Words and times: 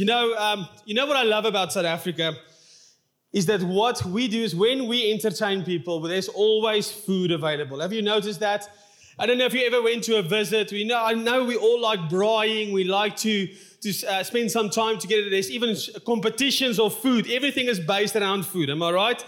you 0.00 0.06
know, 0.06 0.34
um, 0.36 0.66
you 0.86 0.94
know 0.94 1.06
what 1.06 1.16
I 1.16 1.24
love 1.24 1.44
about 1.44 1.72
South 1.72 1.84
Africa 1.84 2.34
is 3.32 3.46
that 3.46 3.62
what 3.62 4.04
we 4.04 4.26
do 4.28 4.42
is 4.42 4.56
when 4.56 4.88
we 4.88 5.12
entertain 5.12 5.62
people, 5.62 6.00
there's 6.00 6.28
always 6.28 6.90
food 6.90 7.30
available. 7.30 7.80
Have 7.80 7.92
you 7.92 8.02
noticed 8.02 8.40
that? 8.40 8.68
I 9.18 9.26
don't 9.26 9.38
know 9.38 9.44
if 9.44 9.52
you 9.52 9.64
ever 9.66 9.82
went 9.82 10.04
to 10.04 10.16
a 10.16 10.22
visit. 10.22 10.72
We 10.72 10.84
know, 10.84 11.04
I 11.04 11.12
know 11.12 11.44
we 11.44 11.56
all 11.56 11.80
like 11.80 12.00
braaiing. 12.08 12.72
We 12.72 12.84
like 12.84 13.16
to, 13.18 13.46
to 13.82 14.06
uh, 14.08 14.22
spend 14.24 14.50
some 14.50 14.70
time 14.70 14.98
together. 14.98 15.28
There's 15.28 15.50
even 15.50 15.76
competitions 16.06 16.80
of 16.80 16.96
food. 16.96 17.30
Everything 17.30 17.66
is 17.66 17.78
based 17.78 18.16
around 18.16 18.46
food. 18.46 18.70
Am 18.70 18.82
I 18.82 18.90
right? 18.90 19.24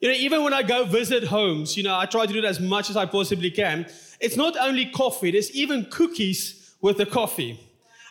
You 0.00 0.08
know, 0.08 0.14
even 0.14 0.42
when 0.42 0.54
I 0.54 0.62
go 0.62 0.84
visit 0.84 1.24
homes, 1.24 1.76
you 1.76 1.82
know, 1.82 1.96
I 1.96 2.06
try 2.06 2.24
to 2.24 2.32
do 2.32 2.38
it 2.38 2.44
as 2.44 2.58
much 2.58 2.88
as 2.88 2.96
I 2.96 3.04
possibly 3.04 3.50
can. 3.50 3.86
It's 4.20 4.36
not 4.36 4.56
only 4.56 4.86
coffee, 4.86 5.30
there's 5.30 5.50
even 5.52 5.86
cookies 5.90 6.74
with 6.80 6.96
the 6.96 7.06
coffee. 7.06 7.60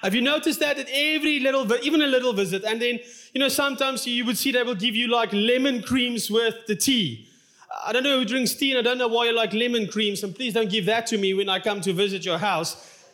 Have 0.02 0.14
you 0.14 0.22
noticed 0.22 0.60
that 0.60 0.78
at 0.78 0.88
every 0.92 1.40
little, 1.40 1.72
even 1.84 2.02
a 2.02 2.08
little 2.08 2.34
visit? 2.34 2.64
And 2.64 2.82
then, 2.82 3.00
you 3.34 3.40
know, 3.40 3.48
sometimes 3.48 4.06
you 4.06 4.26
would 4.26 4.38
see 4.38 4.52
they 4.52 4.64
will 4.64 4.76
give 4.76 4.96
you 4.96 5.08
like 5.08 5.34
lemon 5.34 5.82
creams 5.82 6.30
with 6.30 6.56
the 6.68 6.76
tea. 6.76 7.28
I 7.86 7.92
don't 7.92 8.04
know 8.04 8.20
who 8.20 8.26
drinks 8.26 8.54
tea, 8.54 8.72
and 8.72 8.80
I 8.80 8.82
don't 8.82 8.98
know 8.98 9.08
why 9.08 9.26
you 9.26 9.36
like 9.36 9.54
lemon 9.54 9.88
creams, 9.88 10.24
and 10.24 10.36
please 10.36 10.54
don't 10.54 10.70
give 10.70 10.86
that 10.86 11.08
to 11.08 11.18
me 11.18 11.34
when 11.34 11.50
I 11.50 11.60
come 11.60 11.82
to 11.82 11.94
visit 11.94 12.24
your 12.26 12.38
house. 12.38 13.06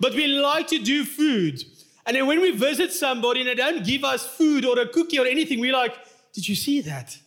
But 0.00 0.14
we 0.14 0.26
like 0.26 0.68
to 0.68 0.78
do 0.78 1.04
food. 1.04 1.62
And 2.06 2.16
then 2.16 2.26
when 2.26 2.40
we 2.40 2.52
visit 2.52 2.92
somebody 2.92 3.40
and 3.40 3.48
they 3.48 3.54
don't 3.54 3.84
give 3.84 4.04
us 4.04 4.26
food 4.26 4.64
or 4.64 4.78
a 4.78 4.88
cookie 4.88 5.18
or 5.18 5.26
anything, 5.26 5.60
we're 5.60 5.72
like, 5.72 5.94
Did 6.32 6.48
you 6.48 6.54
see 6.54 6.80
that? 6.82 7.18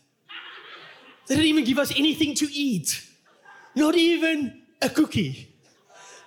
They 1.28 1.36
didn't 1.36 1.50
even 1.50 1.66
give 1.66 1.80
us 1.80 1.92
anything 1.98 2.34
to 2.36 2.52
eat, 2.52 3.08
not 3.76 3.96
even 3.96 4.62
a 4.82 4.90
cookie. 4.90 5.51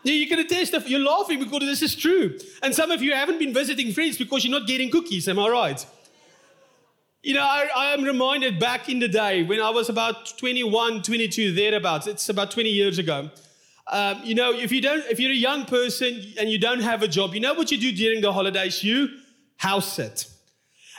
You 0.04 0.26
can 0.28 0.38
attest 0.38 0.74
you're 0.86 1.00
laughing 1.00 1.38
because 1.38 1.60
this 1.60 1.82
is 1.82 1.96
true. 1.96 2.38
And 2.62 2.74
some 2.74 2.90
of 2.90 3.02
you 3.02 3.14
haven't 3.14 3.38
been 3.38 3.54
visiting 3.54 3.92
friends 3.92 4.18
because 4.18 4.44
you're 4.44 4.58
not 4.58 4.68
getting 4.68 4.90
cookies, 4.90 5.26
am 5.28 5.38
I 5.38 5.48
right? 5.48 5.86
You 7.22 7.32
know, 7.32 7.42
I, 7.42 7.68
I, 7.74 7.94
am 7.94 8.04
reminded 8.04 8.60
back 8.60 8.90
in 8.90 8.98
the 8.98 9.08
day 9.08 9.44
when 9.44 9.58
I 9.58 9.70
was 9.70 9.88
about 9.88 10.36
21, 10.36 11.00
22, 11.00 11.54
thereabouts. 11.54 12.06
It's 12.06 12.28
about 12.28 12.50
20 12.50 12.68
years 12.68 12.98
ago. 12.98 13.30
Um, 13.90 14.20
you 14.22 14.34
know, 14.34 14.52
if 14.52 14.70
you 14.70 14.82
don't, 14.82 15.02
if 15.10 15.18
you're 15.18 15.30
a 15.30 15.34
young 15.34 15.64
person 15.64 16.22
and 16.38 16.50
you 16.50 16.58
don't 16.58 16.80
have 16.80 17.02
a 17.02 17.08
job, 17.08 17.32
you 17.32 17.40
know 17.40 17.54
what 17.54 17.70
you 17.70 17.78
do 17.78 17.92
during 17.92 18.20
the 18.20 18.30
holidays? 18.30 18.84
You 18.84 19.08
house 19.56 19.90
sit. 19.94 20.26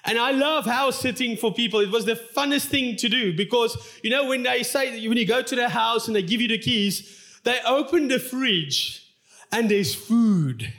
And 0.03 0.17
I 0.17 0.31
love 0.31 0.65
house 0.65 0.99
sitting 0.99 1.37
for 1.37 1.53
people. 1.53 1.79
It 1.79 1.91
was 1.91 2.05
the 2.05 2.15
funnest 2.15 2.67
thing 2.67 2.95
to 2.97 3.09
do 3.09 3.35
because, 3.35 3.77
you 4.03 4.09
know, 4.09 4.27
when 4.27 4.43
they 4.43 4.63
say, 4.63 5.07
when 5.07 5.17
you 5.17 5.27
go 5.27 5.43
to 5.43 5.55
their 5.55 5.69
house 5.69 6.07
and 6.07 6.15
they 6.15 6.23
give 6.23 6.41
you 6.41 6.47
the 6.47 6.59
keys, 6.59 7.24
they 7.45 7.59
open 7.65 8.09
the 8.09 8.19
fridge 8.19 9.07
and 9.51 9.71
there's 9.71 9.95
food. 9.95 10.73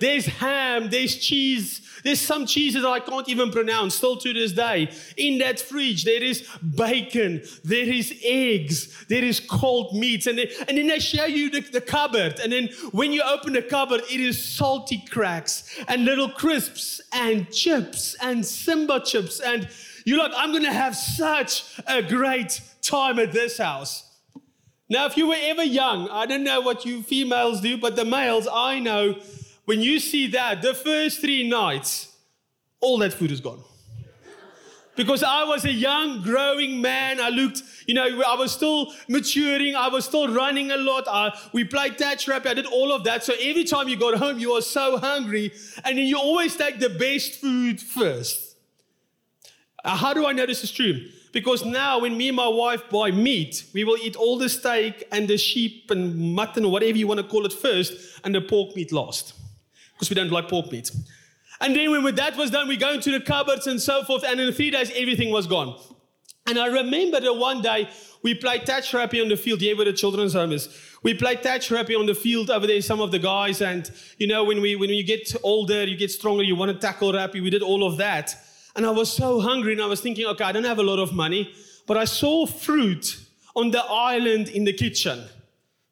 There's 0.00 0.26
ham, 0.26 0.90
there's 0.90 1.16
cheese, 1.16 1.80
there's 2.02 2.20
some 2.20 2.44
cheeses 2.44 2.84
I 2.84 2.98
can't 2.98 3.28
even 3.28 3.52
pronounce 3.52 3.94
still 3.94 4.16
to 4.16 4.32
this 4.32 4.50
day. 4.50 4.90
In 5.16 5.38
that 5.38 5.60
fridge, 5.60 6.04
there 6.04 6.22
is 6.22 6.48
bacon, 6.76 7.42
there 7.62 7.88
is 7.88 8.12
eggs, 8.24 9.06
there 9.08 9.22
is 9.22 9.38
cold 9.38 9.94
meats, 9.94 10.26
and 10.26 10.38
then, 10.38 10.48
and 10.66 10.76
then 10.76 10.88
they 10.88 10.98
show 10.98 11.26
you 11.26 11.50
the, 11.50 11.60
the 11.60 11.80
cupboard. 11.80 12.40
And 12.40 12.52
then 12.52 12.70
when 12.90 13.12
you 13.12 13.22
open 13.22 13.52
the 13.52 13.62
cupboard, 13.62 14.00
it 14.10 14.18
is 14.18 14.38
Salticrax 14.38 15.84
and 15.86 16.04
little 16.04 16.28
crisps 16.28 17.00
and 17.12 17.48
chips 17.52 18.16
and 18.20 18.44
Simba 18.44 19.00
chips. 19.04 19.38
And 19.38 19.68
you're 20.04 20.18
like, 20.18 20.32
I'm 20.36 20.52
gonna 20.52 20.72
have 20.72 20.96
such 20.96 21.80
a 21.86 22.02
great 22.02 22.60
time 22.82 23.20
at 23.20 23.30
this 23.30 23.58
house. 23.58 24.11
Now, 24.92 25.06
if 25.06 25.16
you 25.16 25.26
were 25.26 25.38
ever 25.40 25.62
young, 25.62 26.10
I 26.10 26.26
don't 26.26 26.44
know 26.44 26.60
what 26.60 26.84
you 26.84 27.02
females 27.02 27.62
do, 27.62 27.78
but 27.78 27.96
the 27.96 28.04
males, 28.04 28.46
I 28.52 28.78
know, 28.78 29.18
when 29.64 29.80
you 29.80 29.98
see 29.98 30.26
that, 30.32 30.60
the 30.60 30.74
first 30.74 31.22
three 31.22 31.48
nights, 31.48 32.14
all 32.78 32.98
that 32.98 33.14
food 33.14 33.30
is 33.30 33.40
gone. 33.40 33.62
Because 34.94 35.22
I 35.22 35.44
was 35.44 35.64
a 35.64 35.72
young, 35.72 36.20
growing 36.20 36.82
man. 36.82 37.20
I 37.20 37.30
looked, 37.30 37.62
you 37.86 37.94
know, 37.94 38.04
I 38.20 38.34
was 38.34 38.52
still 38.52 38.92
maturing. 39.08 39.74
I 39.74 39.88
was 39.88 40.04
still 40.04 40.28
running 40.28 40.70
a 40.72 40.76
lot. 40.76 41.04
I, 41.08 41.32
we 41.54 41.64
played 41.64 41.96
touch 41.96 42.28
rap. 42.28 42.44
I 42.44 42.52
did 42.52 42.66
all 42.66 42.92
of 42.92 43.02
that. 43.04 43.24
So 43.24 43.32
every 43.40 43.64
time 43.64 43.88
you 43.88 43.96
got 43.96 44.18
home, 44.18 44.38
you 44.38 44.52
were 44.52 44.60
so 44.60 44.98
hungry. 44.98 45.52
And 45.86 45.96
then 45.96 46.04
you 46.04 46.18
always 46.18 46.54
take 46.54 46.80
the 46.80 46.90
best 46.90 47.40
food 47.40 47.80
first. 47.80 48.56
Uh, 49.82 49.96
how 49.96 50.12
do 50.12 50.26
I 50.26 50.32
know 50.32 50.44
this 50.44 50.62
is 50.62 50.70
true? 50.70 51.08
Because 51.32 51.64
now, 51.64 52.00
when 52.00 52.16
me 52.16 52.28
and 52.28 52.36
my 52.36 52.48
wife 52.48 52.82
buy 52.90 53.10
meat, 53.10 53.64
we 53.72 53.84
will 53.84 53.96
eat 53.96 54.16
all 54.16 54.36
the 54.36 54.50
steak 54.50 55.04
and 55.10 55.26
the 55.26 55.38
sheep 55.38 55.90
and 55.90 56.34
mutton 56.34 56.64
or 56.64 56.70
whatever 56.70 56.98
you 56.98 57.06
want 57.06 57.20
to 57.20 57.26
call 57.26 57.46
it 57.46 57.52
first, 57.52 58.20
and 58.22 58.34
the 58.34 58.40
pork 58.40 58.76
meat 58.76 58.92
last. 58.92 59.34
Because 59.94 60.10
we 60.10 60.14
don't 60.14 60.30
like 60.30 60.48
pork 60.48 60.70
meat. 60.70 60.90
And 61.60 61.74
then, 61.74 61.90
when 61.90 62.14
that 62.16 62.36
was 62.36 62.50
done, 62.50 62.68
we 62.68 62.76
go 62.76 62.92
into 62.92 63.10
the 63.10 63.20
cupboards 63.20 63.66
and 63.66 63.80
so 63.80 64.04
forth, 64.04 64.24
and 64.24 64.38
in 64.40 64.52
three 64.52 64.70
days, 64.70 64.90
everything 64.94 65.30
was 65.30 65.46
gone. 65.46 65.74
And 66.46 66.58
I 66.58 66.66
remember 66.66 67.20
that 67.20 67.34
one 67.34 67.62
day 67.62 67.88
we 68.22 68.34
played 68.34 68.66
touch 68.66 68.92
rugby 68.92 69.20
on 69.20 69.28
the 69.28 69.36
field 69.36 69.60
here 69.60 69.76
where 69.76 69.84
the 69.84 69.92
children's 69.92 70.34
home 70.34 70.52
is. 70.52 70.68
We 71.02 71.14
played 71.14 71.42
touch 71.42 71.70
rugby 71.70 71.94
on 71.94 72.06
the 72.06 72.14
field 72.14 72.50
over 72.50 72.66
there, 72.66 72.80
some 72.82 73.00
of 73.00 73.10
the 73.10 73.18
guys, 73.18 73.60
and 73.60 73.90
you 74.18 74.26
know, 74.26 74.44
when 74.44 74.60
we 74.60 74.76
when 74.76 74.90
you 74.90 75.04
get 75.04 75.34
older, 75.42 75.84
you 75.84 75.96
get 75.96 76.10
stronger, 76.10 76.42
you 76.42 76.56
want 76.56 76.72
to 76.72 76.78
tackle 76.78 77.12
rugby. 77.12 77.40
We 77.40 77.50
did 77.50 77.62
all 77.62 77.84
of 77.86 77.96
that. 77.98 78.36
And 78.74 78.86
I 78.86 78.90
was 78.90 79.12
so 79.12 79.40
hungry 79.40 79.72
and 79.72 79.82
I 79.82 79.86
was 79.86 80.00
thinking, 80.00 80.26
okay, 80.26 80.44
I 80.44 80.52
don't 80.52 80.64
have 80.64 80.78
a 80.78 80.82
lot 80.82 80.98
of 80.98 81.12
money, 81.12 81.52
but 81.86 81.96
I 81.96 82.04
saw 82.04 82.46
fruit 82.46 83.20
on 83.54 83.70
the 83.70 83.82
island 83.84 84.48
in 84.48 84.64
the 84.64 84.72
kitchen. 84.72 85.24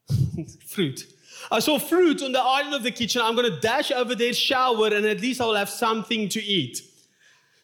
fruit. 0.66 1.06
I 1.50 1.58
saw 1.58 1.78
fruit 1.78 2.22
on 2.22 2.32
the 2.32 2.40
island 2.40 2.74
of 2.74 2.82
the 2.82 2.90
kitchen. 2.90 3.20
I'm 3.22 3.34
going 3.34 3.50
to 3.50 3.60
dash 3.60 3.90
over 3.90 4.14
there, 4.14 4.32
shower, 4.32 4.86
and 4.86 5.04
at 5.04 5.20
least 5.20 5.40
I'll 5.40 5.54
have 5.54 5.68
something 5.68 6.28
to 6.30 6.42
eat. 6.42 6.82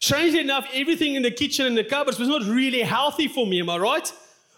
Strangely 0.00 0.40
enough, 0.40 0.66
everything 0.74 1.14
in 1.14 1.22
the 1.22 1.30
kitchen 1.30 1.66
and 1.66 1.76
the 1.76 1.84
cupboards 1.84 2.18
was 2.18 2.28
not 2.28 2.42
really 2.42 2.82
healthy 2.82 3.28
for 3.28 3.46
me, 3.46 3.60
am 3.60 3.70
I 3.70 3.78
right? 3.78 4.12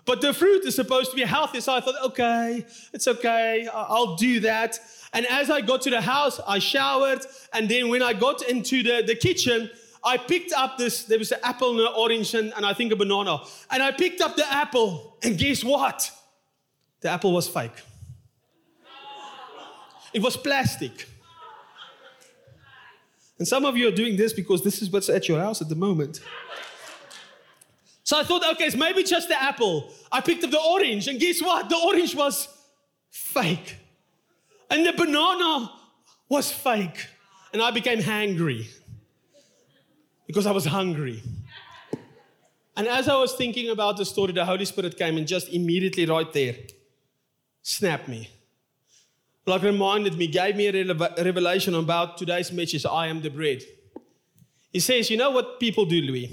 But 0.05 0.23
the 0.23 0.33
fruit 0.33 0.65
is 0.65 0.75
supposed 0.75 1.11
to 1.11 1.17
be 1.17 1.23
healthy. 1.23 1.61
So 1.61 1.75
I 1.75 1.81
thought, 1.81 1.95
okay, 2.07 2.65
it's 2.95 3.07
okay. 3.07 3.69
I'll 3.73 4.17
do 4.17 4.41
that. 4.41 4.79
And 5.13 5.27
as 5.27 5.51
I 5.51 5.61
got 5.61 5.83
to 5.83 5.91
the 5.91 6.01
house, 6.01 6.41
I 6.47 6.59
showered. 6.59 7.21
And 7.53 7.69
then 7.69 7.89
when 7.89 8.03
I 8.03 8.15
got 8.15 8.43
into 8.43 8.83
the, 8.83 9.03
the 9.07 9.15
kitchen, 9.15 9.71
I 10.03 10.17
picked 10.17 10.53
up 10.53 10.79
this, 10.79 11.05
there 11.05 11.19
was 11.19 11.33
an 11.33 11.41
apple 11.43 11.71
and 11.71 11.81
an 11.81 11.93
orange 11.97 12.35
and, 12.35 12.53
and 12.55 12.65
I 12.65 12.73
think 12.73 12.93
a 12.93 12.97
banana. 12.97 13.39
And 13.71 13.83
I 13.83 13.93
picked 13.93 14.21
up 14.21 14.37
the 14.37 14.51
apple, 14.51 15.17
and 15.23 15.37
guess 15.37 15.65
what? 15.65 16.11
The 17.01 17.11
apple 17.11 17.33
was 17.33 17.49
fake. 17.49 17.73
It 20.13 20.23
was 20.23 20.37
plastic. 20.37 21.07
And 23.39 23.47
some 23.47 23.65
of 23.65 23.77
you 23.77 23.89
are 23.89 23.93
doing 23.93 24.17
this 24.17 24.33
because 24.33 24.65
this 24.65 24.83
is 24.83 24.91
what's 24.91 25.09
at 25.09 25.29
your 25.29 25.39
house 25.39 25.61
at 25.61 25.69
the 25.69 25.77
moment. 25.77 26.21
So 28.03 28.19
I 28.19 28.25
thought, 28.25 28.43
okay, 28.55 28.65
it's 28.65 28.75
maybe 28.75 29.03
just 29.03 29.29
the 29.29 29.41
apple. 29.41 29.93
I 30.11 30.21
picked 30.21 30.43
up 30.43 30.51
the 30.51 30.61
orange, 30.61 31.09
and 31.09 31.21
guess 31.21 31.43
what? 31.43 31.69
The 31.69 31.77
orange 31.77 32.15
was 32.15 32.49
fake. 33.11 33.77
And 34.71 34.87
the 34.87 34.93
banana 34.93 35.71
was 36.29 36.51
fake. 36.51 37.07
And 37.53 37.63
I 37.63 37.71
became 37.71 38.01
hangry 38.01 38.69
because 40.29 40.47
I 40.47 40.53
was 40.53 40.67
hungry. 40.67 41.23
And 42.77 42.87
as 42.87 43.09
I 43.09 43.17
was 43.17 43.33
thinking 43.33 43.71
about 43.71 43.97
the 43.97 44.05
story, 44.05 44.33
the 44.33 44.45
Holy 44.45 44.65
Spirit 44.65 44.97
came 44.97 45.17
and 45.17 45.27
just 45.27 45.49
immediately 45.49 46.07
right 46.07 46.33
there 46.33 46.55
snapped 47.63 48.07
me. 48.07 48.31
Like 49.47 49.63
reminded 49.63 50.17
me, 50.17 50.27
gave 50.29 50.55
me 50.55 50.67
a 50.69 50.95
revelation 50.95 51.75
about 51.75 52.19
today's 52.19 52.53
message 52.53 52.85
I 52.87 53.09
am 53.09 53.23
the 53.23 53.31
bread. 53.31 53.63
He 54.71 54.81
says, 54.81 55.11
You 55.11 55.17
know 55.17 55.31
what 55.31 55.59
people 55.59 55.87
do, 55.87 56.01
Louis? 56.01 56.31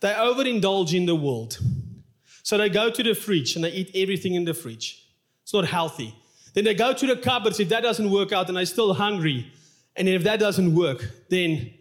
They 0.00 0.12
overindulge 0.12 0.92
in 0.92 1.06
the 1.06 1.14
world. 1.14 1.58
So 2.42 2.58
they 2.58 2.68
go 2.68 2.90
to 2.90 3.02
the 3.02 3.14
fridge 3.14 3.54
and 3.54 3.64
they 3.64 3.70
eat 3.70 3.90
everything 3.94 4.34
in 4.34 4.44
the 4.44 4.54
fridge. 4.54 5.06
It's 5.44 5.54
not 5.54 5.66
healthy. 5.66 6.14
Then 6.54 6.64
they 6.64 6.74
go 6.74 6.92
to 6.92 7.06
the 7.06 7.16
cupboards. 7.16 7.60
If 7.60 7.68
that 7.68 7.82
doesn't 7.82 8.10
work 8.10 8.32
out 8.32 8.48
and 8.48 8.56
they're 8.56 8.66
still 8.66 8.94
hungry, 8.94 9.52
and 9.94 10.08
if 10.08 10.24
that 10.24 10.40
doesn't 10.40 10.74
work, 10.74 11.08
then 11.28 11.72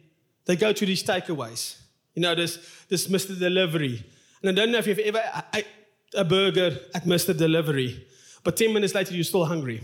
they 0.47 0.55
go 0.55 0.73
to 0.73 0.85
these 0.85 1.03
takeaways. 1.03 1.79
You 2.15 2.21
know, 2.23 2.33
this, 2.33 2.57
this 2.89 3.07
Mr. 3.07 3.37
Delivery. 3.37 4.03
And 4.41 4.49
I 4.49 4.53
don't 4.53 4.71
know 4.71 4.79
if 4.79 4.87
you've 4.87 4.99
ever 4.99 5.21
ate 5.53 5.67
a 6.15 6.23
burger 6.23 6.79
at 6.95 7.03
Mr. 7.03 7.37
Delivery, 7.37 8.07
but 8.43 8.57
10 8.57 8.73
minutes 8.73 8.95
later 8.95 9.13
you're 9.13 9.23
still 9.23 9.45
hungry. 9.45 9.81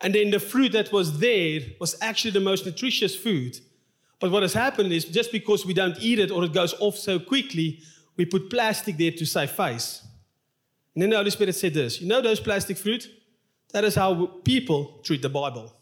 And 0.00 0.14
then 0.14 0.30
the 0.30 0.38
fruit 0.38 0.72
that 0.72 0.92
was 0.92 1.18
there 1.18 1.60
was 1.80 1.96
actually 2.00 2.30
the 2.30 2.40
most 2.40 2.64
nutritious 2.64 3.16
food. 3.16 3.58
But 4.20 4.30
what 4.30 4.42
has 4.42 4.52
happened 4.52 4.92
is 4.92 5.04
just 5.04 5.32
because 5.32 5.66
we 5.66 5.74
don't 5.74 5.96
eat 5.98 6.18
it 6.18 6.30
or 6.30 6.44
it 6.44 6.52
goes 6.52 6.74
off 6.74 6.96
so 6.96 7.18
quickly, 7.18 7.80
we 8.16 8.24
put 8.24 8.50
plastic 8.50 8.96
there 8.96 9.12
to 9.12 9.24
save 9.24 9.50
face. 9.50 10.02
And 10.94 11.02
then 11.02 11.10
the 11.10 11.16
Holy 11.16 11.30
Spirit 11.30 11.54
said 11.54 11.74
this 11.74 12.00
You 12.00 12.08
know 12.08 12.20
those 12.20 12.40
plastic 12.40 12.76
fruit? 12.76 13.08
That 13.72 13.84
is 13.84 13.94
how 13.94 14.26
people 14.44 15.00
treat 15.02 15.22
the 15.22 15.28
Bible. 15.28 15.72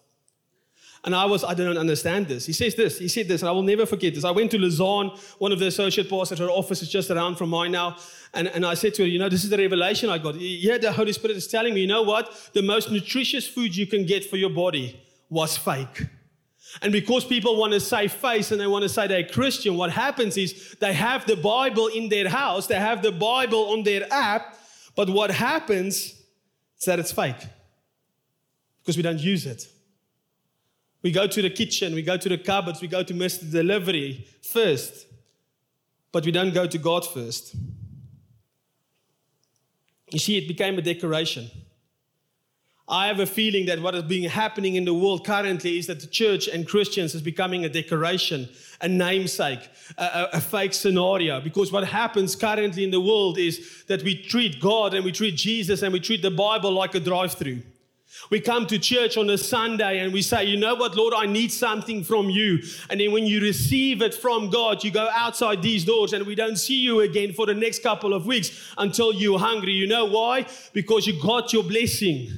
And 1.06 1.14
I 1.14 1.24
was, 1.24 1.44
I 1.44 1.54
don't 1.54 1.78
understand 1.78 2.26
this. 2.26 2.46
He 2.46 2.52
says 2.52 2.74
this, 2.74 2.98
he 2.98 3.06
said 3.06 3.28
this, 3.28 3.40
and 3.40 3.48
I 3.48 3.52
will 3.52 3.62
never 3.62 3.86
forget 3.86 4.12
this. 4.12 4.24
I 4.24 4.32
went 4.32 4.50
to 4.50 4.58
Lausanne, 4.58 5.12
one 5.38 5.52
of 5.52 5.60
the 5.60 5.68
associate 5.68 6.10
pastors, 6.10 6.40
her 6.40 6.50
office 6.50 6.82
is 6.82 6.88
just 6.88 7.10
around 7.12 7.36
from 7.36 7.50
mine 7.50 7.70
now. 7.70 7.96
And, 8.34 8.48
and 8.48 8.66
I 8.66 8.74
said 8.74 8.92
to 8.94 9.02
her, 9.02 9.08
you 9.08 9.20
know, 9.20 9.28
this 9.28 9.44
is 9.44 9.50
the 9.50 9.56
revelation 9.56 10.10
I 10.10 10.18
got. 10.18 10.34
Yeah, 10.34 10.78
the 10.78 10.90
Holy 10.90 11.12
Spirit 11.12 11.36
is 11.36 11.46
telling 11.46 11.74
me, 11.74 11.82
you 11.82 11.86
know 11.86 12.02
what? 12.02 12.50
The 12.54 12.62
most 12.62 12.90
nutritious 12.90 13.46
food 13.46 13.76
you 13.76 13.86
can 13.86 14.04
get 14.04 14.24
for 14.24 14.36
your 14.36 14.50
body 14.50 15.00
was 15.30 15.56
fake. 15.56 16.06
And 16.82 16.92
because 16.92 17.24
people 17.24 17.56
want 17.56 17.72
to 17.72 17.80
save 17.80 18.12
face 18.12 18.50
and 18.50 18.60
they 18.60 18.66
want 18.66 18.82
to 18.82 18.88
say 18.88 19.06
they're 19.06 19.24
Christian, 19.24 19.76
what 19.76 19.92
happens 19.92 20.36
is 20.36 20.74
they 20.80 20.92
have 20.92 21.24
the 21.24 21.36
Bible 21.36 21.86
in 21.86 22.08
their 22.08 22.28
house, 22.28 22.66
they 22.66 22.80
have 22.80 23.02
the 23.02 23.12
Bible 23.12 23.70
on 23.70 23.84
their 23.84 24.12
app, 24.12 24.58
but 24.96 25.08
what 25.08 25.30
happens 25.30 26.20
is 26.78 26.84
that 26.86 26.98
it's 26.98 27.12
fake 27.12 27.46
because 28.80 28.96
we 28.96 29.04
don't 29.04 29.20
use 29.20 29.46
it. 29.46 29.68
We 31.06 31.12
go 31.12 31.28
to 31.28 31.40
the 31.40 31.50
kitchen, 31.50 31.94
we 31.94 32.02
go 32.02 32.16
to 32.16 32.28
the 32.28 32.36
cupboards, 32.36 32.82
we 32.82 32.88
go 32.88 33.04
to 33.04 33.14
Mr. 33.14 33.48
Delivery 33.48 34.26
first, 34.42 35.06
but 36.10 36.24
we 36.24 36.32
don't 36.32 36.52
go 36.52 36.66
to 36.66 36.78
God 36.78 37.06
first. 37.06 37.54
You 40.10 40.18
see, 40.18 40.36
it 40.36 40.48
became 40.48 40.76
a 40.78 40.82
decoration. 40.82 41.48
I 42.88 43.06
have 43.06 43.20
a 43.20 43.26
feeling 43.26 43.66
that 43.66 43.80
what 43.80 43.94
is 43.94 44.02
being 44.02 44.28
happening 44.28 44.74
in 44.74 44.84
the 44.84 44.94
world 44.94 45.24
currently 45.24 45.78
is 45.78 45.86
that 45.86 46.00
the 46.00 46.08
church 46.08 46.48
and 46.48 46.66
Christians 46.66 47.14
is 47.14 47.22
becoming 47.22 47.64
a 47.64 47.68
decoration, 47.68 48.48
a 48.80 48.88
namesake, 48.88 49.60
a, 49.96 50.02
a, 50.02 50.28
a, 50.32 50.40
fake 50.40 50.74
scenario. 50.74 51.40
Because 51.40 51.70
what 51.70 51.86
happens 51.86 52.34
currently 52.34 52.82
in 52.82 52.90
the 52.90 53.00
world 53.00 53.38
is 53.38 53.84
that 53.86 54.02
we 54.02 54.20
treat 54.20 54.60
God 54.60 54.92
and 54.92 55.04
we 55.04 55.12
treat 55.12 55.36
Jesus 55.36 55.82
and 55.82 55.92
we 55.92 56.00
treat 56.00 56.22
the 56.22 56.32
Bible 56.32 56.72
like 56.72 56.96
a 56.96 57.00
drive-through. 57.00 57.62
We 58.30 58.40
come 58.40 58.66
to 58.66 58.78
church 58.78 59.16
on 59.16 59.30
a 59.30 59.38
Sunday 59.38 60.00
and 60.00 60.12
we 60.12 60.22
say, 60.22 60.44
You 60.44 60.56
know 60.56 60.74
what, 60.74 60.96
Lord, 60.96 61.14
I 61.14 61.26
need 61.26 61.52
something 61.52 62.02
from 62.02 62.28
you. 62.30 62.60
And 62.90 63.00
then 63.00 63.12
when 63.12 63.26
you 63.26 63.40
receive 63.40 64.02
it 64.02 64.14
from 64.14 64.50
God, 64.50 64.82
you 64.82 64.90
go 64.90 65.08
outside 65.12 65.62
these 65.62 65.84
doors 65.84 66.12
and 66.12 66.26
we 66.26 66.34
don't 66.34 66.56
see 66.56 66.80
you 66.80 67.00
again 67.00 67.32
for 67.32 67.46
the 67.46 67.54
next 67.54 67.82
couple 67.82 68.14
of 68.14 68.26
weeks 68.26 68.72
until 68.78 69.12
you're 69.12 69.38
hungry. 69.38 69.72
You 69.72 69.86
know 69.86 70.06
why? 70.06 70.46
Because 70.72 71.06
you 71.06 71.20
got 71.22 71.52
your 71.52 71.62
blessing. 71.62 72.30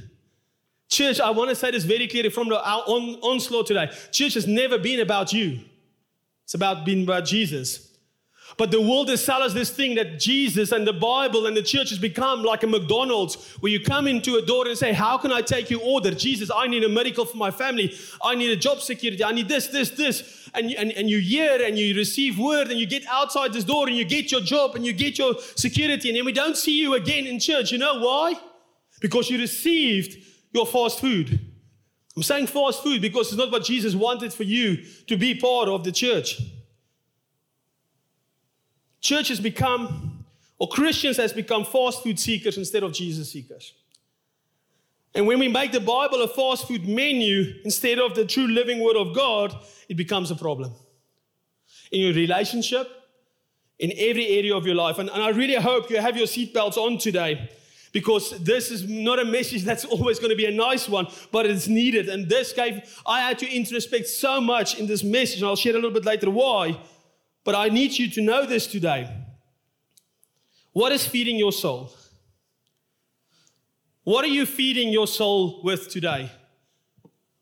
Church, 0.89 1.19
I 1.19 1.29
want 1.29 1.49
to 1.49 1.55
say 1.55 1.71
this 1.71 1.83
very 1.83 2.07
clearly 2.07 2.29
from 2.29 2.49
the 2.49 2.55
on, 2.55 3.15
onslaught 3.21 3.67
today. 3.67 3.91
Church 4.11 4.33
has 4.33 4.47
never 4.47 4.77
been 4.77 4.99
about 4.99 5.31
you, 5.33 5.59
it's 6.43 6.55
about 6.55 6.85
being 6.85 7.03
about 7.03 7.25
Jesus. 7.25 7.88
But 8.57 8.71
the 8.71 8.81
world 8.81 9.09
has 9.09 9.23
sold 9.23 9.43
us 9.43 9.53
this 9.53 9.69
thing 9.69 9.95
that 9.95 10.19
Jesus 10.19 10.71
and 10.71 10.85
the 10.85 10.93
Bible 10.93 11.45
and 11.45 11.55
the 11.55 11.63
church 11.63 11.89
has 11.89 11.99
become 11.99 12.43
like 12.43 12.63
a 12.63 12.67
McDonald's 12.67 13.35
where 13.59 13.71
you 13.71 13.79
come 13.79 14.07
into 14.07 14.35
a 14.35 14.45
door 14.45 14.67
and 14.67 14.77
say, 14.77 14.91
How 14.91 15.17
can 15.17 15.31
I 15.31 15.41
take 15.41 15.69
your 15.69 15.81
order? 15.81 16.11
Jesus, 16.11 16.49
I 16.53 16.67
need 16.67 16.83
a 16.83 16.89
miracle 16.89 17.25
for 17.25 17.37
my 17.37 17.51
family. 17.51 17.93
I 18.23 18.35
need 18.35 18.51
a 18.51 18.55
job 18.55 18.81
security. 18.81 19.23
I 19.23 19.31
need 19.31 19.47
this, 19.47 19.67
this, 19.67 19.91
this. 19.91 20.49
And, 20.53 20.71
and, 20.73 20.91
and 20.93 21.09
you 21.09 21.19
hear 21.19 21.63
and 21.63 21.77
you 21.77 21.95
receive 21.95 22.39
word 22.39 22.69
and 22.69 22.79
you 22.79 22.87
get 22.87 23.05
outside 23.07 23.53
this 23.53 23.63
door 23.63 23.87
and 23.87 23.95
you 23.95 24.05
get 24.05 24.31
your 24.31 24.41
job 24.41 24.75
and 24.75 24.85
you 24.85 24.93
get 24.93 25.17
your 25.17 25.35
security. 25.55 26.09
And 26.09 26.17
then 26.17 26.25
we 26.25 26.33
don't 26.33 26.57
see 26.57 26.79
you 26.79 26.95
again 26.95 27.27
in 27.27 27.39
church. 27.39 27.71
You 27.71 27.77
know 27.77 27.99
why? 27.99 28.33
Because 28.99 29.29
you 29.29 29.37
received 29.37 30.25
your 30.51 30.65
fast 30.65 30.99
food. 30.99 31.39
I'm 32.15 32.23
saying 32.23 32.47
fast 32.47 32.83
food 32.83 33.01
because 33.01 33.27
it's 33.27 33.37
not 33.37 33.51
what 33.51 33.63
Jesus 33.63 33.95
wanted 33.95 34.33
for 34.33 34.43
you 34.43 34.83
to 35.07 35.15
be 35.15 35.35
part 35.35 35.69
of 35.69 35.83
the 35.83 35.91
church. 35.91 36.41
Church 39.01 39.29
has 39.29 39.39
become, 39.39 40.25
or 40.57 40.67
Christians 40.67 41.17
has 41.17 41.33
become 41.33 41.65
fast 41.65 42.03
food 42.03 42.19
seekers 42.19 42.57
instead 42.57 42.83
of 42.83 42.93
Jesus 42.93 43.31
seekers. 43.31 43.73
And 45.15 45.25
when 45.25 45.39
we 45.39 45.47
make 45.47 45.71
the 45.71 45.79
Bible 45.79 46.21
a 46.21 46.27
fast 46.27 46.67
food 46.67 46.87
menu 46.87 47.55
instead 47.63 47.99
of 47.99 48.13
the 48.13 48.25
true 48.25 48.47
living 48.47 48.83
word 48.83 48.95
of 48.95 49.15
God, 49.15 49.55
it 49.87 49.95
becomes 49.95 50.29
a 50.29 50.35
problem. 50.35 50.73
In 51.91 52.01
your 52.01 52.13
relationship, 52.13 52.87
in 53.79 53.91
every 53.97 54.27
area 54.27 54.55
of 54.55 54.65
your 54.65 54.75
life. 54.75 54.99
And, 54.99 55.09
and 55.09 55.23
I 55.23 55.29
really 55.29 55.55
hope 55.55 55.89
you 55.89 55.97
have 55.97 56.15
your 56.15 56.27
seatbelts 56.27 56.77
on 56.77 56.97
today 56.97 57.49
because 57.91 58.31
this 58.43 58.69
is 58.69 58.87
not 58.87 59.19
a 59.19 59.25
message 59.25 59.63
that's 59.63 59.85
always 59.93 60.19
going 60.19 60.29
to 60.29 60.35
be 60.35 60.45
a 60.45 60.51
nice 60.51 60.87
one, 60.87 61.07
but 61.31 61.45
it's 61.45 61.67
needed. 61.67 62.09
And 62.09 62.29
this 62.29 62.53
gave, 62.53 62.81
I 63.05 63.21
had 63.21 63.39
to 63.39 63.47
introspect 63.47 64.07
so 64.07 64.39
much 64.39 64.77
in 64.77 64.85
this 64.85 65.03
message, 65.03 65.39
and 65.39 65.47
I'll 65.47 65.55
share 65.55 65.73
a 65.73 65.75
little 65.75 65.91
bit 65.91 66.05
later 66.05 66.29
why. 66.29 66.79
But 67.43 67.55
I 67.55 67.69
need 67.69 67.97
you 67.97 68.09
to 68.11 68.21
know 68.21 68.45
this 68.45 68.67
today. 68.67 69.09
What 70.73 70.91
is 70.91 71.05
feeding 71.05 71.37
your 71.37 71.51
soul? 71.51 71.91
What 74.03 74.25
are 74.25 74.29
you 74.29 74.45
feeding 74.45 74.89
your 74.89 75.07
soul 75.07 75.61
with 75.63 75.89
today? 75.89 76.31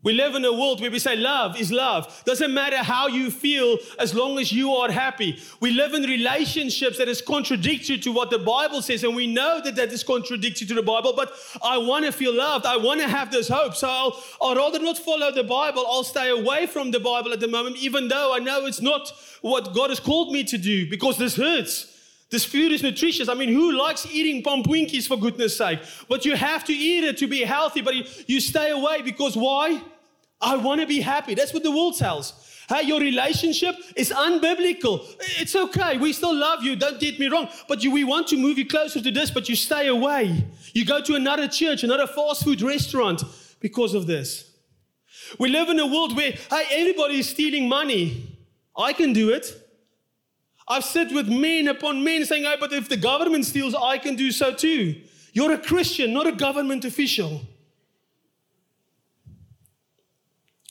We 0.07 0.13
live 0.13 0.36
in 0.36 0.45
a 0.45 0.54
world 0.54 0.80
where 0.80 0.89
we 0.89 1.00
say 1.00 1.18
love 1.18 1.59
is 1.59 1.69
love. 1.69 2.24
Doesn't 2.24 2.54
matter 2.54 2.77
how 2.77 3.07
you 3.07 3.30
feel 3.30 3.77
as 4.00 4.15
long 4.15 4.39
as 4.39 4.54
you 4.54 4.71
are 4.71 4.89
happy. 4.89 5.38
We 5.59 5.71
live 5.71 5.94
in 5.94 6.04
relationships 6.04 6.98
that 7.00 7.09
is 7.09 7.21
contradictory 7.21 7.98
to 7.98 8.13
what 8.13 8.30
the 8.30 8.39
Bible 8.39 8.81
says, 8.81 9.04
and 9.04 9.13
we 9.13 9.27
know 9.27 9.59
that 9.62 9.75
that 9.75 9.92
is 9.92 10.06
contradictory 10.06 10.65
to 10.68 10.75
the 10.75 10.81
Bible, 10.81 11.12
but 11.13 11.33
I 11.62 11.77
want 11.77 12.06
to 12.06 12.13
feel 12.13 12.33
loved. 12.33 12.65
I 12.65 12.77
want 12.77 13.01
to 13.01 13.07
have 13.09 13.31
this 13.31 13.50
hope. 13.50 13.75
So 13.75 13.89
I'll, 13.89 14.24
I'll 14.42 14.56
rather 14.56 14.80
not 14.80 14.98
follow 14.98 15.30
the 15.30 15.44
Bible. 15.44 15.83
I'll 15.86 16.06
stay 16.06 16.30
away 16.30 16.68
from 16.68 16.92
the 16.92 17.01
Bible 17.01 17.33
at 17.33 17.42
the 17.42 17.50
moment, 17.50 17.75
even 17.75 18.07
though 18.07 18.33
I 18.33 18.39
know 18.39 18.65
it's 18.65 18.80
not 18.80 19.12
what 19.42 19.74
God 19.74 19.89
has 19.89 20.00
called 20.00 20.31
me 20.31 20.45
to 20.45 20.57
do 20.57 20.89
because 20.89 21.18
this 21.18 21.36
hurts. 21.36 21.94
This 22.30 22.45
food 22.45 22.71
is 22.71 22.81
nutritious. 22.81 23.27
I 23.27 23.33
mean, 23.33 23.50
who 23.50 23.74
likes 23.74 24.06
eating 24.06 24.42
pompoenkies 24.42 25.06
for 25.06 25.18
goodness 25.18 25.57
sake? 25.57 25.80
But 26.07 26.24
you 26.24 26.38
have 26.38 26.63
to 26.63 26.74
eat 26.74 27.04
it 27.04 27.18
to 27.18 27.27
be 27.27 27.44
healthy, 27.44 27.81
but 27.81 27.94
you 28.30 28.39
stay 28.39 28.71
away 28.71 29.01
because 29.01 29.36
why? 29.36 29.81
I 30.39 30.57
want 30.57 30.81
to 30.81 30.87
be 30.87 31.01
happy. 31.01 31.33
That's 31.33 31.53
what 31.53 31.63
the 31.63 31.71
world 31.71 31.97
tells. 31.97 32.33
Hey, 32.69 32.83
your 32.83 32.99
relationship 32.99 33.75
is 33.95 34.11
unbiblical. 34.11 35.05
It's 35.39 35.55
okay. 35.55 35.97
We 35.97 36.11
still 36.11 36.35
love 36.35 36.63
you. 36.63 36.75
Don't 36.75 36.99
get 36.99 37.17
me 37.17 37.27
wrong. 37.27 37.47
But 37.67 37.81
you, 37.81 37.91
we 37.91 38.03
want 38.03 38.27
to 38.27 38.37
move 38.37 38.57
you 38.57 38.67
closer 38.67 39.01
to 39.01 39.09
this, 39.09 39.31
but 39.31 39.47
you 39.47 39.55
stay 39.55 39.87
away. 39.87 40.45
You 40.73 40.85
go 40.85 41.01
to 41.01 41.15
another 41.15 41.47
church, 41.47 41.83
another 41.83 42.07
fast 42.07 42.43
food 42.43 42.61
restaurant 42.61 43.23
because 43.61 43.93
of 43.93 44.05
this. 44.05 44.51
We 45.39 45.49
live 45.49 45.69
in 45.69 45.79
a 45.79 45.87
world 45.87 46.15
where, 46.15 46.31
hey, 46.31 46.63
everybody 46.71 47.19
is 47.19 47.29
stealing 47.29 47.69
money. 47.69 48.37
I 48.77 48.93
can 48.93 49.13
do 49.13 49.29
it. 49.29 49.51
I've 50.67 50.83
sit 50.83 51.13
with 51.13 51.29
men 51.29 51.69
upon 51.69 52.03
men 52.03 52.25
saying, 52.25 52.43
hey, 52.43 52.57
but 52.59 52.73
if 52.73 52.89
the 52.89 52.97
government 52.97 53.45
steals, 53.45 53.73
I 53.73 53.97
can 53.97 54.15
do 54.15 54.31
so 54.31 54.53
too. 54.53 55.01
You're 55.31 55.53
a 55.53 55.57
Christian, 55.57 56.13
not 56.13 56.27
a 56.27 56.33
government 56.33 56.83
official. 56.83 57.41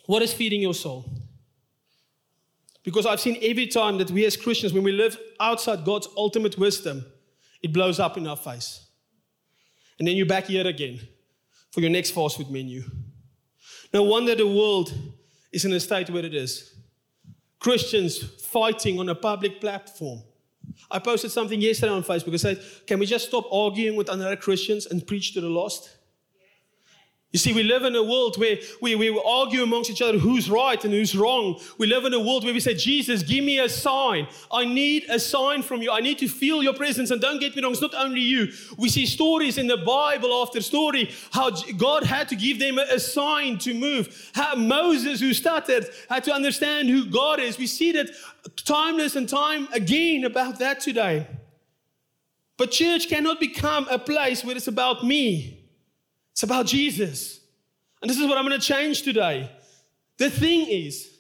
What 0.07 0.23
is 0.23 0.33
feeding 0.33 0.61
your 0.61 0.75
soul? 0.75 1.05
Because 2.83 3.05
I've 3.05 3.21
seen 3.21 3.39
every 3.43 3.67
time 3.67 3.99
that 3.99 4.11
we 4.11 4.25
as 4.25 4.37
Christians, 4.37 4.73
when 4.73 4.85
we 4.85 4.93
live 4.93 5.19
outside 5.41 5.85
God's 5.85 6.09
ultimate 6.17 6.57
wisdom, 6.57 7.05
it 7.63 7.73
blows 7.73 7.99
up 7.99 8.17
in 8.17 8.27
our 8.27 8.37
face. 8.37 8.87
And 9.99 10.07
then 10.07 10.15
you're 10.15 10.27
back 10.27 10.45
here 10.45 10.67
again 10.67 11.01
for 11.73 11.81
your 11.81 11.91
next 11.91 12.13
fast 12.13 12.37
food 12.37 12.51
menu. 12.51 12.85
No 13.93 14.05
wonder 14.05 14.35
the 14.35 14.47
world 14.47 14.93
is 15.53 15.65
in 15.65 15.73
a 15.73 15.81
state 15.81 16.11
where 16.11 16.25
it 16.25 16.35
is. 16.35 16.75
Christians 17.59 18.19
fighting 18.19 19.01
on 19.01 19.09
a 19.09 19.15
public 19.15 19.61
platform. 19.61 20.23
I 20.91 20.99
posted 20.99 21.31
something 21.31 21.61
yesterday 21.61 21.93
on 21.93 22.05
Facebook. 22.05 22.35
I 22.35 22.37
said, 22.37 22.63
Can 22.87 22.99
we 22.99 23.07
just 23.07 23.29
stop 23.29 23.47
arguing 23.53 23.97
with 23.97 24.09
other 24.09 24.37
Christians 24.37 24.87
and 24.87 25.05
preach 25.05 25.35
to 25.35 25.41
the 25.41 25.49
lost? 25.49 25.96
You 27.37 27.39
see, 27.39 27.53
we 27.53 27.65
live 27.65 27.83
in 27.83 27.95
a 27.95 28.03
world 28.03 28.39
where 28.39 28.57
we, 28.81 28.95
we 28.95 29.11
argue 29.23 29.63
amongst 29.63 29.91
each 29.91 30.01
other 30.01 30.17
who's 30.17 30.49
right 30.49 30.83
and 30.83 30.91
who's 30.91 31.15
wrong. 31.15 31.61
We 31.77 31.87
live 31.87 32.07
in 32.07 32.15
a 32.15 32.19
world 32.19 32.45
where 32.45 32.55
we 32.55 32.61
say, 32.61 32.73
Jesus, 32.73 33.23
give 33.23 33.45
me 33.45 33.59
a 33.59 33.69
sign. 33.69 34.27
I 34.51 34.65
need 34.65 35.05
a 35.11 35.21
sign 35.21 35.61
from 35.61 35.83
you. 35.83 35.93
I 35.93 36.01
need 36.01 36.17
to 36.21 36.29
feel 36.29 36.63
your 36.63 36.73
presence. 36.73 37.11
And 37.11 37.21
don't 37.21 37.39
get 37.39 37.55
me 37.55 37.63
wrong, 37.63 37.73
it's 37.73 37.83
not 37.83 37.93
only 37.95 38.23
you. 38.23 38.51
We 38.79 38.89
see 38.89 39.05
stories 39.05 39.59
in 39.59 39.67
the 39.67 39.77
Bible 39.77 40.33
after 40.33 40.63
story 40.63 41.11
how 41.31 41.51
God 41.77 42.05
had 42.05 42.31
to 42.31 42.37
give 42.37 42.59
them 42.59 42.79
a, 42.79 42.99
sign 42.99 43.59
to 43.59 43.75
move. 43.75 44.31
How 44.35 44.55
Moses, 44.55 45.21
who 45.21 45.35
stuttered, 45.35 45.91
had 46.09 46.25
to 46.25 46.33
understand 46.33 46.89
who 46.89 47.05
God 47.05 47.39
is. 47.39 47.59
We 47.59 47.67
see 47.67 47.93
that 47.93 48.09
timeless 48.65 49.15
and 49.15 49.29
time 49.29 49.69
again 49.75 50.25
about 50.25 50.59
that 50.61 50.81
today. 50.81 51.27
But 52.57 52.71
church 52.71 53.11
cannot 53.11 53.41
become 53.41 53.87
a 53.91 53.99
place 53.99 54.43
where 54.43 54.57
it's 54.57 54.69
about 54.69 55.05
me. 55.05 55.56
It's 56.37 56.43
about 56.43 56.67
Jesus. 56.67 57.41
And 58.03 58.11
this 58.11 58.19
is 58.19 58.27
what 58.27 58.37
I'm 58.37 58.47
going 58.47 58.61
to 58.61 58.67
change 58.67 59.01
today. 59.01 59.51
The 60.19 60.29
thing 60.29 60.67
is, 60.69 61.11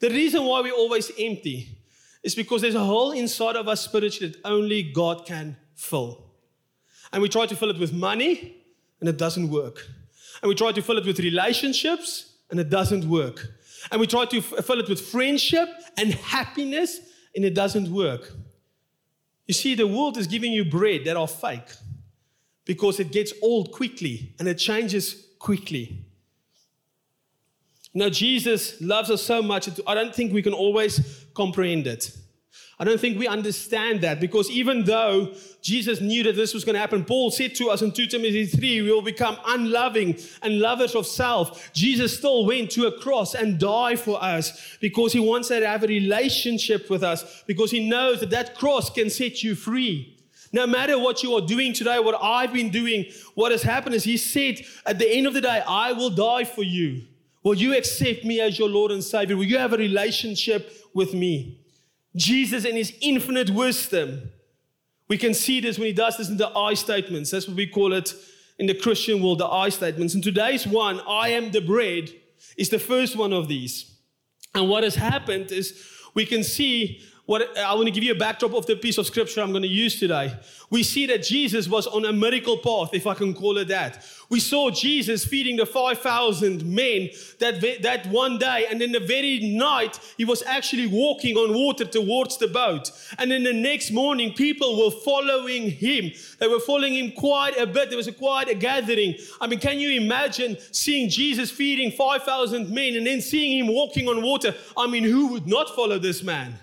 the 0.00 0.10
reason 0.10 0.44
why 0.44 0.60
we're 0.60 0.74
always 0.74 1.10
empty 1.18 1.78
is 2.22 2.34
because 2.34 2.60
there's 2.60 2.74
a 2.74 2.84
hole 2.84 3.12
inside 3.12 3.56
of 3.56 3.68
us 3.68 3.80
spiritually 3.80 4.34
that 4.34 4.40
only 4.46 4.82
God 4.82 5.24
can 5.24 5.56
fill. 5.76 6.26
And 7.10 7.22
we 7.22 7.30
try 7.30 7.46
to 7.46 7.56
fill 7.56 7.70
it 7.70 7.78
with 7.78 7.94
money, 7.94 8.54
and 9.00 9.08
it 9.08 9.16
doesn't 9.16 9.48
work. 9.48 9.86
And 10.42 10.50
we 10.50 10.54
try 10.54 10.72
to 10.72 10.82
fill 10.82 10.98
it 10.98 11.06
with 11.06 11.20
relationships, 11.20 12.34
and 12.50 12.60
it 12.60 12.68
doesn't 12.68 13.08
work. 13.08 13.46
And 13.90 13.98
we 13.98 14.06
try 14.06 14.26
to 14.26 14.36
f- 14.36 14.66
fill 14.66 14.80
it 14.80 14.90
with 14.90 15.00
friendship 15.00 15.70
and 15.96 16.12
happiness, 16.12 17.00
and 17.34 17.46
it 17.46 17.54
doesn't 17.54 17.90
work. 17.90 18.30
You 19.46 19.54
see, 19.54 19.74
the 19.74 19.86
world 19.86 20.18
is 20.18 20.26
giving 20.26 20.52
you 20.52 20.66
bread 20.66 21.06
that 21.06 21.16
are 21.16 21.28
fake 21.28 21.70
because 22.66 23.00
it 23.00 23.10
gets 23.10 23.32
old 23.40 23.72
quickly 23.72 24.34
and 24.38 24.46
it 24.46 24.58
changes 24.58 25.28
quickly. 25.38 26.04
Now, 27.94 28.10
Jesus 28.10 28.78
loves 28.82 29.10
us 29.10 29.22
so 29.22 29.40
much, 29.40 29.70
I 29.86 29.94
don't 29.94 30.14
think 30.14 30.34
we 30.34 30.42
can 30.42 30.52
always 30.52 31.24
comprehend 31.32 31.86
it. 31.86 32.14
I 32.78 32.84
don't 32.84 33.00
think 33.00 33.18
we 33.18 33.26
understand 33.26 34.02
that 34.02 34.20
because 34.20 34.50
even 34.50 34.84
though 34.84 35.32
Jesus 35.62 36.02
knew 36.02 36.22
that 36.24 36.36
this 36.36 36.52
was 36.52 36.62
going 36.62 36.74
to 36.74 36.80
happen, 36.80 37.06
Paul 37.06 37.30
said 37.30 37.54
to 37.54 37.70
us 37.70 37.80
in 37.80 37.90
2 37.90 38.06
Timothy 38.06 38.44
3, 38.44 38.82
we 38.82 38.92
will 38.92 39.00
become 39.00 39.38
unloving 39.46 40.18
and 40.42 40.60
lovers 40.60 40.94
of 40.94 41.06
self. 41.06 41.72
Jesus 41.72 42.18
still 42.18 42.44
went 42.44 42.70
to 42.72 42.86
a 42.86 43.00
cross 43.00 43.34
and 43.34 43.58
died 43.58 43.98
for 43.98 44.22
us 44.22 44.76
because 44.78 45.14
he 45.14 45.20
wants 45.20 45.48
to 45.48 45.66
have 45.66 45.84
a 45.84 45.86
relationship 45.86 46.90
with 46.90 47.02
us 47.02 47.44
because 47.46 47.70
he 47.70 47.88
knows 47.88 48.20
that 48.20 48.28
that 48.30 48.54
cross 48.54 48.90
can 48.90 49.08
set 49.08 49.42
you 49.42 49.54
free. 49.54 50.15
No 50.56 50.66
matter 50.66 50.98
what 50.98 51.22
you 51.22 51.34
are 51.34 51.42
doing 51.42 51.74
today, 51.74 51.98
what 51.98 52.18
I've 52.18 52.50
been 52.50 52.70
doing, 52.70 53.04
what 53.34 53.52
has 53.52 53.62
happened 53.62 53.94
is 53.94 54.04
he 54.04 54.16
said 54.16 54.62
at 54.86 54.98
the 54.98 55.06
end 55.06 55.26
of 55.26 55.34
the 55.34 55.42
day, 55.42 55.62
I 55.68 55.92
will 55.92 56.08
die 56.08 56.44
for 56.44 56.62
you. 56.62 57.02
Will 57.42 57.56
you 57.56 57.76
accept 57.76 58.24
me 58.24 58.40
as 58.40 58.58
your 58.58 58.70
Lord 58.70 58.90
and 58.90 59.04
Savior? 59.04 59.36
Will 59.36 59.44
you 59.44 59.58
have 59.58 59.74
a 59.74 59.76
relationship 59.76 60.72
with 60.94 61.12
me? 61.12 61.60
Jesus, 62.16 62.64
in 62.64 62.74
his 62.74 62.94
infinite 63.02 63.50
wisdom, 63.50 64.30
we 65.08 65.18
can 65.18 65.34
see 65.34 65.60
this 65.60 65.76
when 65.76 65.88
he 65.88 65.92
does 65.92 66.16
this 66.16 66.30
in 66.30 66.38
the 66.38 66.48
I 66.48 66.72
statements. 66.72 67.32
That's 67.32 67.46
what 67.46 67.58
we 67.58 67.66
call 67.66 67.92
it 67.92 68.14
in 68.58 68.64
the 68.64 68.74
Christian 68.74 69.22
world, 69.22 69.40
the 69.40 69.46
I 69.46 69.68
statements. 69.68 70.14
And 70.14 70.24
today's 70.24 70.66
one, 70.66 71.02
I 71.06 71.28
am 71.28 71.50
the 71.50 71.60
bread, 71.60 72.08
is 72.56 72.70
the 72.70 72.78
first 72.78 73.14
one 73.14 73.34
of 73.34 73.48
these. 73.48 73.94
And 74.54 74.70
what 74.70 74.84
has 74.84 74.94
happened 74.94 75.52
is 75.52 75.86
we 76.14 76.24
can 76.24 76.42
see 76.42 77.02
what 77.26 77.58
I 77.58 77.74
want 77.74 77.86
to 77.86 77.90
give 77.90 78.04
you 78.04 78.12
a 78.12 78.18
backdrop 78.18 78.54
of 78.54 78.66
the 78.66 78.76
piece 78.76 78.98
of 78.98 79.06
scripture 79.06 79.40
I'm 79.40 79.50
going 79.50 79.62
to 79.62 79.68
use 79.68 79.98
today. 79.98 80.32
We 80.70 80.84
see 80.84 81.06
that 81.06 81.24
Jesus 81.24 81.68
was 81.68 81.86
on 81.88 82.04
a 82.04 82.12
miracle 82.12 82.58
path, 82.58 82.90
if 82.92 83.06
I 83.06 83.14
can 83.14 83.34
call 83.34 83.58
it 83.58 83.68
that. 83.68 84.04
We 84.28 84.38
saw 84.38 84.70
Jesus 84.70 85.24
feeding 85.24 85.56
the 85.56 85.66
5,000 85.66 86.64
men 86.64 87.10
that, 87.40 87.60
that 87.82 88.06
one 88.06 88.38
day, 88.38 88.66
and 88.70 88.80
then 88.80 88.92
the 88.92 89.00
very 89.00 89.40
night, 89.40 89.98
he 90.16 90.24
was 90.24 90.42
actually 90.44 90.86
walking 90.86 91.36
on 91.36 91.52
water 91.52 91.84
towards 91.84 92.38
the 92.38 92.48
boat. 92.48 92.90
And 93.18 93.30
then 93.30 93.42
the 93.42 93.52
next 93.52 93.90
morning, 93.90 94.32
people 94.32 94.84
were 94.84 94.92
following 94.92 95.70
him. 95.70 96.12
They 96.38 96.48
were 96.48 96.60
following 96.60 96.94
him 96.94 97.12
quite 97.12 97.56
a 97.58 97.66
bit. 97.66 97.88
There 97.88 97.96
was 97.96 98.08
a 98.08 98.12
quite 98.12 98.48
a 98.48 98.54
gathering. 98.54 99.16
I 99.40 99.48
mean, 99.48 99.58
can 99.58 99.80
you 99.80 100.00
imagine 100.00 100.58
seeing 100.72 101.08
Jesus 101.08 101.50
feeding 101.50 101.90
5,000 101.90 102.70
men 102.70 102.94
and 102.94 103.06
then 103.06 103.20
seeing 103.20 103.58
him 103.58 103.72
walking 103.72 104.08
on 104.08 104.22
water? 104.22 104.54
I 104.76 104.86
mean, 104.86 105.02
who 105.02 105.28
would 105.28 105.46
not 105.46 105.74
follow 105.74 105.98
this 105.98 106.22
man? 106.22 106.54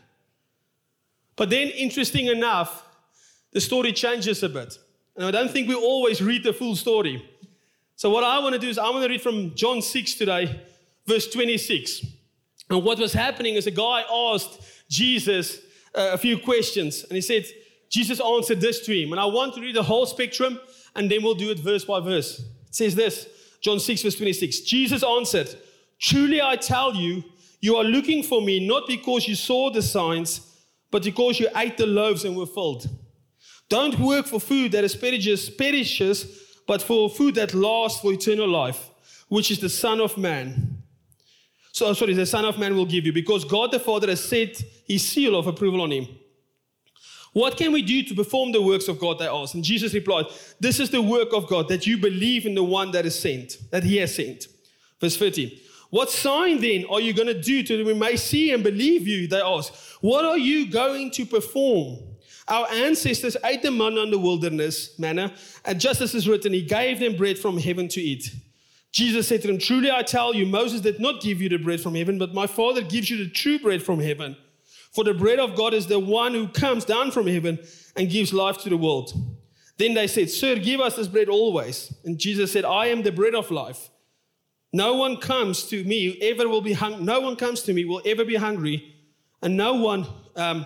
But 1.36 1.50
then, 1.50 1.70
interesting 1.70 2.28
enough, 2.28 2.86
the 3.52 3.62
story 3.62 3.92
changes 3.92 4.44
a 4.44 4.50
bit. 4.50 4.78
And 5.16 5.26
I 5.26 5.32
don't 5.32 5.52
think 5.52 5.68
we 5.68 5.76
always 5.76 6.22
read 6.22 6.44
the 6.44 6.54
full 6.54 6.76
story. 6.76 7.28
So, 7.96 8.10
what 8.10 8.24
I 8.24 8.40
want 8.40 8.54
to 8.54 8.60
do 8.60 8.68
is 8.68 8.78
I 8.78 8.90
want 8.90 9.04
to 9.04 9.10
read 9.10 9.22
from 9.22 9.54
John 9.56 9.82
6 9.82 10.16
today, 10.16 10.62
verse 11.08 11.30
26. 11.30 12.06
And 12.70 12.84
what 12.84 12.98
was 12.98 13.14
happening 13.14 13.56
is 13.56 13.68
a 13.68 13.72
guy 13.72 14.04
asked 14.12 14.62
Jesus 14.90 15.60
uh, 15.96 16.12
a 16.14 16.18
few 16.18 16.38
questions, 16.38 17.04
and 17.04 17.14
he 17.14 17.22
said, 17.22 17.46
Jesus 17.90 18.20
answered 18.20 18.60
this 18.60 18.84
to 18.88 19.00
him. 19.00 19.12
And 19.12 19.22
I 19.22 19.26
want 19.26 19.54
to 19.54 19.62
read 19.62 19.76
the 19.76 19.84
whole 19.84 20.08
spectrum, 20.08 20.60
and 20.96 21.10
then 21.12 21.22
we'll 21.22 21.36
do 21.36 21.52
it 21.52 21.60
verse 21.60 21.86
by 21.86 22.00
verse. 22.00 22.40
It 22.40 22.76
says 22.76 22.96
this 22.96 23.28
John 23.62 23.80
6, 23.80 24.02
verse 24.02 24.16
26. 24.16 24.62
Jesus 24.62 25.04
answered, 25.04 25.56
Truly 26.00 26.42
I 26.42 26.56
tell 26.56 26.96
you, 26.96 27.24
you 27.62 27.76
are 27.76 27.84
looking 27.84 28.24
for 28.24 28.42
me 28.42 28.68
not 28.68 28.88
because 28.88 29.28
you 29.28 29.36
saw 29.36 29.70
the 29.70 29.82
signs 29.82 30.53
but 30.94 31.02
because 31.02 31.40
you 31.40 31.50
ate 31.56 31.76
the 31.76 31.88
loaves 31.88 32.24
and 32.24 32.38
were 32.38 32.46
filled. 32.46 32.88
Don't 33.68 33.98
work 33.98 34.28
for 34.28 34.40
food 34.40 34.74
that 34.74 34.84
is 34.84 34.96
perishes, 34.96 35.50
perishes, 35.50 36.62
but 36.68 36.84
for 36.84 37.10
food 37.10 37.34
that 37.34 37.56
lasts 37.56 38.00
for 38.00 38.14
eternal 38.14 38.48
life, 38.48 38.92
which 39.28 39.50
is 39.50 39.60
the 39.60 39.70
Son 39.70 40.00
of 40.00 40.16
Man. 40.20 40.84
So, 41.72 41.92
sorry, 41.94 42.14
the 42.14 42.28
Son 42.28 42.46
of 42.46 42.60
Man 42.60 42.76
will 42.76 42.86
give 42.86 43.08
you, 43.08 43.12
because 43.12 43.44
God 43.44 43.72
the 43.72 43.80
Father 43.80 44.08
has 44.08 44.24
set 44.24 44.62
his 44.86 45.04
seal 45.04 45.36
of 45.36 45.48
approval 45.48 45.82
on 45.82 45.92
him. 45.92 46.08
What 47.32 47.58
can 47.58 47.72
we 47.72 47.82
do 47.82 48.04
to 48.04 48.14
perform 48.14 48.52
the 48.52 48.62
works 48.62 48.88
of 48.88 49.00
God? 49.00 49.18
They 49.18 49.26
asked. 49.26 49.56
And 49.56 49.64
Jesus 49.64 49.96
replied, 49.96 50.28
This 50.60 50.80
is 50.80 50.92
the 50.92 51.02
work 51.02 51.34
of 51.34 51.48
God, 51.48 51.70
that 51.70 51.88
you 51.88 51.98
believe 51.98 52.46
in 52.46 52.54
the 52.54 52.64
one 52.64 52.92
that 52.92 53.08
is 53.08 53.20
sent, 53.20 53.58
that 53.72 53.84
he 53.84 53.98
has 53.98 54.14
sent. 54.14 54.46
Verse 55.02 55.18
30. 55.18 55.60
What 55.94 56.10
sign 56.10 56.60
then 56.60 56.86
are 56.90 57.00
you 57.00 57.14
going 57.14 57.28
to 57.28 57.40
do 57.40 57.62
to 57.62 57.78
that 57.78 57.86
we 57.86 57.94
may 57.94 58.16
see 58.16 58.52
and 58.52 58.64
believe 58.64 59.08
you? 59.08 59.28
They 59.28 59.40
ask. 59.40 59.72
What 60.02 60.26
are 60.26 60.40
you 60.40 60.68
going 60.68 61.12
to 61.12 61.24
perform? 61.24 62.00
Our 62.48 62.68
ancestors 62.72 63.38
ate 63.46 63.62
the 63.62 63.70
manna 63.70 64.02
in 64.02 64.10
the 64.10 64.18
wilderness 64.18 64.98
manna, 64.98 65.36
and 65.64 65.80
just 65.80 66.02
as 66.02 66.16
is 66.16 66.28
written, 66.28 66.52
He 66.52 66.64
gave 66.64 67.00
them 67.00 67.16
bread 67.16 67.38
from 67.38 67.60
heaven 67.60 67.88
to 67.90 68.02
eat. 68.02 68.34
Jesus 68.92 69.28
said 69.28 69.44
to 69.44 69.48
them, 69.48 69.60
Truly 69.60 69.92
I 69.92 70.02
tell 70.02 70.34
you, 70.34 70.48
Moses 70.48 70.82
did 70.82 71.00
not 71.00 71.22
give 71.22 71.40
you 71.40 71.48
the 71.48 71.58
bread 71.58 71.80
from 71.80 71.94
heaven, 71.94 72.18
but 72.18 72.34
my 72.34 72.48
Father 72.48 72.82
gives 72.82 73.12
you 73.12 73.18
the 73.18 73.30
true 73.30 73.60
bread 73.60 73.84
from 73.84 74.00
heaven. 74.00 74.36
For 74.94 75.04
the 75.04 75.14
bread 75.14 75.38
of 75.38 75.56
God 75.56 75.76
is 75.76 75.86
the 75.86 76.00
one 76.00 76.34
who 76.34 76.48
comes 76.48 76.86
down 76.86 77.12
from 77.12 77.28
heaven 77.28 77.60
and 77.96 78.10
gives 78.10 78.34
life 78.34 78.58
to 78.64 78.70
the 78.70 78.78
world. 78.78 79.14
Then 79.78 79.94
they 79.94 80.08
said, 80.08 80.32
Sir, 80.32 80.56
give 80.56 80.80
us 80.80 80.96
this 80.96 81.08
bread 81.08 81.30
always. 81.30 81.94
And 82.04 82.18
Jesus 82.18 82.52
said, 82.52 82.66
I 82.66 82.88
am 82.88 83.04
the 83.04 83.12
bread 83.12 83.36
of 83.36 83.52
life. 83.52 83.92
No 84.74 84.96
one 84.96 85.18
comes 85.18 85.64
to 85.70 85.84
me 85.84 86.18
ever 86.20 86.50
will 86.50 86.62
be 86.62 86.74
hung- 86.74 87.06
no 87.06 87.20
one 87.20 87.36
comes 87.36 87.62
to 87.64 87.74
me 87.74 87.86
will 87.86 88.02
ever 88.06 88.26
be 88.26 88.36
hungry, 88.36 88.96
and 89.42 89.56
no 89.56 89.76
one 89.76 90.08
um, 90.36 90.66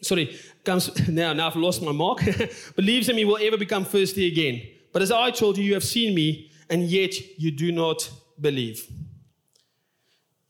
sorry 0.00 0.38
comes 0.64 1.08
now 1.08 1.32
now 1.32 1.48
I've 1.48 1.56
lost 1.56 1.82
my 1.82 1.92
mark 1.92 2.20
believes 2.76 3.08
in 3.08 3.16
me 3.16 3.24
will 3.24 3.38
ever 3.40 3.58
become 3.58 3.84
thirsty 3.84 4.26
again. 4.26 4.62
But 4.92 5.02
as 5.02 5.10
I 5.10 5.30
told 5.30 5.58
you, 5.58 5.64
you 5.64 5.74
have 5.74 5.84
seen 5.84 6.14
me, 6.14 6.50
and 6.70 6.84
yet 6.84 7.12
you 7.38 7.50
do 7.50 7.72
not 7.72 8.10
believe. 8.40 8.88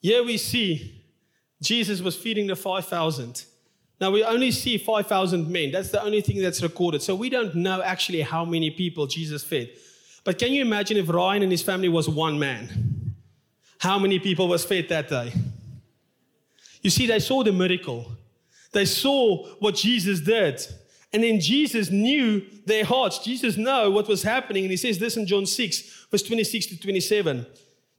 Here 0.00 0.22
we 0.22 0.36
see 0.36 1.02
Jesus 1.60 2.00
was 2.00 2.14
feeding 2.14 2.46
the 2.46 2.54
5,000. 2.54 3.44
Now 4.00 4.10
we 4.10 4.22
only 4.22 4.50
see 4.50 4.78
5,000 4.78 5.50
men. 5.50 5.72
That's 5.72 5.90
the 5.90 6.02
only 6.02 6.20
thing 6.20 6.40
that's 6.40 6.62
recorded. 6.62 7.02
So 7.02 7.14
we 7.14 7.30
don't 7.30 7.54
know 7.54 7.82
actually 7.82 8.20
how 8.20 8.44
many 8.44 8.70
people 8.70 9.06
Jesus 9.06 9.42
fed. 9.42 9.70
But 10.26 10.40
can 10.40 10.52
you 10.52 10.60
imagine 10.60 10.96
if 10.96 11.08
Ryan 11.08 11.44
and 11.44 11.52
his 11.52 11.62
family 11.62 11.88
was 11.88 12.08
one 12.08 12.36
man? 12.36 13.14
How 13.78 13.96
many 13.96 14.18
people 14.18 14.48
was 14.48 14.64
fed 14.64 14.88
that 14.88 15.08
day? 15.08 15.32
You 16.82 16.90
see, 16.90 17.06
they 17.06 17.20
saw 17.20 17.44
the 17.44 17.52
miracle. 17.52 18.10
They 18.72 18.86
saw 18.86 19.46
what 19.60 19.76
Jesus 19.76 20.18
did. 20.18 20.66
And 21.12 21.22
then 21.22 21.38
Jesus 21.38 21.90
knew 21.90 22.44
their 22.66 22.84
hearts. 22.84 23.20
Jesus 23.20 23.56
knew 23.56 23.92
what 23.92 24.08
was 24.08 24.24
happening. 24.24 24.64
And 24.64 24.72
he 24.72 24.76
says 24.76 24.98
this 24.98 25.16
in 25.16 25.28
John 25.28 25.46
6, 25.46 26.06
verse 26.10 26.24
26 26.24 26.66
to 26.66 26.80
27. 26.80 27.46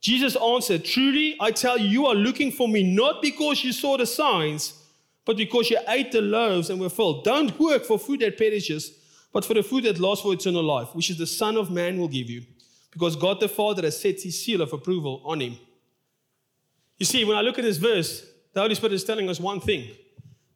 Jesus 0.02 0.36
answered, 0.36 0.84
Truly, 0.84 1.38
I 1.40 1.52
tell 1.52 1.78
you, 1.78 1.88
you 1.88 2.06
are 2.08 2.16
looking 2.16 2.52
for 2.52 2.68
me 2.68 2.84
not 2.94 3.22
because 3.22 3.64
you 3.64 3.72
saw 3.72 3.96
the 3.96 4.06
signs, 4.06 4.84
but 5.24 5.38
because 5.38 5.70
you 5.70 5.80
ate 5.88 6.12
the 6.12 6.22
loaves 6.22 6.70
and 6.70 6.82
were 6.82 6.90
filled. 6.90 7.24
Don't 7.24 7.58
work 7.58 7.86
for 7.86 7.98
food 7.98 8.20
that 8.20 8.38
perishes 8.38 8.92
but 9.32 9.46
for 9.46 9.54
the 9.54 9.64
food 9.64 9.84
that 9.84 10.00
lasts 10.00 10.24
for 10.24 10.34
eternal 10.34 10.64
life, 10.64 10.90
which 10.94 11.10
is 11.10 11.18
the 11.18 11.28
Son 11.28 11.58
of 11.58 11.70
Man 11.70 11.98
will 11.98 12.08
give 12.08 12.30
you, 12.30 12.44
because 12.92 13.16
God 13.16 13.40
the 13.40 13.50
Father 13.50 13.84
has 13.84 14.00
set 14.00 14.22
his 14.22 14.44
seal 14.44 14.62
of 14.62 14.74
approval 14.74 15.22
on 15.26 15.42
him. 15.42 15.58
You 16.98 17.06
see, 17.06 17.24
when 17.26 17.38
I 17.38 17.42
look 17.42 17.60
at 17.60 17.64
this 17.64 17.78
verse, 17.78 18.26
the 18.54 18.62
Holy 18.62 18.76
Spirit 18.76 18.94
is 18.94 19.04
telling 19.04 19.30
us 19.30 19.40
one 19.40 19.60
thing 19.60 19.90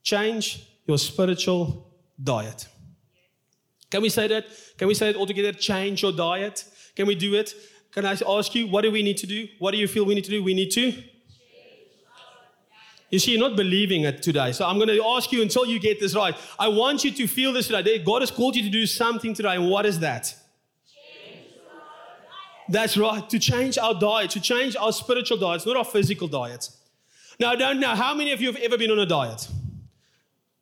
change 0.02 0.68
your 0.88 0.98
spiritual 0.98 1.92
diet. 2.22 2.68
Can 3.92 4.02
we 4.02 4.10
say 4.10 4.28
that? 4.28 4.46
Can 4.78 4.88
we 4.88 4.94
say 4.94 5.10
it 5.10 5.16
all 5.16 5.28
together? 5.28 5.52
Change 5.52 6.02
your 6.02 6.12
diet. 6.12 6.64
Can 6.96 7.06
we 7.08 7.14
do 7.14 7.36
it? 7.36 7.54
Can 7.92 8.06
I 8.06 8.18
ask 8.26 8.56
you, 8.56 8.68
what 8.68 8.82
do 8.82 8.92
we 8.92 9.04
need 9.04 9.18
to 9.18 9.28
do? 9.28 9.48
What 9.60 9.72
do 9.72 9.78
you 9.78 9.88
feel 9.88 10.06
we 10.06 10.16
need 10.16 10.24
to 10.24 10.32
do? 10.32 10.42
We 10.42 10.54
need 10.54 10.72
to 10.72 10.94
you 13.12 13.20
see, 13.20 13.32
you're 13.32 13.50
not 13.50 13.58
believing 13.58 14.04
it 14.04 14.24
today. 14.24 14.54
So 14.54 14.66
I'm 14.66 14.78
going 14.78 14.88
to 14.88 15.04
ask 15.06 15.32
you 15.32 15.42
until 15.42 15.66
you 15.66 15.80
get 15.80 16.00
this 16.00 16.16
right. 16.16 16.34
I 16.58 16.70
want 16.70 17.04
you 17.04 17.12
to 17.12 17.28
feel 17.28 17.52
this 17.52 17.68
today. 17.68 18.00
God 18.00 18.22
has 18.22 18.32
called 18.32 18.56
you 18.56 18.64
to 18.64 18.70
do 18.70 18.86
something 18.86 19.34
today. 19.34 19.56
And 19.56 19.70
what 19.70 19.86
is 19.86 20.00
that? 20.00 20.34
Change. 20.88 21.46
That's 22.70 22.96
right. 22.96 23.30
To 23.30 23.38
change 23.38 23.78
our 23.78 23.94
diet, 23.94 24.32
to 24.32 24.40
change 24.40 24.78
our 24.78 24.94
spiritual 24.94 25.38
diets, 25.38 25.66
not 25.66 25.76
our 25.76 25.86
physical 25.86 26.30
diets. 26.30 26.78
Now, 27.38 27.52
I 27.52 27.56
don't 27.58 27.82
know 27.82 27.96
how 27.96 28.16
many 28.16 28.32
of 28.32 28.40
you 28.40 28.48
have 28.48 28.62
ever 28.62 28.78
been 28.78 28.92
on 28.92 29.00
a 29.00 29.06
diet. 29.06 29.48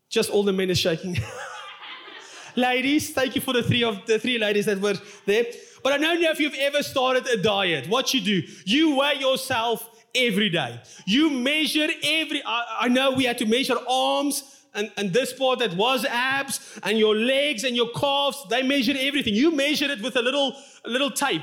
Just 0.10 0.32
all 0.32 0.44
the 0.44 0.53
men 0.53 0.72
are 0.72 0.75
shaking. 0.75 1.18
ladies, 2.56 3.12
thank 3.12 3.36
you 3.36 3.41
for 3.41 3.53
the 3.53 3.63
three 3.63 3.84
of 3.84 4.06
the 4.06 4.20
three 4.20 4.38
ladies 4.38 4.65
that 4.65 4.79
were 4.79 4.96
there. 5.25 5.46
But 5.84 5.94
I 5.94 5.98
don't 5.98 6.22
know 6.22 6.32
if 6.32 6.39
you've 6.39 6.56
ever 6.56 6.84
started 6.84 7.27
a 7.27 7.38
diet. 7.38 7.88
What 7.88 8.13
you 8.13 8.22
do, 8.22 8.41
you 8.65 8.98
weigh 8.98 9.15
yourself 9.20 9.88
every 10.16 10.50
day. 10.50 10.80
You 11.06 11.30
measure 11.30 11.88
every, 12.04 12.42
I, 12.46 12.78
I 12.82 12.88
know 12.88 13.12
we 13.12 13.25
had 13.25 13.38
to 13.39 13.46
measure 13.46 13.78
arms 13.88 14.60
and, 14.74 14.92
and 14.98 15.12
this 15.12 15.34
part 15.34 15.60
that 15.60 15.75
was 15.75 16.06
abs 16.06 16.80
and 16.84 16.98
your 16.98 17.16
legs 17.16 17.63
and 17.63 17.75
your 17.75 17.89
calves, 17.92 18.46
they 18.50 18.62
measured 18.62 18.98
everything. 18.98 19.34
You 19.34 19.51
measured 19.56 19.89
it 19.89 20.01
with 20.01 20.16
a 20.16 20.22
little, 20.22 20.56
a 20.86 20.89
little 20.89 21.12
tape. 21.12 21.42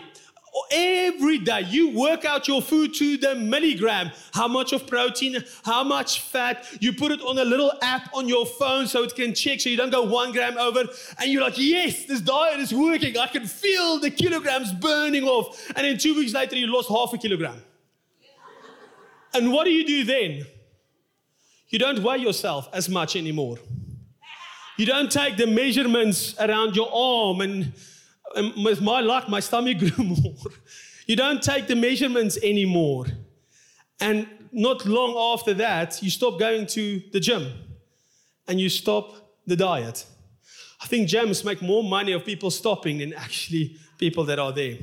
Every 0.70 1.36
day 1.36 1.62
you 1.68 1.90
work 1.90 2.24
out 2.24 2.48
your 2.48 2.62
food 2.62 2.94
to 2.94 3.18
the 3.18 3.34
milligram. 3.34 4.10
How 4.32 4.48
much 4.48 4.72
of 4.72 4.86
protein, 4.86 5.44
how 5.64 5.84
much 5.84 6.22
fat. 6.22 6.66
You 6.80 6.94
put 6.94 7.12
it 7.12 7.20
on 7.20 7.36
a 7.36 7.44
little 7.44 7.72
app 7.82 8.08
on 8.14 8.26
your 8.26 8.46
phone 8.46 8.86
so 8.86 9.02
it 9.02 9.14
can 9.14 9.34
check 9.34 9.60
so 9.60 9.68
you 9.68 9.76
don't 9.76 9.90
go 9.90 10.04
one 10.04 10.32
gram 10.32 10.56
over. 10.56 10.84
And 11.18 11.30
you're 11.30 11.42
like, 11.42 11.58
yes, 11.58 12.06
this 12.06 12.22
diet 12.22 12.60
is 12.60 12.72
working. 12.72 13.18
I 13.18 13.26
can 13.26 13.46
feel 13.46 13.98
the 13.98 14.10
kilograms 14.10 14.72
burning 14.72 15.24
off. 15.24 15.68
And 15.76 15.84
then 15.84 15.98
two 15.98 16.14
weeks 16.14 16.32
later, 16.32 16.56
you 16.56 16.68
lost 16.68 16.88
half 16.88 17.12
a 17.12 17.18
kilogram. 17.18 17.60
And 19.36 19.52
what 19.52 19.64
do 19.64 19.70
you 19.70 19.86
do 19.86 20.04
then? 20.04 20.46
You 21.68 21.78
don't 21.78 22.02
weigh 22.02 22.16
yourself 22.16 22.70
as 22.72 22.88
much 22.88 23.16
anymore. 23.16 23.58
You 24.78 24.86
don't 24.86 25.12
take 25.12 25.36
the 25.36 25.46
measurements 25.46 26.34
around 26.40 26.74
your 26.74 26.88
arm, 26.90 27.42
and, 27.42 27.74
and 28.34 28.64
with 28.64 28.80
my 28.80 29.00
luck, 29.00 29.28
my 29.28 29.40
stomach 29.40 29.78
grew 29.84 30.04
more. 30.04 30.36
You 31.06 31.16
don't 31.16 31.42
take 31.42 31.66
the 31.66 31.76
measurements 31.76 32.38
anymore. 32.42 33.06
And 34.00 34.26
not 34.52 34.86
long 34.86 35.14
after 35.34 35.52
that, 35.54 36.02
you 36.02 36.08
stop 36.08 36.38
going 36.38 36.66
to 36.68 37.02
the 37.12 37.20
gym 37.20 37.52
and 38.48 38.58
you 38.58 38.70
stop 38.70 39.36
the 39.46 39.56
diet. 39.56 40.06
I 40.80 40.86
think 40.86 41.08
gyms 41.10 41.44
make 41.44 41.60
more 41.60 41.84
money 41.84 42.12
of 42.12 42.24
people 42.24 42.50
stopping 42.50 42.98
than 42.98 43.12
actually 43.12 43.76
people 43.98 44.24
that 44.24 44.38
are 44.38 44.52
there. 44.52 44.78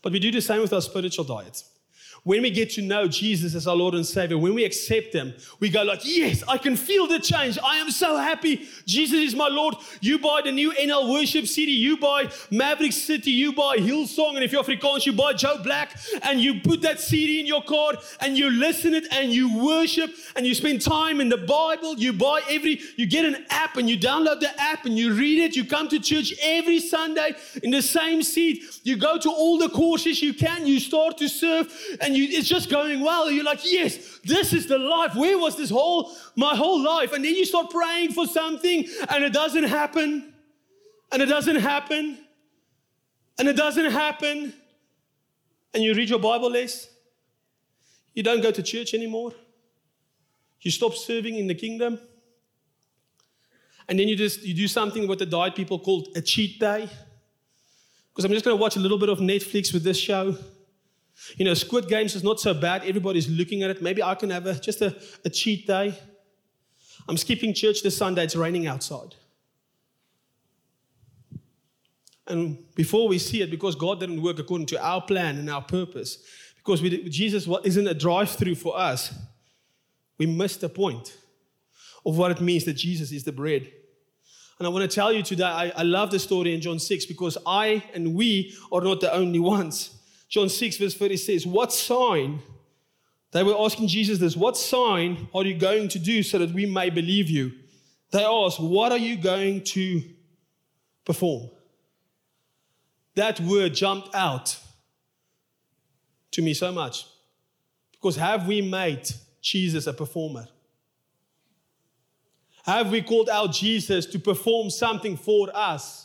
But 0.00 0.12
we 0.12 0.18
do 0.18 0.30
the 0.30 0.40
same 0.40 0.62
with 0.62 0.72
our 0.72 0.80
spiritual 0.80 1.24
diet. 1.24 1.62
When 2.24 2.42
we 2.42 2.52
get 2.52 2.70
to 2.74 2.82
know 2.82 3.08
Jesus 3.08 3.56
as 3.56 3.66
our 3.66 3.74
Lord 3.74 3.94
and 3.94 4.06
Savior, 4.06 4.38
when 4.38 4.54
we 4.54 4.64
accept 4.64 5.12
Him, 5.12 5.34
we 5.58 5.68
go 5.68 5.82
like, 5.82 6.02
yes, 6.04 6.44
I 6.46 6.56
can 6.56 6.76
feel 6.76 7.08
the 7.08 7.18
change. 7.18 7.58
I 7.64 7.78
am 7.78 7.90
so 7.90 8.16
happy. 8.16 8.68
Jesus 8.86 9.18
is 9.18 9.34
my 9.34 9.48
Lord. 9.48 9.74
You 10.00 10.20
buy 10.20 10.42
the 10.44 10.52
new 10.52 10.70
NL 10.72 11.12
Worship 11.12 11.46
CD, 11.46 11.72
you 11.72 11.96
buy 11.96 12.30
Maverick 12.48 12.92
City, 12.92 13.32
you 13.32 13.52
buy 13.52 13.78
Hillsong, 13.78 14.36
and 14.36 14.44
if 14.44 14.52
you're 14.52 14.62
Afrikaans, 14.62 15.04
you 15.04 15.12
buy 15.12 15.32
Joe 15.32 15.60
Black, 15.64 15.98
and 16.22 16.40
you 16.40 16.60
put 16.60 16.82
that 16.82 17.00
CD 17.00 17.40
in 17.40 17.46
your 17.46 17.64
car, 17.64 17.94
and 18.20 18.38
you 18.38 18.50
listen 18.50 18.94
it, 18.94 19.04
and 19.10 19.32
you 19.32 19.58
worship, 19.58 20.14
and 20.36 20.46
you 20.46 20.54
spend 20.54 20.80
time 20.80 21.20
in 21.20 21.28
the 21.28 21.38
Bible. 21.38 21.96
You 21.98 22.12
buy 22.12 22.42
every, 22.48 22.80
you 22.94 23.06
get 23.06 23.24
an 23.24 23.46
app, 23.50 23.76
and 23.78 23.90
you 23.90 23.98
download 23.98 24.38
the 24.38 24.60
app, 24.60 24.86
and 24.86 24.96
you 24.96 25.12
read 25.12 25.42
it. 25.42 25.56
You 25.56 25.64
come 25.64 25.88
to 25.88 25.98
church 25.98 26.32
every 26.40 26.78
Sunday 26.78 27.34
in 27.64 27.72
the 27.72 27.82
same 27.82 28.22
seat. 28.22 28.62
You 28.84 28.96
go 28.96 29.18
to 29.18 29.28
all 29.28 29.58
the 29.58 29.70
courses 29.70 30.22
you 30.22 30.32
can. 30.34 30.68
You 30.68 30.78
start 30.78 31.18
to 31.18 31.26
serve, 31.26 31.74
and 32.00 32.11
and 32.12 32.18
you, 32.18 32.38
it's 32.38 32.46
just 32.46 32.68
going 32.68 33.00
well. 33.00 33.30
You're 33.30 33.42
like, 33.42 33.60
yes, 33.64 34.18
this 34.22 34.52
is 34.52 34.66
the 34.66 34.76
life. 34.76 35.14
Where 35.14 35.38
was 35.38 35.56
this 35.56 35.70
whole, 35.70 36.12
my 36.36 36.54
whole 36.54 36.78
life? 36.78 37.14
And 37.14 37.24
then 37.24 37.34
you 37.34 37.46
start 37.46 37.70
praying 37.70 38.12
for 38.12 38.26
something 38.26 38.86
and 39.08 39.24
it 39.24 39.32
doesn't 39.32 39.64
happen. 39.64 40.34
And 41.10 41.22
it 41.22 41.26
doesn't 41.26 41.56
happen. 41.56 42.18
And 43.38 43.48
it 43.48 43.56
doesn't 43.56 43.92
happen. 43.92 44.52
And 45.72 45.82
you 45.82 45.94
read 45.94 46.10
your 46.10 46.18
Bible 46.18 46.50
less. 46.50 46.86
You 48.12 48.22
don't 48.22 48.42
go 48.42 48.50
to 48.50 48.62
church 48.62 48.92
anymore. 48.92 49.32
You 50.60 50.70
stop 50.70 50.92
serving 50.92 51.36
in 51.36 51.46
the 51.46 51.54
kingdom. 51.54 51.98
And 53.88 53.98
then 53.98 54.06
you 54.06 54.16
just 54.16 54.42
you 54.42 54.52
do 54.52 54.68
something 54.68 55.08
what 55.08 55.18
the 55.18 55.24
diet 55.24 55.54
people 55.54 55.78
called 55.78 56.08
a 56.14 56.20
cheat 56.20 56.60
day. 56.60 56.90
Because 58.10 58.26
I'm 58.26 58.32
just 58.32 58.44
going 58.44 58.54
to 58.54 58.60
watch 58.60 58.76
a 58.76 58.80
little 58.80 58.98
bit 58.98 59.08
of 59.08 59.18
Netflix 59.20 59.72
with 59.72 59.82
this 59.82 59.96
show. 59.96 60.36
You 61.36 61.44
know, 61.44 61.54
Squid 61.54 61.88
Games 61.88 62.14
is 62.14 62.24
not 62.24 62.40
so 62.40 62.52
bad. 62.54 62.84
Everybody's 62.84 63.28
looking 63.28 63.62
at 63.62 63.70
it. 63.70 63.82
Maybe 63.82 64.02
I 64.02 64.14
can 64.14 64.30
have 64.30 64.46
a, 64.46 64.54
just 64.54 64.80
a, 64.82 64.96
a 65.24 65.30
cheat 65.30 65.66
day. 65.66 65.98
I'm 67.08 67.16
skipping 67.16 67.54
church 67.54 67.82
this 67.82 67.96
Sunday. 67.96 68.24
It's 68.24 68.36
raining 68.36 68.66
outside. 68.66 69.14
And 72.26 72.58
before 72.74 73.08
we 73.08 73.18
see 73.18 73.42
it, 73.42 73.50
because 73.50 73.74
God 73.74 74.00
didn't 74.00 74.22
work 74.22 74.38
according 74.38 74.66
to 74.68 74.84
our 74.84 75.02
plan 75.02 75.38
and 75.38 75.50
our 75.50 75.62
purpose, 75.62 76.18
because 76.56 76.80
we, 76.80 77.08
Jesus 77.08 77.48
isn't 77.64 77.86
a 77.86 77.94
drive 77.94 78.30
through 78.30 78.54
for 78.54 78.78
us, 78.78 79.12
we 80.18 80.26
missed 80.26 80.60
the 80.60 80.68
point 80.68 81.16
of 82.06 82.16
what 82.16 82.30
it 82.30 82.40
means 82.40 82.64
that 82.64 82.74
Jesus 82.74 83.12
is 83.12 83.24
the 83.24 83.32
bread. 83.32 83.70
And 84.58 84.66
I 84.66 84.70
want 84.70 84.88
to 84.88 84.94
tell 84.94 85.12
you 85.12 85.22
today, 85.22 85.44
I, 85.44 85.72
I 85.76 85.82
love 85.82 86.10
the 86.10 86.18
story 86.18 86.54
in 86.54 86.60
John 86.60 86.78
6 86.78 87.06
because 87.06 87.36
I 87.44 87.82
and 87.94 88.14
we 88.14 88.56
are 88.70 88.80
not 88.80 89.00
the 89.00 89.12
only 89.12 89.40
ones. 89.40 90.01
John 90.32 90.48
6, 90.48 90.78
verse 90.78 90.94
30 90.94 91.16
says, 91.18 91.46
What 91.46 91.74
sign? 91.74 92.40
They 93.32 93.42
were 93.42 93.54
asking 93.58 93.88
Jesus 93.88 94.18
this, 94.18 94.34
What 94.34 94.56
sign 94.56 95.28
are 95.34 95.44
you 95.44 95.54
going 95.54 95.88
to 95.88 95.98
do 95.98 96.22
so 96.22 96.38
that 96.38 96.52
we 96.52 96.64
may 96.64 96.88
believe 96.88 97.28
you? 97.28 97.52
They 98.12 98.24
asked, 98.24 98.58
What 98.58 98.92
are 98.92 98.98
you 98.98 99.18
going 99.18 99.62
to 99.64 100.02
perform? 101.04 101.50
That 103.14 103.40
word 103.40 103.74
jumped 103.74 104.14
out 104.14 104.58
to 106.30 106.40
me 106.40 106.54
so 106.54 106.72
much. 106.72 107.06
Because 107.92 108.16
have 108.16 108.46
we 108.46 108.62
made 108.62 109.06
Jesus 109.42 109.86
a 109.86 109.92
performer? 109.92 110.46
Have 112.64 112.90
we 112.90 113.02
called 113.02 113.28
out 113.28 113.52
Jesus 113.52 114.06
to 114.06 114.18
perform 114.18 114.70
something 114.70 115.18
for 115.18 115.54
us? 115.54 116.01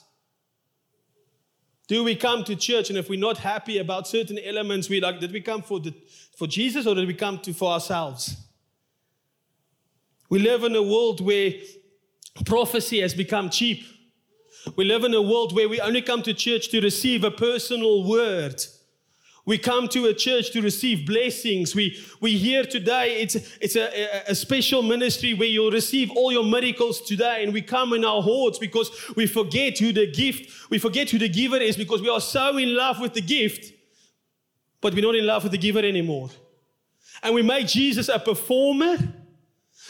Do 1.87 2.03
we 2.03 2.15
come 2.15 2.43
to 2.43 2.55
church 2.55 2.89
and 2.89 2.97
if 2.97 3.09
we're 3.09 3.19
not 3.19 3.37
happy 3.37 3.77
about 3.77 4.07
certain 4.07 4.37
elements, 4.39 4.89
we 4.89 4.99
like, 4.99 5.19
did 5.19 5.31
we 5.31 5.41
come 5.41 5.61
for, 5.61 5.79
the, 5.79 5.93
for 6.35 6.45
Jesus 6.45 6.85
or 6.85 6.95
did 6.95 7.07
we 7.07 7.13
come 7.13 7.39
to 7.39 7.53
for 7.53 7.71
ourselves? 7.71 8.35
We 10.29 10.39
live 10.39 10.63
in 10.65 10.75
a 10.75 10.83
world 10.83 11.21
where 11.21 11.53
prophecy 12.45 12.99
has 12.99 13.13
become 13.13 13.49
cheap. 13.49 13.85
We 14.75 14.83
live 14.83 15.05
in 15.05 15.13
a 15.13 15.21
world 15.21 15.55
where 15.55 15.69
we 15.69 15.79
only 15.79 16.01
come 16.01 16.21
to 16.23 16.33
church 16.33 16.69
to 16.69 16.81
receive 16.81 17.23
a 17.23 17.31
personal 17.31 18.03
word. 18.03 18.61
We 19.47 19.57
come 19.57 19.87
to 19.89 20.07
a 20.07 20.13
church 20.13 20.51
to 20.51 20.61
receive 20.61 21.07
blessings. 21.07 21.73
We, 21.73 21.97
we 22.19 22.37
hear 22.37 22.65
today, 22.65 23.21
it's, 23.21 23.35
it's 23.61 23.77
a, 23.77 24.29
a, 24.29 24.35
special 24.35 24.81
ministry 24.81 25.33
where 25.33 25.47
you'll 25.47 25.71
receive 25.71 26.11
all 26.11 26.33
your 26.33 26.43
miracles 26.43 26.99
today. 26.99 27.45
And 27.45 27.53
we 27.53 27.61
come 27.61 27.93
in 27.93 28.03
our 28.03 28.21
hordes 28.21 28.59
because 28.59 28.91
we 29.15 29.25
forget 29.25 29.79
who 29.79 29.93
the 29.93 30.11
gift, 30.11 30.69
we 30.69 30.79
forget 30.79 31.09
who 31.09 31.17
the 31.17 31.29
giver 31.29 31.55
is 31.55 31.77
because 31.77 32.01
we 32.01 32.09
are 32.09 32.19
so 32.19 32.57
in 32.57 32.75
love 32.75 32.99
with 32.99 33.13
the 33.13 33.21
gift, 33.21 33.71
but 34.81 34.93
we're 34.93 35.01
not 35.01 35.15
in 35.15 35.25
love 35.25 35.43
with 35.43 35.53
the 35.53 35.57
giver 35.57 35.79
anymore. 35.79 36.29
And 37.23 37.33
we 37.33 37.41
make 37.41 37.67
Jesus 37.67 38.09
a 38.09 38.19
performer. 38.19 38.97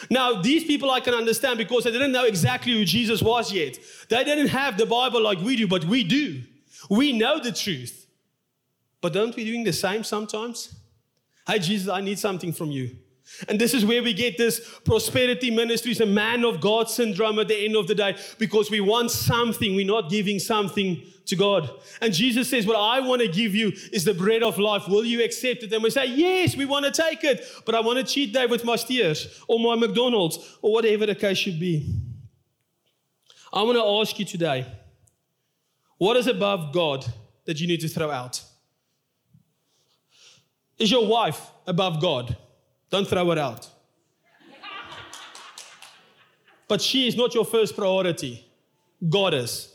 Now, 0.08 0.40
these 0.40 0.62
people 0.62 0.88
I 0.88 1.00
can 1.00 1.14
understand 1.14 1.58
because 1.58 1.82
they 1.82 1.90
didn't 1.90 2.12
know 2.12 2.26
exactly 2.26 2.74
who 2.74 2.84
Jesus 2.84 3.20
was 3.20 3.52
yet. 3.52 3.76
They 4.08 4.22
didn't 4.22 4.48
have 4.48 4.78
the 4.78 4.86
Bible 4.86 5.20
like 5.20 5.40
we 5.40 5.56
do, 5.56 5.66
but 5.66 5.84
we 5.84 6.04
do. 6.04 6.44
We 6.88 7.10
know 7.10 7.40
the 7.40 7.50
truth. 7.50 7.97
But 9.00 9.12
don't 9.12 9.34
we 9.34 9.44
doing 9.44 9.64
the 9.64 9.72
same 9.72 10.04
sometimes? 10.04 10.74
Hey, 11.46 11.58
Jesus, 11.58 11.88
I 11.88 12.00
need 12.00 12.18
something 12.18 12.52
from 12.52 12.70
you. 12.70 12.96
And 13.48 13.60
this 13.60 13.74
is 13.74 13.84
where 13.84 14.02
we 14.02 14.14
get 14.14 14.38
this 14.38 14.60
prosperity 14.84 15.50
ministries, 15.50 16.00
a 16.00 16.06
man 16.06 16.44
of 16.44 16.60
God 16.60 16.88
syndrome 16.88 17.38
at 17.38 17.48
the 17.48 17.64
end 17.64 17.76
of 17.76 17.86
the 17.86 17.94
day, 17.94 18.16
because 18.38 18.70
we 18.70 18.80
want 18.80 19.10
something, 19.10 19.74
we're 19.74 19.86
not 19.86 20.10
giving 20.10 20.38
something 20.38 21.02
to 21.26 21.36
God. 21.36 21.70
And 22.00 22.12
Jesus 22.12 22.48
says, 22.48 22.66
What 22.66 22.76
I 22.76 23.00
want 23.00 23.20
to 23.20 23.28
give 23.28 23.54
you 23.54 23.68
is 23.92 24.04
the 24.04 24.14
bread 24.14 24.42
of 24.42 24.58
life. 24.58 24.88
Will 24.88 25.04
you 25.04 25.22
accept 25.22 25.62
it? 25.62 25.72
And 25.72 25.82
we 25.82 25.90
say, 25.90 26.06
Yes, 26.06 26.56
we 26.56 26.64
want 26.64 26.86
to 26.86 26.90
take 26.90 27.22
it, 27.22 27.44
but 27.66 27.74
I 27.74 27.80
want 27.80 27.98
to 27.98 28.04
cheat 28.04 28.32
day 28.32 28.46
with 28.46 28.64
my 28.64 28.76
Steers 28.76 29.42
or 29.46 29.60
my 29.60 29.76
McDonald's 29.76 30.58
or 30.62 30.72
whatever 30.72 31.04
the 31.04 31.14
case 31.14 31.38
should 31.38 31.60
be. 31.60 31.94
I 33.52 33.62
want 33.62 33.76
to 33.76 33.84
ask 33.84 34.18
you 34.18 34.24
today 34.24 34.66
what 35.98 36.16
is 36.16 36.26
above 36.26 36.72
God 36.72 37.04
that 37.44 37.60
you 37.60 37.66
need 37.66 37.80
to 37.80 37.88
throw 37.88 38.10
out? 38.10 38.42
Is 40.78 40.90
your 40.90 41.06
wife 41.06 41.50
above 41.66 42.00
God? 42.00 42.36
Don't 42.90 43.06
throw 43.06 43.30
her 43.30 43.38
out. 43.38 43.68
but 46.68 46.80
she 46.80 47.08
is 47.08 47.16
not 47.16 47.34
your 47.34 47.44
first 47.44 47.76
priority. 47.76 48.44
God 49.08 49.34
is. 49.34 49.74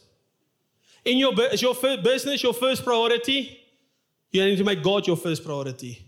In 1.05 1.17
your, 1.17 1.33
is 1.51 1.61
your 1.61 1.75
business 2.03 2.43
your 2.43 2.53
first 2.53 2.83
priority? 2.83 3.59
You 4.31 4.45
need 4.45 4.57
to 4.57 4.63
make 4.63 4.81
God 4.81 5.05
your 5.05 5.17
first 5.17 5.43
priority. 5.43 6.07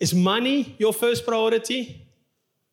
Is 0.00 0.14
money 0.14 0.74
your 0.78 0.92
first 0.92 1.26
priority? 1.26 2.08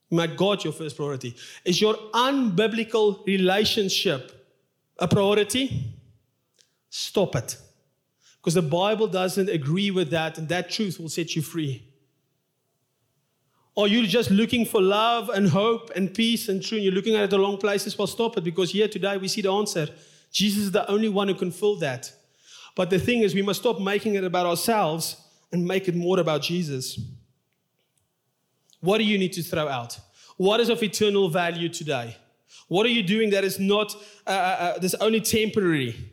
Make 0.10 0.36
God 0.38 0.64
your 0.64 0.74
first 0.74 0.96
priority. 0.96 1.36
Is 1.64 1.80
your 1.80 1.96
unbiblical 2.14 3.26
relationship 3.26 4.32
a 4.98 5.08
priority? 5.08 5.94
Stop 6.90 7.36
it. 7.36 7.58
Because 8.42 8.54
the 8.54 8.62
Bible 8.62 9.08
doesn't 9.08 9.50
agree 9.50 9.92
with 9.92 10.10
that, 10.12 10.38
and 10.38 10.48
that 10.50 10.70
truth 10.70 11.00
will 11.00 11.10
set 11.10 11.36
you 11.36 11.42
free. 11.42 11.84
Are 13.76 13.88
you 13.88 14.06
just 14.08 14.32
looking 14.32 14.66
for 14.66 14.82
love 14.82 15.30
and 15.30 15.48
hope 15.48 15.92
and 15.96 16.14
peace 16.14 16.50
and 16.50 16.62
truth? 16.62 16.80
And 16.80 16.84
you're 16.84 16.94
looking 16.94 17.16
at 17.16 17.24
it 17.24 17.30
the 17.30 17.40
wrong 17.40 17.58
places? 17.58 17.98
Well, 17.98 18.08
stop 18.08 18.38
it 18.38 18.44
because 18.44 18.72
here 18.72 18.88
today 18.88 19.18
we 19.18 19.28
see 19.28 19.42
the 19.42 19.52
answer. 19.52 19.88
Jesus 20.32 20.64
is 20.64 20.72
the 20.72 20.90
only 20.90 21.10
one 21.10 21.28
who 21.28 21.36
can 21.36 21.52
fill 21.52 21.76
that. 21.78 22.12
But 22.76 22.90
the 22.90 23.00
thing 23.00 23.22
is, 23.22 23.34
we 23.34 23.42
must 23.42 23.62
stop 23.62 23.80
making 23.80 24.16
it 24.16 24.24
about 24.24 24.46
ourselves 24.46 25.18
and 25.52 25.66
make 25.66 25.88
it 25.88 25.96
more 25.96 26.20
about 26.20 26.42
Jesus. 26.42 27.00
What 28.82 28.98
do 29.00 29.04
you 29.04 29.18
need 29.18 29.34
to 29.34 29.44
throw 29.44 29.68
out? 29.68 30.00
What 30.38 30.60
is 30.60 30.70
of 30.70 30.82
eternal 30.82 31.30
value 31.30 31.70
today? 31.70 32.16
What 32.68 32.86
are 32.86 32.90
you 32.90 33.04
doing 33.04 33.32
that 33.32 33.44
is 33.44 33.60
not, 33.60 33.96
uh, 34.28 34.30
uh, 34.30 34.34
uh 34.34 34.80
that's 34.80 34.94
only 34.96 35.22
temporary? 35.22 36.09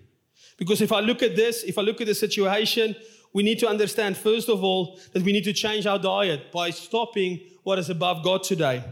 Because 0.56 0.80
if 0.80 0.92
I 0.92 1.00
look 1.00 1.22
at 1.22 1.36
this, 1.36 1.62
if 1.64 1.78
I 1.78 1.82
look 1.82 2.00
at 2.00 2.06
the 2.06 2.14
situation, 2.14 2.96
we 3.32 3.42
need 3.42 3.58
to 3.58 3.68
understand, 3.68 4.16
first 4.16 4.48
of 4.48 4.64
all, 4.64 4.98
that 5.12 5.22
we 5.22 5.32
need 5.32 5.44
to 5.44 5.52
change 5.52 5.86
our 5.86 5.98
diet 5.98 6.50
by 6.52 6.70
stopping 6.70 7.40
what 7.62 7.78
is 7.78 7.90
above 7.90 8.24
God 8.24 8.42
today. 8.42 8.82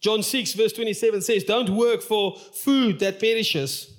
John 0.00 0.22
6, 0.22 0.54
verse 0.54 0.72
27 0.72 1.20
says, 1.20 1.44
Don't 1.44 1.70
work 1.70 2.02
for 2.02 2.36
food 2.36 2.98
that 3.00 3.20
perishes, 3.20 3.94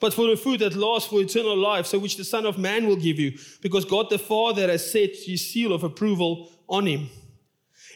but 0.00 0.12
for 0.12 0.26
the 0.26 0.36
food 0.36 0.60
that 0.60 0.74
lasts 0.74 1.08
for 1.08 1.20
eternal 1.20 1.56
life, 1.56 1.86
so 1.86 1.98
which 1.98 2.16
the 2.16 2.24
Son 2.24 2.44
of 2.44 2.58
Man 2.58 2.86
will 2.86 2.96
give 2.96 3.18
you, 3.18 3.38
because 3.62 3.84
God 3.84 4.10
the 4.10 4.18
Father 4.18 4.68
has 4.68 4.90
set 4.90 5.10
his 5.14 5.48
seal 5.50 5.72
of 5.72 5.84
approval 5.84 6.50
on 6.68 6.86
him. 6.86 7.08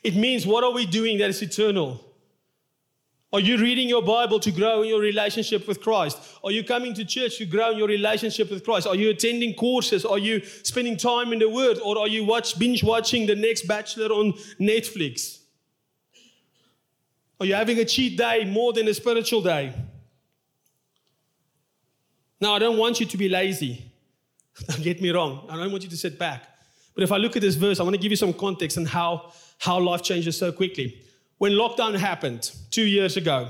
It 0.02 0.14
means 0.14 0.46
what 0.46 0.64
are 0.64 0.72
we 0.72 0.86
doing 0.86 1.18
that 1.18 1.30
is 1.30 1.42
eternal? 1.42 2.00
Are 3.34 3.40
you 3.40 3.58
reading 3.58 3.88
your 3.88 4.00
Bible 4.00 4.38
to 4.38 4.52
grow 4.52 4.82
in 4.82 4.88
your 4.88 5.00
relationship 5.00 5.66
with 5.66 5.80
Christ? 5.80 6.18
Are 6.44 6.52
you 6.52 6.62
coming 6.62 6.94
to 6.94 7.04
church 7.04 7.38
to 7.38 7.44
grow 7.44 7.72
in 7.72 7.78
your 7.78 7.88
relationship 7.88 8.48
with 8.48 8.62
Christ? 8.62 8.86
Are 8.86 8.94
you 8.94 9.10
attending 9.10 9.54
courses? 9.54 10.04
Are 10.04 10.20
you 10.20 10.40
spending 10.62 10.96
time 10.96 11.32
in 11.32 11.40
the 11.40 11.48
Word? 11.48 11.80
Or 11.84 11.98
are 11.98 12.06
you 12.06 12.24
watch, 12.24 12.56
binge 12.60 12.84
watching 12.84 13.26
the 13.26 13.34
next 13.34 13.66
Bachelor 13.66 14.06
on 14.14 14.34
Netflix? 14.60 15.40
Are 17.40 17.46
you 17.46 17.56
having 17.56 17.80
a 17.80 17.84
cheat 17.84 18.16
day 18.16 18.44
more 18.44 18.72
than 18.72 18.86
a 18.86 18.94
spiritual 18.94 19.42
day? 19.42 19.74
Now, 22.40 22.54
I 22.54 22.60
don't 22.60 22.78
want 22.78 23.00
you 23.00 23.06
to 23.06 23.16
be 23.16 23.28
lazy. 23.28 23.84
Don't 24.68 24.82
get 24.82 25.02
me 25.02 25.10
wrong. 25.10 25.44
I 25.50 25.56
don't 25.56 25.72
want 25.72 25.82
you 25.82 25.90
to 25.90 25.96
sit 25.96 26.20
back. 26.20 26.46
But 26.94 27.02
if 27.02 27.10
I 27.10 27.16
look 27.16 27.34
at 27.34 27.42
this 27.42 27.56
verse, 27.56 27.80
I 27.80 27.82
want 27.82 27.96
to 27.96 28.00
give 28.00 28.12
you 28.12 28.16
some 28.16 28.32
context 28.32 28.78
on 28.78 28.84
how, 28.84 29.32
how 29.58 29.80
life 29.80 30.02
changes 30.02 30.38
so 30.38 30.52
quickly. 30.52 31.02
When 31.38 31.52
lockdown 31.52 31.96
happened 31.96 32.50
two 32.70 32.84
years 32.84 33.16
ago, 33.16 33.48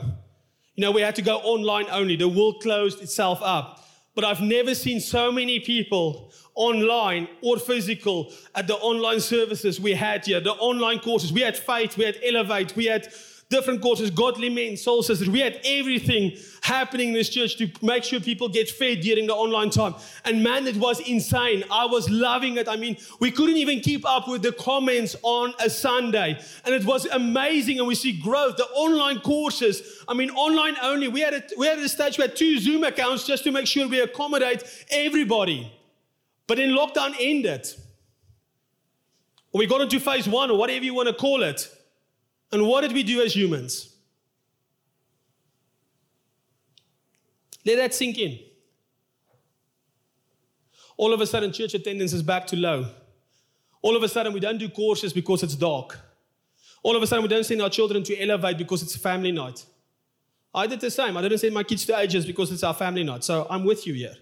you 0.75 0.83
know, 0.83 0.91
we 0.91 1.03
had 1.03 1.15
to 1.17 1.23
go 1.23 1.37
online 1.39 1.87
only. 1.91 2.17
The 2.17 2.29
world 2.29 2.61
closed 2.63 3.03
itself 3.03 3.41
up. 3.43 3.81
But 4.15 4.25
I've 4.25 4.41
never 4.41 4.75
seen 4.75 5.01
so 5.01 5.33
many 5.33 5.61
people 5.61 6.33
online 6.55 7.29
or 7.43 7.59
physical 7.59 8.33
at 8.55 8.67
the 8.67 8.77
online 8.77 9.21
services 9.21 9.81
we 9.81 9.93
had 9.93 10.25
here, 10.25 10.41
the 10.41 10.53
online 10.53 11.01
courses. 11.01 11.33
We 11.33 11.41
had 11.41 11.57
Faith, 11.57 11.97
we 11.97 12.05
had 12.05 12.19
Elevate, 12.25 12.77
we 12.77 12.87
had 12.87 13.13
different 13.55 13.81
courses, 13.81 14.11
godly 14.11 14.51
men, 14.51 14.77
soul 14.77 15.01
sisters. 15.03 15.29
We 15.29 15.39
had 15.39 15.61
everything 15.65 16.37
happening 16.61 17.09
in 17.09 17.15
this 17.15 17.29
church 17.29 17.57
to 17.57 17.71
make 17.83 18.03
sure 18.03 18.19
people 18.19 18.49
get 18.49 18.69
fed 18.69 19.01
during 19.01 19.29
the 19.29 19.35
online 19.35 19.71
time. 19.71 19.95
And 20.25 20.43
man, 20.43 20.67
it 20.67 20.77
was 20.77 20.99
insane. 21.01 21.63
I 21.71 21.87
was 21.87 22.11
loving 22.11 22.57
it. 22.57 22.69
I 22.69 22.75
mean, 22.75 22.97
we 23.21 23.31
couldn't 23.31 23.57
even 23.57 23.79
keep 23.81 24.05
up 24.05 24.27
with 24.27 24.43
the 24.43 24.51
comments 24.51 25.15
on 25.23 25.55
a 25.61 25.71
Sunday. 25.71 26.37
And 26.65 26.75
it 26.75 26.85
was 26.85 27.07
amazing. 27.07 27.79
And 27.79 27.87
we 27.87 27.95
see 27.95 28.21
growth. 28.21 28.57
The 28.57 28.65
online 28.75 29.21
courses, 29.21 30.03
I 30.09 30.15
mean, 30.15 30.31
online 30.31 30.75
only. 30.83 31.07
We 31.07 31.21
had 31.21 31.35
a, 31.35 31.43
we 31.57 31.67
had 31.67 31.79
a 31.79 31.89
stage, 31.89 32.19
we 32.19 32.23
had 32.23 32.35
two 32.35 32.59
Zoom 32.59 32.83
accounts 32.83 33.25
just 33.25 33.45
to 33.45 33.53
make 33.53 33.69
sure 33.69 33.87
we 33.87 34.01
accommodate 34.01 34.65
everybody. 34.91 35.73
But 36.49 36.57
then 36.57 36.71
lockdown 36.71 37.15
ended. 37.21 37.69
we 39.53 39.67
got 39.67 39.81
into 39.81 40.01
phase 40.01 40.27
one 40.27 40.51
or 40.51 40.59
whatever 40.59 40.85
you 40.85 40.95
want 40.95 41.09
to 41.09 41.15
call 41.15 41.45
it. 41.45 41.71
And 42.53 42.67
what 42.67 42.83
did 42.83 42.93
we 42.93 43.03
do 43.03 43.23
as 43.23 43.35
humans? 43.35 43.95
Let 47.65 47.77
that 47.77 47.95
sink 47.95 48.19
in. 48.19 48.39
All 50.97 51.13
of 51.13 51.21
a 51.21 51.27
sudden, 51.27 51.53
church 51.53 51.75
attendance 51.75 52.13
is 52.13 52.23
back 52.23 52.47
to 52.49 52.57
low. 52.57 52.87
All 53.83 53.97
of 53.97 54.03
a 54.03 54.09
sudden, 54.09 54.33
we 54.33 54.41
don't 54.41 54.59
do 54.59 54.69
courses 54.69 55.13
because 55.13 55.43
it's 55.43 55.57
dark. 55.57 55.99
All 56.83 56.95
of 56.95 57.03
a 57.03 57.07
sudden, 57.07 57.23
we 57.23 57.29
don't 57.29 57.45
send 57.45 57.63
our 57.63 57.71
children 57.71 58.03
to 58.05 58.17
elevate 58.19 58.59
because 58.59 58.83
it's 58.83 58.95
family 58.95 59.33
night. 59.33 59.65
I 60.55 60.67
did 60.67 60.81
the 60.81 60.91
same. 60.91 61.17
I 61.17 61.23
didn't 61.23 61.39
send 61.39 61.55
my 61.55 61.65
kids 61.65 61.85
to 61.87 61.99
ages 61.99 62.25
because 62.25 62.53
it's 62.53 62.63
our 62.63 62.75
family 62.75 63.03
night. 63.03 63.25
So 63.25 63.47
I'm 63.51 63.65
with 63.65 63.87
you 63.87 63.95
here. 63.95 64.15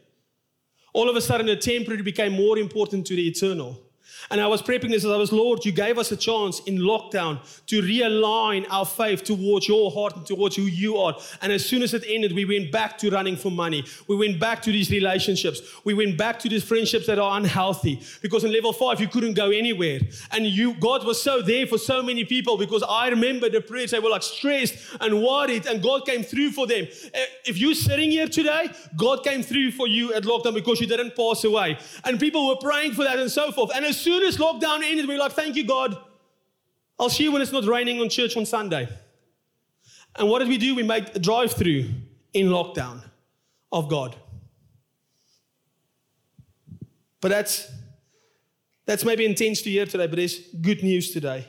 All 0.95 1.11
of 1.11 1.17
a 1.17 1.21
sudden, 1.21 1.47
the 1.47 1.57
temporary 1.57 2.03
became 2.03 2.33
more 2.33 2.57
important 2.59 3.07
to 3.09 3.17
the 3.17 3.29
eternal. 3.29 3.82
And 4.31 4.41
I 4.41 4.47
was 4.47 4.63
prepping 4.63 4.91
this 4.91 5.05
as 5.05 5.11
I 5.11 5.17
was, 5.17 5.33
Lord, 5.33 5.65
you 5.65 5.73
gave 5.73 5.99
us 5.99 6.13
a 6.13 6.17
chance 6.17 6.61
in 6.61 6.79
lockdown 6.79 7.41
to 7.67 7.83
realign 7.83 8.67
our 8.71 8.87
faith 8.87 9.25
towards 9.25 9.69
your 9.69 9.91
heart 9.91 10.17
and 10.17 10.27
towards 10.27 10.57
who 10.57 10.63
you 10.63 10.97
are. 10.99 11.17
And 11.41 11.53
as 11.53 11.65
soon 11.65 11.83
as 11.83 11.95
it 11.95 12.05
ended, 12.07 12.33
we 12.33 12.45
went 12.45 12.73
back 12.73 12.99
to 12.99 13.11
running 13.11 13.37
for 13.37 13.51
money. 13.51 13.85
We 14.09 14.17
went 14.17 14.39
back 14.39 14.63
to 14.63 14.73
these 14.73 14.91
relationships. 14.91 15.61
We 15.85 15.95
went 15.95 16.17
back 16.19 16.39
to 16.41 16.49
these 16.49 16.65
friendships 16.65 17.07
that 17.07 17.19
are 17.19 17.37
unhealthy. 17.37 18.03
Because 18.21 18.45
in 18.45 18.53
level 18.53 18.73
five, 18.73 19.01
you 19.01 19.09
couldn't 19.09 19.35
go 19.35 19.51
anywhere. 19.51 20.01
And 20.31 20.47
you, 20.47 20.75
God 20.75 21.05
was 21.05 21.21
so 21.23 21.43
there 21.43 21.67
for 21.67 21.79
so 21.79 22.03
many 22.03 22.25
people 22.25 22.57
because 22.57 22.83
I 22.89 23.09
remember 23.09 23.49
the 23.49 23.61
prayers, 23.61 23.91
they 23.91 24.01
were 24.01 24.11
like 24.11 24.23
stressed 24.23 24.75
and 25.01 25.23
worried, 25.23 25.67
and 25.67 25.83
God 25.83 26.07
came 26.07 26.23
through 26.23 26.53
for 26.53 26.67
them. 26.67 26.87
Eh, 27.15 27.25
if 27.45 27.59
you're 27.59 27.75
sitting 27.75 28.11
here 28.11 28.29
today, 28.29 28.69
God 28.97 29.25
came 29.25 29.43
through 29.43 29.73
for 29.73 29.87
you 29.87 30.15
at 30.15 30.25
lockdown 30.25 30.55
because 30.55 30.81
you 30.81 30.87
didn't 30.87 31.17
pass 31.17 31.45
away. 31.45 31.79
And 32.05 32.21
people 32.21 32.49
were 32.49 32.57
praying 32.57 32.93
for 32.93 33.05
that 33.05 33.19
and 33.19 33.31
so 33.31 33.53
forth. 33.53 33.71
And 33.75 33.85
as 33.85 33.99
soon 33.99 34.12
soon 34.13 34.29
as 34.29 34.37
lockdown 34.37 34.83
ended, 34.83 35.09
we 35.09 35.15
are 35.15 35.19
like, 35.19 35.33
thank 35.33 35.57
you, 35.57 35.65
God. 35.65 35.97
I'll 36.99 37.09
see 37.09 37.25
you 37.25 37.33
when 37.33 37.41
it's 37.41 37.53
not 37.53 37.65
raining 37.65 38.01
on 38.01 38.11
church 38.11 38.37
on 38.37 38.45
Sunday. 38.45 38.87
And 40.17 40.29
what 40.29 40.41
did 40.41 40.49
we 40.49 40.59
do? 40.59 40.75
We 40.75 40.83
made 40.83 41.11
a 41.15 41.19
drive 41.19 41.53
through 41.53 41.89
in 42.35 42.49
lockdown 42.49 43.03
of 43.71 43.89
God. 43.89 44.15
But 47.23 47.31
that's, 47.31 47.71
that's 48.85 49.05
maybe 49.05 49.25
intense 49.25 49.63
to 49.63 49.71
hear 49.71 49.87
today, 49.87 50.07
but 50.07 50.19
it's 50.19 50.39
good 50.61 50.83
news 50.83 51.11
today. 51.13 51.47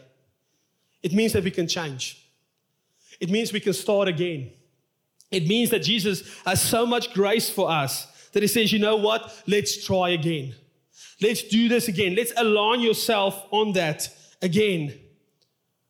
It 1.02 1.12
means 1.12 1.34
that 1.34 1.44
we 1.44 1.52
can 1.52 1.68
change, 1.68 2.30
it 3.20 3.30
means 3.30 3.52
we 3.52 3.60
can 3.60 3.74
start 3.74 4.08
again. 4.08 4.52
It 5.32 5.48
means 5.48 5.72
that 5.72 5.80
Jesus 5.80 6.32
has 6.46 6.62
so 6.62 6.86
much 6.86 7.12
grace 7.12 7.50
for 7.50 7.68
us 7.68 8.06
that 8.34 8.44
he 8.44 8.48
says, 8.48 8.72
you 8.72 8.78
know 8.78 8.98
what? 8.98 9.36
Let's 9.48 9.84
try 9.84 10.10
again. 10.10 10.54
Let's 11.24 11.42
do 11.44 11.70
this 11.70 11.88
again. 11.88 12.16
Let's 12.16 12.34
align 12.36 12.82
yourself 12.82 13.48
on 13.52 13.72
that 13.74 14.10
again. 14.42 14.94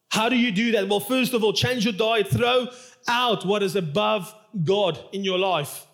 How 0.10 0.30
do 0.30 0.36
you 0.36 0.52
do 0.52 0.74
that? 0.74 0.88
Well, 0.88 1.00
first 1.00 1.34
of 1.34 1.43
all, 1.43 1.54
change 1.54 1.86
your 1.86 1.93
diet. 1.93 2.28
Throw 2.28 2.67
out 3.08 3.43
what 3.43 3.63
is 3.63 3.76
above 3.76 4.34
God 4.63 5.04
in 5.12 5.24
your 5.24 5.39
life. 5.39 5.88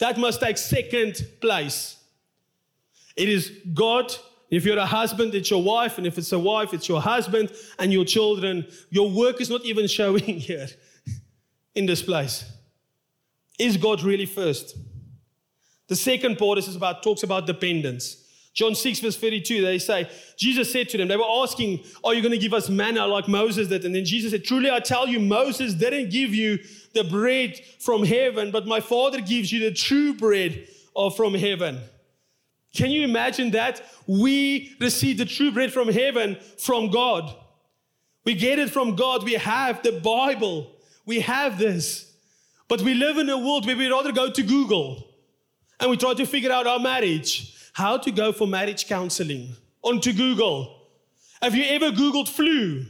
That 0.00 0.18
must 0.18 0.40
take 0.40 0.58
second 0.58 1.26
place. 1.40 1.96
It 3.16 3.30
is 3.30 3.50
God. 3.72 4.14
If 4.50 4.66
you're 4.66 4.76
a 4.76 4.84
husband, 4.84 5.34
it's 5.34 5.50
your 5.50 5.62
wife. 5.62 5.96
And 5.96 6.06
if 6.06 6.18
it's 6.18 6.32
a 6.32 6.38
wife, 6.38 6.74
it's 6.74 6.88
your 6.90 7.00
husband 7.00 7.52
and 7.78 7.90
your 7.90 8.04
children. 8.04 8.66
Your 8.90 9.10
work 9.10 9.40
is 9.40 9.48
not 9.48 9.64
even 9.64 9.86
showing 9.98 10.40
here 10.40 10.68
in 11.74 11.86
this 11.86 12.02
place. 12.02 12.44
Is 13.58 13.78
God 13.78 14.02
really 14.02 14.26
first? 14.26 14.76
The 15.88 15.96
second 15.96 16.36
part 16.36 16.58
is 16.58 16.76
about 16.76 17.02
talks 17.02 17.22
about 17.22 17.46
dependence. 17.46 18.21
John 18.54 18.74
6, 18.74 19.00
verse 19.00 19.16
32, 19.16 19.62
they 19.62 19.78
say, 19.78 20.10
Jesus 20.36 20.70
said 20.70 20.88
to 20.90 20.98
them, 20.98 21.08
they 21.08 21.16
were 21.16 21.24
asking, 21.24 21.84
Are 22.04 22.12
you 22.12 22.20
going 22.20 22.32
to 22.32 22.38
give 22.38 22.52
us 22.52 22.68
manna 22.68 23.06
like 23.06 23.26
Moses 23.26 23.68
did? 23.68 23.84
And 23.84 23.94
then 23.94 24.04
Jesus 24.04 24.32
said, 24.32 24.44
Truly 24.44 24.70
I 24.70 24.80
tell 24.80 25.08
you, 25.08 25.20
Moses 25.20 25.72
didn't 25.72 26.10
give 26.10 26.34
you 26.34 26.58
the 26.92 27.04
bread 27.04 27.58
from 27.78 28.04
heaven, 28.04 28.50
but 28.50 28.66
my 28.66 28.80
Father 28.80 29.20
gives 29.22 29.50
you 29.50 29.60
the 29.60 29.72
true 29.72 30.12
bread 30.12 30.68
from 31.16 31.34
heaven. 31.34 31.80
Can 32.74 32.90
you 32.90 33.04
imagine 33.04 33.52
that? 33.52 33.82
We 34.06 34.76
receive 34.78 35.18
the 35.18 35.24
true 35.24 35.50
bread 35.50 35.72
from 35.72 35.88
heaven 35.88 36.36
from 36.58 36.90
God. 36.90 37.34
We 38.24 38.34
get 38.34 38.58
it 38.58 38.70
from 38.70 38.96
God. 38.96 39.24
We 39.24 39.34
have 39.34 39.82
the 39.82 39.92
Bible. 39.92 40.72
We 41.06 41.20
have 41.20 41.58
this. 41.58 42.12
But 42.68 42.82
we 42.82 42.94
live 42.94 43.18
in 43.18 43.28
a 43.28 43.38
world 43.38 43.66
where 43.66 43.76
we 43.76 43.90
rather 43.90 44.12
go 44.12 44.30
to 44.30 44.42
Google 44.42 45.06
and 45.80 45.90
we 45.90 45.96
try 45.96 46.14
to 46.14 46.26
figure 46.26 46.52
out 46.52 46.66
our 46.66 46.78
marriage 46.78 47.61
how 47.72 47.96
to 47.98 48.10
go 48.10 48.32
for 48.32 48.46
marriage 48.46 48.86
counseling 48.86 49.56
onto 49.82 50.12
Google. 50.12 50.88
Have 51.40 51.54
you 51.54 51.64
ever 51.64 51.90
Googled 51.90 52.28
flu? 52.28 52.84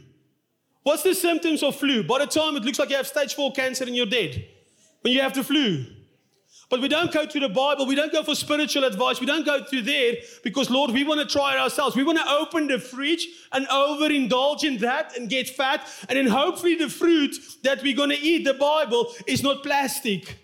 What's 0.82 1.02
the 1.02 1.14
symptoms 1.14 1.62
of 1.62 1.76
flu? 1.76 2.02
By 2.02 2.18
the 2.18 2.26
time 2.26 2.56
it 2.56 2.64
looks 2.64 2.78
like 2.78 2.90
you 2.90 2.96
have 2.96 3.06
stage 3.06 3.34
four 3.34 3.52
cancer 3.52 3.84
and 3.84 3.96
you're 3.96 4.06
dead 4.06 4.44
when 5.02 5.12
you 5.12 5.20
have 5.20 5.34
the 5.34 5.44
flu. 5.44 5.86
But 6.68 6.80
we 6.80 6.88
don't 6.88 7.12
go 7.12 7.26
to 7.26 7.40
the 7.40 7.50
Bible. 7.50 7.86
We 7.86 7.94
don't 7.94 8.10
go 8.10 8.22
for 8.22 8.34
spiritual 8.34 8.84
advice. 8.84 9.20
We 9.20 9.26
don't 9.26 9.44
go 9.44 9.62
to 9.62 9.82
there 9.82 10.14
because, 10.42 10.70
Lord, 10.70 10.90
we 10.90 11.04
want 11.04 11.20
to 11.20 11.26
try 11.26 11.54
it 11.54 11.58
ourselves. 11.58 11.94
We 11.94 12.02
want 12.02 12.18
to 12.18 12.26
open 12.26 12.66
the 12.66 12.78
fridge 12.78 13.28
and 13.52 13.66
overindulge 13.68 14.64
in 14.64 14.78
that 14.78 15.14
and 15.14 15.28
get 15.28 15.50
fat. 15.50 15.86
And 16.08 16.16
then 16.16 16.26
hopefully 16.26 16.76
the 16.76 16.88
fruit 16.88 17.36
that 17.62 17.82
we're 17.82 17.94
going 17.94 18.08
to 18.08 18.18
eat, 18.18 18.44
the 18.44 18.54
Bible, 18.54 19.12
is 19.26 19.42
not 19.42 19.62
plastic. 19.62 20.38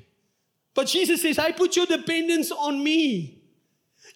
But 0.74 0.88
Jesus 0.88 1.22
says, 1.22 1.38
I 1.38 1.50
put 1.52 1.76
your 1.76 1.86
dependence 1.86 2.52
on 2.52 2.84
me. 2.84 3.37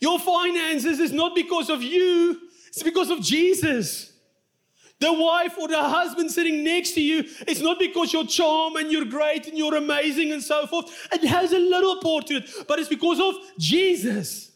Your 0.02 0.18
finances 0.18 0.98
is 0.98 1.12
not 1.12 1.36
because 1.36 1.70
of 1.70 1.80
you, 1.80 2.36
it's 2.66 2.82
because 2.82 3.08
of 3.08 3.20
Jesus. 3.20 4.12
The 4.98 5.12
wife 5.12 5.56
or 5.58 5.68
the 5.68 5.78
husband 5.78 6.28
sitting 6.32 6.64
next 6.64 6.92
to 6.94 7.00
you, 7.00 7.22
it's 7.46 7.60
not 7.60 7.78
because 7.78 8.12
you're 8.12 8.26
charm 8.26 8.74
and 8.74 8.90
you're 8.90 9.04
great 9.04 9.46
and 9.46 9.56
you're 9.56 9.76
amazing 9.76 10.32
and 10.32 10.42
so 10.42 10.66
forth. 10.66 11.08
It 11.12 11.22
has 11.22 11.52
a 11.52 11.58
little 11.58 12.00
part 12.00 12.26
to 12.26 12.34
it, 12.38 12.50
but 12.66 12.80
it's 12.80 12.88
because 12.88 13.20
of 13.20 13.36
Jesus. 13.58 14.50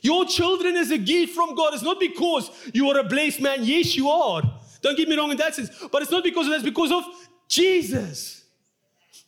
Your 0.00 0.24
children 0.24 0.74
is 0.74 0.90
a 0.90 0.98
gift 0.98 1.34
from 1.34 1.54
God. 1.54 1.74
It's 1.74 1.82
not 1.82 2.00
because 2.00 2.50
you 2.72 2.88
are 2.88 2.98
a 2.98 3.04
blessed 3.04 3.42
man. 3.42 3.58
Yes, 3.64 3.94
you 3.94 4.08
are. 4.08 4.40
Don't 4.80 4.96
get 4.96 5.06
me 5.06 5.18
wrong 5.18 5.30
in 5.30 5.36
that 5.36 5.54
sense. 5.54 5.68
But 5.92 6.00
it's 6.00 6.10
not 6.10 6.24
because 6.24 6.46
of 6.46 6.52
that, 6.52 6.56
it's 6.56 6.64
because 6.64 6.92
of 6.92 7.04
Jesus. 7.46 8.41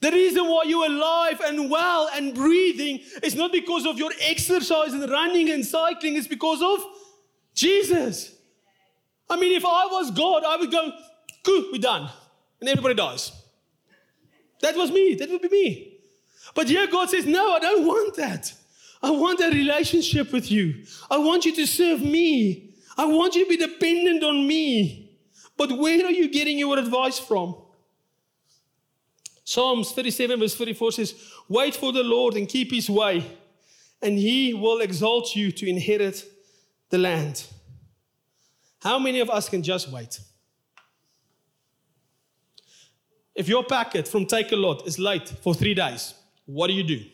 The 0.04 0.12
reason 0.12 0.46
why 0.46 0.64
you're 0.66 0.84
alive 0.84 1.40
and 1.46 1.70
well 1.70 2.10
and 2.12 2.34
breathing 2.34 3.00
is 3.22 3.34
not 3.34 3.52
because 3.52 3.86
of 3.86 3.96
your 3.96 4.10
exercise 4.20 4.92
and 4.92 5.10
running 5.10 5.50
and 5.50 5.64
cycling, 5.64 6.16
it's 6.16 6.26
because 6.26 6.60
of 6.60 6.84
Jesus. 7.54 8.36
I 9.30 9.40
mean, 9.40 9.54
if 9.56 9.64
I 9.64 9.86
was 9.86 10.10
God, 10.10 10.44
I 10.44 10.58
would 10.58 10.70
go, 10.70 10.92
good, 11.42 11.68
we're 11.72 11.78
done. 11.78 12.10
And 12.60 12.68
everybody 12.68 12.96
dies. 12.96 13.32
That 14.60 14.76
was 14.76 14.90
me. 14.90 15.14
That 15.14 15.30
would 15.30 15.40
be 15.40 15.48
me. 15.48 15.96
But 16.54 16.68
here 16.68 16.86
God 16.86 17.08
says, 17.08 17.24
no, 17.24 17.54
I 17.54 17.60
don't 17.60 17.86
want 17.86 18.14
that. 18.16 18.52
I 19.02 19.10
want 19.10 19.40
a 19.40 19.48
relationship 19.48 20.34
with 20.34 20.50
you. 20.50 20.84
I 21.10 21.16
want 21.16 21.46
you 21.46 21.56
to 21.56 21.66
serve 21.66 22.02
me. 22.02 22.74
I 22.98 23.06
want 23.06 23.36
you 23.36 23.44
to 23.44 23.48
be 23.48 23.56
dependent 23.56 24.22
on 24.22 24.46
me. 24.46 25.16
But 25.56 25.72
where 25.78 26.04
are 26.04 26.12
you 26.12 26.28
getting 26.28 26.58
your 26.58 26.78
advice 26.78 27.18
from? 27.18 27.56
Psalms 29.44 29.92
37, 29.92 30.40
verse 30.40 30.56
34 30.56 30.92
says, 30.92 31.14
Wait 31.48 31.76
for 31.76 31.92
the 31.92 32.02
Lord 32.02 32.34
and 32.34 32.48
keep 32.48 32.72
his 32.72 32.88
way, 32.88 33.24
and 34.00 34.18
he 34.18 34.54
will 34.54 34.80
exalt 34.80 35.36
you 35.36 35.52
to 35.52 35.68
inherit 35.68 36.24
the 36.88 36.98
land. 36.98 37.46
How 38.80 38.98
many 38.98 39.20
of 39.20 39.30
us 39.30 39.48
can 39.48 39.62
just 39.62 39.90
wait? 39.90 40.18
If 43.34 43.48
your 43.48 43.64
packet 43.64 44.08
from 44.08 44.26
Takealot 44.26 44.86
is 44.86 44.98
late 44.98 45.28
for 45.28 45.54
three 45.54 45.74
days, 45.74 46.14
what 46.46 46.68
do 46.68 46.72
you 46.72 46.84
do? 46.84 47.04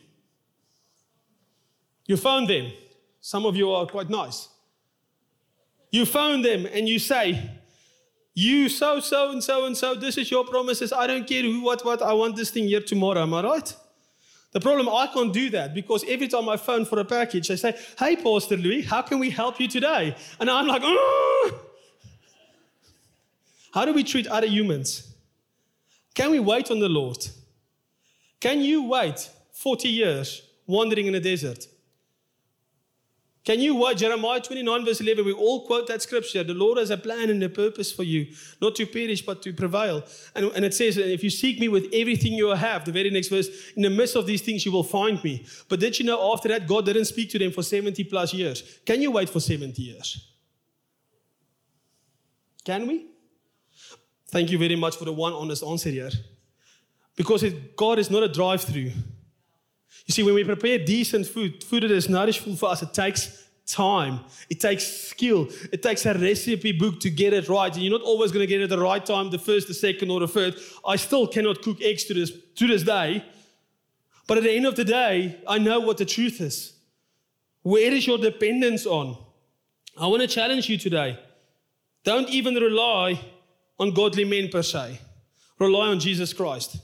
You 2.05 2.17
phone 2.17 2.45
them. 2.45 2.71
Some 3.19 3.45
of 3.45 3.55
you 3.55 3.71
are 3.71 3.85
quite 3.85 4.09
nice. 4.09 4.49
You 5.91 6.05
phone 6.05 6.41
them 6.41 6.65
and 6.65 6.87
you 6.87 6.99
say, 6.99 7.60
You 8.33 8.69
so, 8.69 8.99
so, 8.99 9.31
and 9.31 9.43
so, 9.43 9.65
and 9.65 9.75
so, 9.75 9.93
this 9.93 10.17
is 10.17 10.31
your 10.31 10.45
promises. 10.45 10.93
I 10.93 11.07
don't 11.07 11.27
care 11.27 11.43
who, 11.43 11.61
what, 11.61 11.83
what. 11.83 12.01
I 12.01 12.13
want 12.13 12.35
this 12.35 12.49
thing 12.49 12.67
here 12.67 12.81
tomorrow. 12.81 13.23
Am 13.23 13.33
I 13.33 13.43
right? 13.43 13.75
The 14.51 14.59
problem, 14.59 14.89
I 14.89 15.07
can't 15.07 15.33
do 15.33 15.49
that 15.51 15.73
because 15.73 16.03
every 16.07 16.27
time 16.27 16.49
I 16.49 16.57
phone 16.57 16.85
for 16.85 16.99
a 16.99 17.05
package, 17.05 17.47
they 17.47 17.55
say, 17.55 17.77
Hey, 17.97 18.17
Pastor 18.17 18.57
Louis, 18.57 18.81
how 18.81 19.01
can 19.01 19.19
we 19.19 19.29
help 19.29 19.59
you 19.59 19.67
today? 19.67 20.15
And 20.39 20.49
I'm 20.49 20.67
like, 20.67 20.81
oh! 20.83 21.59
How 23.73 23.85
do 23.85 23.93
we 23.93 24.03
treat 24.03 24.27
other 24.27 24.47
humans? 24.47 25.13
Can 26.13 26.31
we 26.31 26.39
wait 26.39 26.69
on 26.69 26.79
the 26.79 26.89
Lord? 26.89 27.25
Can 28.41 28.59
you 28.59 28.83
wait 28.83 29.29
40 29.53 29.87
years 29.87 30.41
wandering 30.67 31.07
in 31.07 31.15
a 31.15 31.21
desert? 31.21 31.67
Can 33.43 33.59
you 33.59 33.75
wait? 33.75 33.97
Jeremiah 33.97 34.39
29, 34.39 34.85
verse 34.85 35.01
11, 35.01 35.25
we 35.25 35.33
all 35.33 35.65
quote 35.65 35.87
that 35.87 36.03
scripture. 36.03 36.43
The 36.43 36.53
Lord 36.53 36.77
has 36.77 36.91
a 36.91 36.97
plan 36.97 37.31
and 37.31 37.41
a 37.41 37.49
purpose 37.49 37.91
for 37.91 38.03
you, 38.03 38.27
not 38.61 38.75
to 38.75 38.85
perish, 38.85 39.25
but 39.25 39.41
to 39.41 39.51
prevail. 39.51 40.03
And, 40.35 40.45
and 40.55 40.63
it 40.63 40.75
says, 40.75 40.97
if 40.97 41.23
you 41.23 41.31
seek 41.31 41.59
me 41.59 41.67
with 41.67 41.87
everything 41.91 42.33
you 42.33 42.49
have, 42.49 42.85
the 42.85 42.91
very 42.91 43.09
next 43.09 43.29
verse, 43.29 43.71
in 43.75 43.81
the 43.81 43.89
midst 43.89 44.15
of 44.15 44.27
these 44.27 44.43
things, 44.43 44.63
you 44.63 44.71
will 44.71 44.83
find 44.83 45.23
me. 45.23 45.43
But 45.69 45.79
did 45.79 45.97
you 45.97 46.05
know 46.05 46.31
after 46.31 46.49
that, 46.49 46.67
God 46.67 46.85
didn't 46.85 47.05
speak 47.05 47.31
to 47.31 47.39
them 47.39 47.51
for 47.51 47.63
70 47.63 48.03
plus 48.03 48.31
years? 48.31 48.79
Can 48.85 49.01
you 49.01 49.09
wait 49.09 49.27
for 49.27 49.39
70 49.39 49.81
years? 49.81 50.27
Can 52.63 52.85
we? 52.85 53.07
Thank 54.29 54.51
you 54.51 54.59
very 54.59 54.75
much 54.75 54.97
for 54.97 55.05
the 55.05 55.13
one 55.13 55.33
honest 55.33 55.63
answer 55.63 55.89
here. 55.89 56.11
Because 57.15 57.41
it, 57.41 57.75
God 57.75 57.97
is 57.97 58.11
not 58.11 58.21
a 58.21 58.29
drive 58.29 58.61
through. 58.61 58.91
You 60.05 60.13
see, 60.13 60.23
when 60.23 60.33
we 60.33 60.43
prepare 60.43 60.79
decent 60.79 61.27
food, 61.27 61.63
food 61.63 61.83
that 61.83 61.91
is 61.91 62.07
nourishful 62.07 62.57
for 62.57 62.69
us, 62.69 62.81
it 62.81 62.93
takes 62.93 63.47
time. 63.67 64.19
It 64.49 64.59
takes 64.59 64.85
skill. 64.85 65.47
It 65.71 65.81
takes 65.81 66.05
a 66.05 66.13
recipe 66.13 66.71
book 66.71 66.99
to 67.01 67.09
get 67.09 67.33
it 67.33 67.47
right. 67.47 67.73
And 67.73 67.83
you're 67.83 67.97
not 67.97 68.05
always 68.05 68.31
going 68.31 68.43
to 68.43 68.47
get 68.47 68.61
it 68.61 68.65
at 68.65 68.69
the 68.69 68.79
right 68.79 69.05
time, 69.05 69.29
the 69.29 69.39
first, 69.39 69.67
the 69.67 69.73
second, 69.73 70.09
or 70.09 70.19
the 70.19 70.27
third. 70.27 70.55
I 70.85 70.95
still 70.95 71.27
cannot 71.27 71.61
cook 71.61 71.81
eggs 71.81 72.03
to 72.05 72.13
this, 72.13 72.31
to 72.55 72.67
this 72.67 72.83
day. 72.83 73.23
But 74.27 74.37
at 74.37 74.43
the 74.43 74.51
end 74.51 74.65
of 74.65 74.75
the 74.75 74.85
day, 74.85 75.39
I 75.47 75.57
know 75.57 75.79
what 75.79 75.97
the 75.97 76.05
truth 76.05 76.41
is. 76.41 76.73
Where 77.63 77.91
is 77.91 78.07
your 78.07 78.17
dependence 78.17 78.85
on? 78.85 79.17
I 79.97 80.07
want 80.07 80.21
to 80.21 80.27
challenge 80.27 80.69
you 80.69 80.77
today. 80.77 81.19
Don't 82.03 82.29
even 82.29 82.55
rely 82.55 83.19
on 83.79 83.93
godly 83.93 84.25
men 84.25 84.49
per 84.49 84.63
se. 84.63 84.99
Rely 85.59 85.87
on 85.89 85.99
Jesus 85.99 86.33
Christ. 86.33 86.77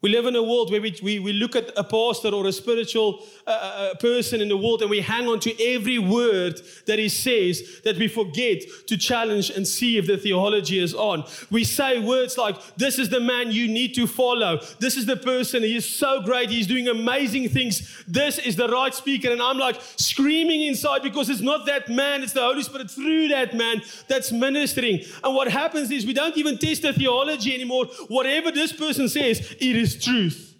We 0.00 0.10
live 0.10 0.26
in 0.26 0.36
a 0.36 0.42
world 0.44 0.70
where 0.70 0.80
we, 0.80 0.96
we, 1.02 1.18
we 1.18 1.32
look 1.32 1.56
at 1.56 1.72
a 1.76 1.82
pastor 1.82 2.28
or 2.28 2.46
a 2.46 2.52
spiritual 2.52 3.26
uh, 3.44 3.50
uh, 3.50 3.52
uh, 3.52 3.94
person 3.96 4.40
in 4.40 4.48
the 4.48 4.56
world 4.56 4.80
and 4.80 4.88
we 4.88 5.00
hang 5.00 5.26
on 5.26 5.40
to 5.40 5.74
every 5.74 5.98
word 5.98 6.60
that 6.86 7.00
he 7.00 7.08
says 7.08 7.80
that 7.82 7.96
we 7.96 8.06
forget 8.06 8.62
to 8.86 8.96
challenge 8.96 9.50
and 9.50 9.66
see 9.66 9.98
if 9.98 10.06
the 10.06 10.16
theology 10.16 10.78
is 10.78 10.94
on. 10.94 11.24
We 11.50 11.64
say 11.64 11.98
words 11.98 12.38
like, 12.38 12.54
This 12.76 12.96
is 13.00 13.08
the 13.08 13.18
man 13.18 13.50
you 13.50 13.66
need 13.66 13.92
to 13.96 14.06
follow. 14.06 14.60
This 14.78 14.96
is 14.96 15.04
the 15.04 15.16
person. 15.16 15.64
He 15.64 15.74
is 15.74 15.84
so 15.84 16.22
great. 16.22 16.50
He's 16.50 16.68
doing 16.68 16.86
amazing 16.86 17.48
things. 17.48 18.04
This 18.06 18.38
is 18.38 18.54
the 18.54 18.68
right 18.68 18.94
speaker. 18.94 19.32
And 19.32 19.42
I'm 19.42 19.58
like 19.58 19.80
screaming 19.96 20.62
inside 20.62 21.02
because 21.02 21.28
it's 21.28 21.40
not 21.40 21.66
that 21.66 21.88
man, 21.88 22.22
it's 22.22 22.34
the 22.34 22.42
Holy 22.42 22.62
Spirit 22.62 22.88
through 22.88 23.28
that 23.28 23.52
man 23.52 23.82
that's 24.06 24.30
ministering. 24.30 25.00
And 25.24 25.34
what 25.34 25.50
happens 25.50 25.90
is 25.90 26.06
we 26.06 26.14
don't 26.14 26.36
even 26.36 26.56
test 26.56 26.82
the 26.82 26.92
theology 26.92 27.52
anymore. 27.52 27.86
Whatever 28.06 28.52
this 28.52 28.72
person 28.72 29.08
says, 29.08 29.40
it 29.58 29.74
is 29.74 29.87
is 29.88 30.04
truth. 30.04 30.54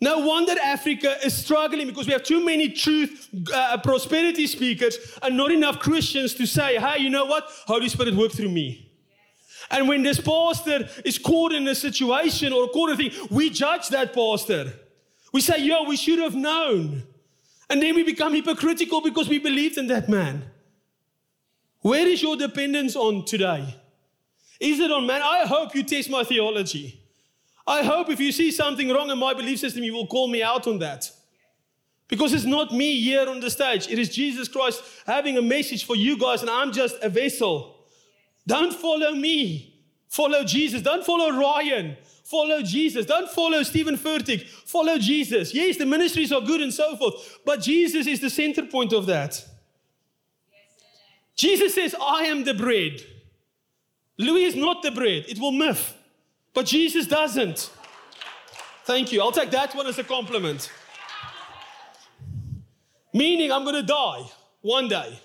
No 0.00 0.18
wonder 0.18 0.54
Africa 0.64 1.16
is 1.24 1.34
struggling 1.34 1.86
because 1.86 2.06
we 2.06 2.12
have 2.12 2.24
too 2.24 2.44
many 2.44 2.70
truth 2.70 3.28
uh, 3.54 3.78
prosperity 3.78 4.46
speakers 4.48 4.96
and 5.22 5.36
not 5.36 5.52
enough 5.52 5.78
Christians 5.78 6.34
to 6.34 6.46
say, 6.46 6.76
hey, 6.76 7.02
you 7.02 7.10
know 7.10 7.26
what? 7.26 7.44
Holy 7.66 7.88
Spirit, 7.88 8.14
work 8.14 8.32
through 8.32 8.48
me. 8.48 8.90
And 9.70 9.88
when 9.88 10.02
this 10.02 10.20
pastor 10.20 10.88
is 11.04 11.18
caught 11.18 11.52
in 11.52 11.68
a 11.68 11.74
situation 11.74 12.52
or 12.52 12.68
caught 12.70 12.90
in 12.90 12.94
a 12.94 12.96
thing, 12.98 13.28
we 13.30 13.48
judge 13.48 13.88
that 13.90 14.12
pastor. 14.12 14.72
We 15.32 15.40
say, 15.40 15.58
yo, 15.62 15.84
we 15.84 15.96
should 15.96 16.18
have 16.18 16.34
known. 16.34 17.04
And 17.70 17.80
then 17.80 17.94
we 17.94 18.02
become 18.02 18.34
hypocritical 18.34 19.00
because 19.02 19.28
we 19.28 19.38
believed 19.38 19.78
in 19.78 19.86
that 19.86 20.08
man. 20.08 20.44
Where 21.80 22.06
is 22.06 22.20
your 22.22 22.36
dependence 22.36 22.96
on 22.96 23.24
today? 23.24 23.76
Is 24.58 24.80
it 24.80 24.90
on 24.90 25.06
man? 25.06 25.22
I 25.22 25.46
hope 25.46 25.74
you 25.74 25.84
test 25.84 26.10
my 26.10 26.24
theology. 26.24 27.01
I 27.66 27.82
hope 27.82 28.10
if 28.10 28.20
you 28.20 28.32
see 28.32 28.50
something 28.50 28.88
wrong 28.88 29.10
in 29.10 29.18
my 29.18 29.34
belief 29.34 29.60
system, 29.60 29.84
you 29.84 29.94
will 29.94 30.06
call 30.06 30.28
me 30.28 30.42
out 30.42 30.66
on 30.66 30.78
that. 30.80 31.10
Because 32.08 32.34
it's 32.34 32.44
not 32.44 32.72
me 32.72 33.00
here 33.00 33.28
on 33.28 33.40
the 33.40 33.50
stage, 33.50 33.88
it 33.88 33.98
is 33.98 34.14
Jesus 34.14 34.46
Christ 34.46 34.82
having 35.06 35.38
a 35.38 35.42
message 35.42 35.86
for 35.86 35.96
you 35.96 36.18
guys, 36.18 36.42
and 36.42 36.50
I'm 36.50 36.72
just 36.72 36.96
a 37.02 37.08
vessel. 37.08 37.86
Don't 38.46 38.74
follow 38.74 39.12
me, 39.12 39.82
follow 40.08 40.44
Jesus. 40.44 40.82
Don't 40.82 41.06
follow 41.06 41.30
Ryan, 41.30 41.96
follow 42.24 42.60
Jesus. 42.60 43.06
Don't 43.06 43.30
follow 43.30 43.62
Stephen 43.62 43.96
Furtick, 43.96 44.46
follow 44.46 44.98
Jesus. 44.98 45.54
Yes, 45.54 45.78
the 45.78 45.86
ministries 45.86 46.32
are 46.32 46.42
good 46.42 46.60
and 46.60 46.74
so 46.74 46.96
forth, 46.96 47.38
but 47.46 47.62
Jesus 47.62 48.06
is 48.06 48.20
the 48.20 48.28
center 48.28 48.66
point 48.66 48.92
of 48.92 49.06
that. 49.06 49.42
Jesus 51.34 51.74
says, 51.74 51.94
I 51.98 52.24
am 52.24 52.44
the 52.44 52.52
bread. 52.52 53.00
Louis 54.18 54.44
is 54.44 54.54
not 54.54 54.82
the 54.82 54.90
bread, 54.90 55.24
it 55.28 55.38
will 55.38 55.52
miff. 55.52 55.94
But 56.54 56.66
Jesus 56.66 57.06
doesn't. 57.06 57.70
Thank 58.84 59.12
you. 59.12 59.22
I'll 59.22 59.32
take 59.32 59.50
that 59.50 59.74
one 59.74 59.86
as 59.86 59.98
a 59.98 60.04
compliment. 60.04 60.70
Meaning, 63.14 63.52
I'm 63.52 63.64
going 63.64 63.76
to 63.76 63.82
die 63.82 64.24
one 64.60 64.88
day. 64.88 65.20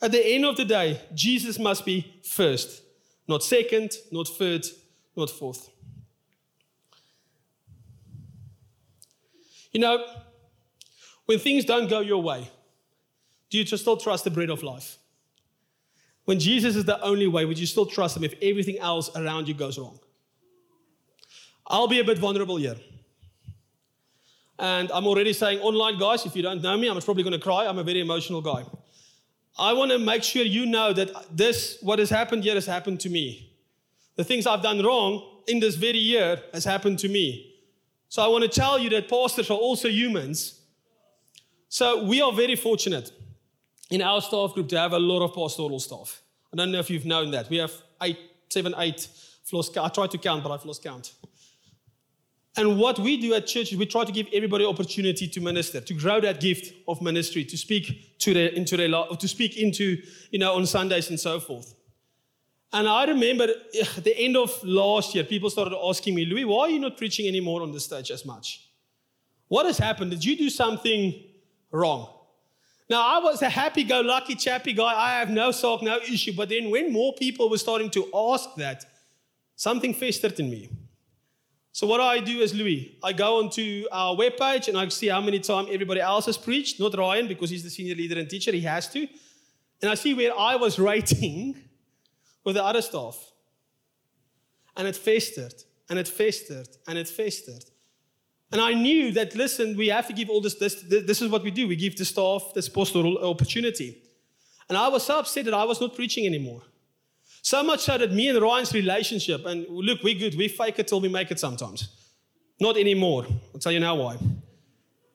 At 0.00 0.12
the 0.12 0.24
end 0.24 0.44
of 0.44 0.56
the 0.56 0.64
day, 0.64 1.00
Jesus 1.14 1.58
must 1.58 1.84
be 1.84 2.20
first, 2.22 2.82
not 3.26 3.42
second, 3.42 3.92
not 4.12 4.28
third, 4.28 4.66
not 5.16 5.30
fourth. 5.30 5.70
You 9.72 9.80
know, 9.80 10.06
when 11.26 11.38
things 11.38 11.64
don't 11.64 11.88
go 11.88 12.00
your 12.00 12.22
way, 12.22 12.48
do 13.50 13.58
you 13.58 13.64
just 13.64 13.82
still 13.82 13.96
trust 13.96 14.24
the 14.24 14.30
bread 14.30 14.50
of 14.50 14.62
life? 14.62 14.98
When 16.24 16.40
Jesus 16.40 16.74
is 16.76 16.84
the 16.84 17.00
only 17.02 17.26
way, 17.26 17.44
would 17.44 17.58
you 17.58 17.66
still 17.66 17.86
trust 17.86 18.16
him 18.16 18.24
if 18.24 18.34
everything 18.40 18.78
else 18.78 19.14
around 19.14 19.46
you 19.46 19.54
goes 19.54 19.78
wrong? 19.78 19.98
I'll 21.66 21.88
be 21.88 22.00
a 22.00 22.04
bit 22.04 22.18
vulnerable 22.18 22.56
here. 22.56 22.76
And 24.58 24.90
I'm 24.92 25.06
already 25.06 25.32
saying 25.32 25.60
online, 25.60 25.98
guys, 25.98 26.24
if 26.24 26.36
you 26.36 26.42
don't 26.42 26.62
know 26.62 26.76
me, 26.76 26.88
I'm 26.88 27.00
probably 27.00 27.22
going 27.22 27.32
to 27.32 27.38
cry. 27.40 27.66
I'm 27.66 27.78
a 27.78 27.82
very 27.82 28.00
emotional 28.00 28.40
guy. 28.40 28.64
I 29.58 29.72
want 29.72 29.90
to 29.90 29.98
make 29.98 30.22
sure 30.22 30.42
you 30.42 30.66
know 30.66 30.92
that 30.92 31.10
this, 31.36 31.78
what 31.80 31.98
has 31.98 32.10
happened 32.10 32.44
here, 32.44 32.54
has 32.54 32.66
happened 32.66 33.00
to 33.00 33.10
me. 33.10 33.52
The 34.16 34.24
things 34.24 34.46
I've 34.46 34.62
done 34.62 34.82
wrong 34.82 35.42
in 35.46 35.60
this 35.60 35.74
very 35.74 35.98
year 35.98 36.40
has 36.52 36.64
happened 36.64 36.98
to 37.00 37.08
me. 37.08 37.54
So 38.08 38.22
I 38.22 38.28
want 38.28 38.42
to 38.42 38.48
tell 38.48 38.78
you 38.78 38.88
that 38.90 39.08
pastors 39.08 39.50
are 39.50 39.58
also 39.58 39.88
humans. 39.88 40.60
So 41.68 42.04
we 42.04 42.22
are 42.22 42.32
very 42.32 42.56
fortunate 42.56 43.10
in 43.90 44.02
our 44.02 44.20
staff 44.20 44.54
group 44.54 44.68
to 44.68 44.78
have 44.78 44.92
a 44.92 44.98
lot 44.98 45.24
of 45.24 45.34
pastoral 45.34 45.80
staff. 45.80 46.22
I 46.52 46.56
don't 46.56 46.72
know 46.72 46.78
if 46.78 46.90
you've 46.90 47.06
known 47.06 47.30
that. 47.32 47.50
We 47.50 47.58
have 47.58 47.72
eight, 48.02 48.18
seven, 48.48 48.74
eight. 48.78 49.08
Lost, 49.52 49.76
I 49.76 49.88
tried 49.88 50.10
to 50.10 50.18
count, 50.18 50.42
but 50.42 50.50
I've 50.50 50.64
lost 50.64 50.82
count. 50.82 51.12
And 52.56 52.78
what 52.78 52.98
we 52.98 53.16
do 53.20 53.34
at 53.34 53.46
church 53.46 53.72
is 53.72 53.78
we 53.78 53.86
try 53.86 54.04
to 54.04 54.12
give 54.12 54.26
everybody 54.32 54.64
opportunity 54.64 55.28
to 55.28 55.40
minister, 55.40 55.80
to 55.80 55.94
grow 55.94 56.20
that 56.20 56.40
gift 56.40 56.72
of 56.88 57.02
ministry, 57.02 57.44
to 57.44 57.56
speak 57.56 58.18
to 58.18 58.32
their, 58.32 58.48
into 58.48 58.76
their 58.76 58.88
life, 58.88 59.18
to 59.18 59.28
speak 59.28 59.56
into, 59.56 59.98
you 60.30 60.38
know, 60.38 60.54
on 60.54 60.66
Sundays 60.66 61.10
and 61.10 61.20
so 61.20 61.40
forth. 61.40 61.74
And 62.72 62.88
I 62.88 63.04
remember 63.04 63.44
at 63.44 64.04
the 64.04 64.16
end 64.16 64.36
of 64.36 64.50
last 64.64 65.14
year, 65.14 65.24
people 65.24 65.50
started 65.50 65.76
asking 65.76 66.14
me, 66.14 66.24
Louis, 66.24 66.44
why 66.44 66.62
are 66.62 66.70
you 66.70 66.80
not 66.80 66.96
preaching 66.96 67.28
anymore 67.28 67.62
on 67.62 67.70
the 67.70 67.80
stage 67.80 68.10
as 68.10 68.24
much? 68.24 68.68
What 69.48 69.66
has 69.66 69.78
happened? 69.78 70.10
Did 70.10 70.24
you 70.24 70.36
do 70.36 70.50
something 70.50 71.22
wrong? 71.70 72.08
Now, 72.88 73.00
I 73.00 73.18
was 73.18 73.40
a 73.40 73.48
happy 73.48 73.82
go 73.82 74.00
lucky, 74.00 74.34
chappy 74.34 74.72
guy. 74.72 74.94
I 74.94 75.18
have 75.18 75.30
no 75.30 75.50
sulk, 75.52 75.82
no 75.82 75.98
issue. 75.98 76.34
But 76.36 76.50
then, 76.50 76.70
when 76.70 76.92
more 76.92 77.14
people 77.14 77.48
were 77.48 77.58
starting 77.58 77.90
to 77.90 78.08
ask 78.14 78.54
that, 78.56 78.84
something 79.56 79.94
festered 79.94 80.38
in 80.38 80.50
me. 80.50 80.68
So, 81.72 81.86
what 81.86 82.00
I 82.00 82.20
do 82.20 82.40
is, 82.40 82.54
Louis, 82.54 82.98
I 83.02 83.12
go 83.12 83.38
onto 83.38 83.86
our 83.90 84.14
webpage 84.14 84.68
and 84.68 84.76
I 84.76 84.86
see 84.88 85.08
how 85.08 85.20
many 85.22 85.40
times 85.40 85.68
everybody 85.72 86.00
else 86.00 86.26
has 86.26 86.36
preached. 86.36 86.78
Not 86.78 86.96
Ryan, 86.96 87.26
because 87.26 87.50
he's 87.50 87.64
the 87.64 87.70
senior 87.70 87.94
leader 87.94 88.18
and 88.18 88.28
teacher, 88.28 88.52
he 88.52 88.60
has 88.60 88.88
to. 88.90 89.08
And 89.80 89.90
I 89.90 89.94
see 89.94 90.14
where 90.14 90.38
I 90.38 90.56
was 90.56 90.78
rating 90.90 91.56
with 92.44 92.56
the 92.56 92.64
other 92.64 92.82
staff. 92.82 93.18
And 94.76 94.86
it 94.86 94.96
festered, 94.96 95.54
and 95.88 95.98
it 95.98 96.08
festered, 96.08 96.68
and 96.86 96.98
it 96.98 97.08
festered. 97.08 97.64
And 98.54 98.62
I 98.62 98.72
knew 98.72 99.10
that, 99.14 99.34
listen, 99.34 99.76
we 99.76 99.88
have 99.88 100.06
to 100.06 100.12
give 100.12 100.30
all 100.30 100.40
this, 100.40 100.54
this, 100.54 100.80
this 100.82 101.20
is 101.20 101.28
what 101.28 101.42
we 101.42 101.50
do. 101.50 101.66
We 101.66 101.74
give 101.74 101.96
the 101.96 102.04
staff 102.04 102.52
this 102.54 102.68
pastoral 102.68 103.18
opportunity. 103.18 104.00
And 104.68 104.78
I 104.78 104.86
was 104.86 105.02
so 105.02 105.18
upset 105.18 105.46
that 105.46 105.54
I 105.54 105.64
was 105.64 105.80
not 105.80 105.96
preaching 105.96 106.24
anymore. 106.24 106.62
So 107.42 107.64
much 107.64 107.80
so 107.80 107.98
that 107.98 108.12
me 108.12 108.28
and 108.28 108.40
Ryan's 108.40 108.72
relationship, 108.72 109.44
and 109.44 109.66
look, 109.68 110.04
we're 110.04 110.16
good, 110.16 110.36
we 110.36 110.46
fake 110.46 110.78
it 110.78 110.86
till 110.86 111.00
we 111.00 111.08
make 111.08 111.32
it 111.32 111.40
sometimes. 111.40 111.88
Not 112.60 112.76
anymore. 112.76 113.26
I'll 113.52 113.58
tell 113.58 113.72
you 113.72 113.80
now 113.80 113.96
why. 113.96 114.18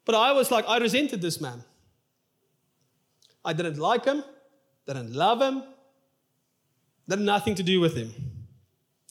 But 0.04 0.16
I 0.16 0.34
was 0.34 0.52
like, 0.52 0.66
I 0.68 0.78
resented 0.78 1.22
this 1.22 1.40
man. 1.40 1.64
I 3.46 3.54
didn't 3.54 3.78
like 3.78 4.04
him, 4.04 4.22
didn't 4.86 5.14
love 5.14 5.42
him, 5.42 5.64
had 7.10 7.22
nothing 7.22 7.56
to 7.56 7.64
do 7.64 7.80
with 7.80 7.96
him. 7.96 8.14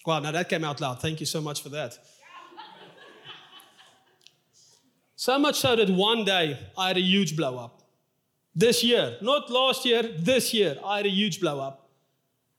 Wow, 0.04 0.18
now 0.18 0.32
that 0.32 0.50
came 0.50 0.64
out 0.64 0.82
loud. 0.82 1.00
Thank 1.00 1.18
you 1.20 1.26
so 1.26 1.40
much 1.40 1.62
for 1.62 1.70
that. 1.70 1.98
So 5.18 5.36
much 5.36 5.58
so 5.58 5.74
that 5.74 5.90
one 5.90 6.24
day 6.24 6.56
I 6.76 6.86
had 6.86 6.96
a 6.96 7.00
huge 7.00 7.36
blow 7.36 7.58
up. 7.58 7.82
This 8.54 8.84
year, 8.84 9.16
not 9.20 9.50
last 9.50 9.84
year, 9.84 10.00
this 10.00 10.54
year, 10.54 10.76
I 10.84 10.98
had 10.98 11.06
a 11.06 11.10
huge 11.10 11.40
blow 11.40 11.58
up. 11.58 11.90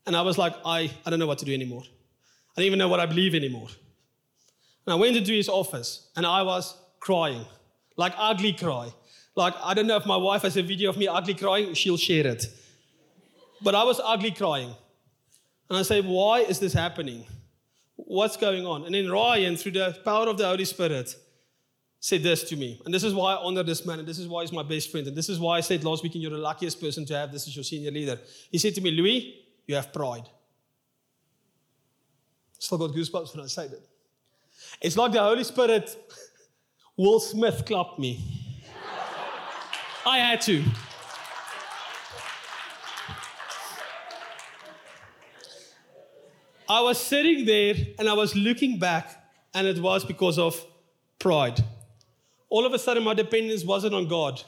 And 0.05 0.13
I 0.13 0.23
was 0.23 0.37
like, 0.37 0.53
I, 0.65 0.91
I 1.05 1.09
don't 1.09 1.19
know 1.19 1.25
what 1.25 1.37
to 1.37 1.45
do 1.45 1.53
anymore. 1.53 1.83
I 1.85 2.51
don't 2.57 2.65
even 2.65 2.77
know 2.77 2.89
what 2.89 2.99
I 2.99 3.05
believe 3.05 3.33
anymore. 3.33 3.69
And 4.85 4.93
I 4.93 4.95
went 4.95 5.15
into 5.15 5.31
his 5.31 5.47
office 5.47 6.09
and 6.17 6.25
I 6.25 6.41
was 6.41 6.75
crying, 6.99 7.45
like 7.95 8.13
ugly 8.17 8.51
cry. 8.51 8.91
Like, 9.37 9.53
I 9.63 9.73
don't 9.73 9.87
know 9.87 9.95
if 9.95 10.05
my 10.05 10.17
wife 10.17 10.41
has 10.41 10.57
a 10.57 10.61
video 10.61 10.89
of 10.89 10.97
me 10.97 11.07
ugly 11.07 11.35
crying, 11.35 11.73
she'll 11.75 11.95
share 11.95 12.27
it. 12.27 12.45
But 13.61 13.73
I 13.73 13.85
was 13.85 14.01
ugly 14.03 14.31
crying. 14.31 14.75
And 15.69 15.77
I 15.77 15.83
say, 15.83 16.01
why 16.01 16.39
is 16.39 16.59
this 16.59 16.73
happening? 16.73 17.25
What's 17.95 18.35
going 18.35 18.65
on? 18.65 18.83
And 18.83 18.93
then 18.93 19.09
Ryan, 19.09 19.55
through 19.55 19.71
the 19.71 19.97
power 20.03 20.27
of 20.27 20.37
the 20.37 20.45
Holy 20.45 20.65
Spirit, 20.65 21.15
said 21.99 22.23
this 22.23 22.43
to 22.45 22.55
me. 22.55 22.81
And 22.85 22.93
this 22.93 23.03
is 23.03 23.13
why 23.13 23.33
I 23.33 23.43
honor 23.43 23.63
this 23.63 23.85
man, 23.85 23.99
and 23.99 24.07
this 24.07 24.19
is 24.19 24.27
why 24.27 24.41
he's 24.41 24.51
my 24.51 24.63
best 24.63 24.91
friend. 24.91 25.05
And 25.07 25.15
this 25.15 25.29
is 25.29 25.39
why 25.39 25.57
I 25.57 25.61
said 25.61 25.83
last 25.83 26.01
week, 26.01 26.13
you're 26.15 26.31
the 26.31 26.37
luckiest 26.37 26.79
person 26.79 27.05
to 27.05 27.15
have 27.15 27.31
this 27.31 27.47
as 27.47 27.55
your 27.55 27.63
senior 27.63 27.91
leader. 27.91 28.19
He 28.51 28.57
said 28.57 28.73
to 28.75 28.81
me, 28.81 28.91
Louis, 28.91 29.35
you 29.67 29.75
have 29.75 29.91
pride. 29.91 30.27
Still 32.57 32.77
got 32.77 32.91
goosebumps 32.91 33.35
when 33.35 33.43
I 33.43 33.47
say 33.47 33.67
that. 33.67 33.85
It's 34.81 34.97
like 34.97 35.11
the 35.11 35.21
Holy 35.21 35.43
Spirit, 35.43 35.95
Will 36.97 37.19
Smith 37.19 37.63
clapped 37.65 37.99
me. 37.99 38.19
I 40.05 40.19
had 40.19 40.41
to. 40.41 40.63
I 46.67 46.81
was 46.81 46.99
sitting 46.99 47.45
there 47.45 47.75
and 47.97 48.07
I 48.07 48.13
was 48.13 48.35
looking 48.35 48.79
back, 48.79 49.23
and 49.53 49.67
it 49.67 49.79
was 49.79 50.05
because 50.05 50.37
of 50.37 50.63
pride. 51.17 51.63
All 52.49 52.65
of 52.65 52.73
a 52.73 52.79
sudden, 52.79 53.03
my 53.03 53.13
dependence 53.13 53.63
wasn't 53.63 53.93
on 53.93 54.07
God. 54.07 54.41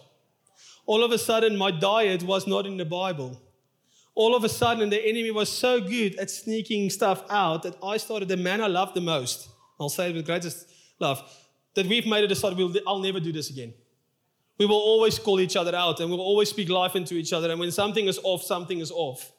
All 0.86 1.04
of 1.04 1.12
a 1.12 1.18
sudden, 1.18 1.58
my 1.58 1.72
diet 1.72 2.24
was 2.24 2.48
not 2.48 2.66
in 2.66 2.78
the 2.78 2.86
Bible. 2.86 3.40
All 4.16 4.36
of 4.36 4.44
a 4.44 4.50
sudden, 4.50 4.90
the 4.90 5.04
enemy 5.04 5.32
was 5.32 5.50
so 5.50 5.80
good 5.80 6.18
at 6.18 6.30
sneaking 6.30 6.90
stuff 6.90 7.24
out 7.30 7.64
that 7.64 7.78
I 7.82 7.98
started 7.98 8.28
the 8.28 8.38
man 8.38 8.62
I 8.62 8.68
loved 8.68 8.96
the 8.96 9.02
most. 9.02 9.50
I'll 9.80 9.90
say 9.90 10.10
it 10.10 10.16
with 10.16 10.26
greatest 10.26 10.68
love. 11.00 11.22
That 11.76 11.86
we've 11.86 12.06
made 12.06 12.24
a 12.24 12.28
decision, 12.28 12.58
we'll, 12.58 12.76
I'll 12.86 13.00
never 13.00 13.20
do 13.20 13.32
this 13.32 13.50
again. 13.50 13.74
We 14.58 14.66
will 14.66 14.76
always 14.76 15.18
call 15.18 15.40
each 15.40 15.56
other 15.56 15.76
out 15.76 16.00
and 16.00 16.10
we'll 16.10 16.20
always 16.20 16.50
speak 16.50 16.70
life 16.70 16.96
into 16.96 17.16
each 17.16 17.34
other. 17.34 17.50
And 17.50 17.60
when 17.60 17.72
something 17.72 18.08
is 18.08 18.20
off, 18.24 18.44
something 18.44 18.80
is 18.80 18.92
off. 18.92 19.32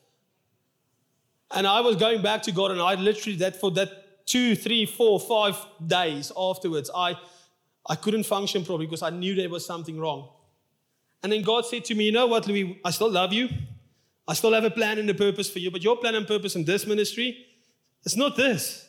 And 1.54 1.66
I 1.66 1.80
was 1.80 1.96
going 1.96 2.22
back 2.22 2.42
to 2.44 2.52
God, 2.52 2.70
and 2.70 2.80
I 2.80 2.94
literally, 2.94 3.36
that 3.38 3.56
for 3.56 3.70
that 3.72 4.26
two, 4.26 4.56
three, 4.56 4.86
four, 4.86 5.20
five 5.20 5.56
days 5.86 6.32
afterwards, 6.36 6.90
I, 6.94 7.16
I 7.88 7.96
couldn't 7.96 8.24
function 8.24 8.64
properly 8.64 8.86
because 8.86 9.02
I 9.02 9.10
knew 9.10 9.34
there 9.34 9.48
was 9.48 9.66
something 9.66 9.98
wrong. 9.98 10.28
And 11.22 11.32
then 11.32 11.42
God 11.42 11.66
said 11.66 11.84
to 11.86 11.94
me, 11.94 12.04
You 12.04 12.12
know 12.12 12.26
what, 12.26 12.46
Louis, 12.46 12.80
I 12.84 12.90
still 12.90 13.10
love 13.10 13.32
you. 13.32 13.48
I 14.26 14.34
still 14.34 14.52
have 14.52 14.64
a 14.64 14.70
plan 14.70 14.98
and 14.98 15.10
a 15.10 15.14
purpose 15.14 15.50
for 15.50 15.58
you, 15.58 15.70
but 15.70 15.82
your 15.82 15.96
plan 15.96 16.14
and 16.14 16.26
purpose 16.26 16.54
in 16.54 16.64
this 16.64 16.86
ministry, 16.86 17.44
it's 18.04 18.16
not 18.16 18.36
this. 18.36 18.88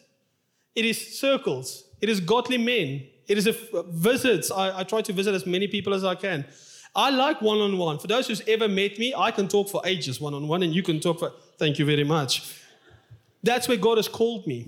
It 0.76 0.86
is 0.86 1.20
circles, 1.20 1.86
it 2.02 2.10
is 2.10 2.20
godly 2.20 2.58
men, 2.58 3.08
it 3.28 3.38
is 3.38 3.48
a, 3.48 3.78
uh, 3.78 3.84
visits. 3.84 4.52
I, 4.52 4.80
I 4.80 4.84
try 4.84 5.02
to 5.02 5.14
visit 5.14 5.34
as 5.34 5.46
many 5.46 5.68
people 5.68 5.94
as 5.94 6.04
I 6.04 6.16
can. 6.16 6.46
I 6.96 7.10
like 7.10 7.42
one 7.42 7.60
on 7.60 7.78
one. 7.78 7.98
For 7.98 8.08
those 8.08 8.28
who's 8.28 8.42
ever 8.48 8.68
met 8.68 9.00
me, 9.00 9.14
I 9.18 9.32
can 9.32 9.48
talk 9.48 9.70
for 9.70 9.82
ages 9.86 10.22
one 10.22 10.34
on 10.34 10.48
one, 10.48 10.62
and 10.62 10.74
you 10.74 10.84
can 10.84 11.00
talk 11.00 11.20
for, 11.20 11.32
thank 11.58 11.80
you 11.80 11.86
very 11.86 12.04
much. 12.04 12.56
That's 13.42 13.68
where 13.68 13.78
God 13.78 13.98
has 13.98 14.08
called 14.08 14.46
me. 14.46 14.68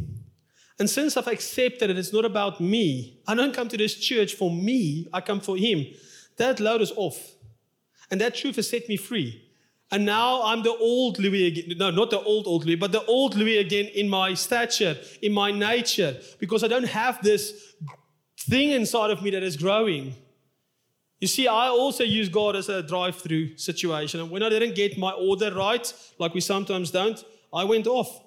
And 0.77 0.89
since 0.89 1.15
I've 1.15 1.27
accepted 1.27 1.89
it, 1.89 1.97
it's 1.97 2.11
not 2.11 2.25
about 2.25 2.59
me. 2.59 3.19
I 3.27 3.35
don't 3.35 3.53
come 3.53 3.69
to 3.69 3.77
this 3.77 3.95
church 3.95 4.33
for 4.35 4.51
me, 4.51 5.07
I 5.13 5.21
come 5.21 5.39
for 5.39 5.57
Him. 5.57 5.85
That 6.37 6.59
load 6.59 6.81
is 6.81 6.91
off. 6.95 7.35
And 8.11 8.19
that 8.21 8.35
truth 8.35 8.57
has 8.57 8.69
set 8.69 8.87
me 8.89 8.97
free. 8.97 9.41
And 9.91 10.05
now 10.05 10.43
I'm 10.43 10.63
the 10.63 10.75
old 10.75 11.19
Louis 11.19 11.47
again. 11.47 11.77
No, 11.77 11.91
not 11.91 12.09
the 12.09 12.19
old, 12.19 12.47
old 12.47 12.65
Louis, 12.65 12.75
but 12.75 12.91
the 12.91 13.05
old 13.05 13.35
Louis 13.35 13.57
again 13.57 13.85
in 13.85 14.09
my 14.09 14.33
stature, 14.33 14.97
in 15.21 15.31
my 15.31 15.51
nature, 15.51 16.17
because 16.39 16.63
I 16.63 16.67
don't 16.67 16.87
have 16.87 17.21
this 17.23 17.75
thing 18.41 18.71
inside 18.71 19.11
of 19.11 19.21
me 19.21 19.29
that 19.29 19.43
is 19.43 19.55
growing. 19.55 20.15
You 21.19 21.27
see, 21.27 21.47
I 21.47 21.67
also 21.67 22.03
use 22.03 22.29
God 22.29 22.55
as 22.55 22.67
a 22.67 22.83
drive 22.83 23.15
through 23.15 23.57
situation. 23.57 24.19
And 24.19 24.29
when 24.29 24.43
I 24.43 24.49
didn't 24.49 24.75
get 24.75 24.97
my 24.97 25.11
order 25.11 25.53
right, 25.53 25.91
like 26.19 26.33
we 26.33 26.41
sometimes 26.41 26.91
don't, 26.91 27.23
I 27.53 27.63
went 27.63 27.87
off. 27.87 28.21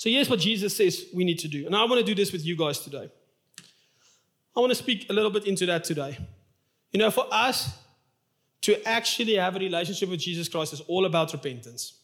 So, 0.00 0.08
here's 0.08 0.30
what 0.30 0.40
Jesus 0.40 0.74
says 0.74 1.04
we 1.12 1.24
need 1.24 1.40
to 1.40 1.46
do. 1.46 1.66
And 1.66 1.76
I 1.76 1.84
want 1.84 1.98
to 1.98 2.02
do 2.02 2.14
this 2.14 2.32
with 2.32 2.42
you 2.42 2.56
guys 2.56 2.78
today. 2.78 3.10
I 4.56 4.60
want 4.60 4.70
to 4.70 4.74
speak 4.74 5.10
a 5.10 5.12
little 5.12 5.30
bit 5.30 5.44
into 5.44 5.66
that 5.66 5.84
today. 5.84 6.16
You 6.90 7.00
know, 7.00 7.10
for 7.10 7.26
us 7.30 7.76
to 8.62 8.82
actually 8.88 9.34
have 9.34 9.56
a 9.56 9.58
relationship 9.58 10.08
with 10.08 10.20
Jesus 10.20 10.48
Christ 10.48 10.72
is 10.72 10.80
all 10.80 11.04
about 11.04 11.34
repentance. 11.34 11.98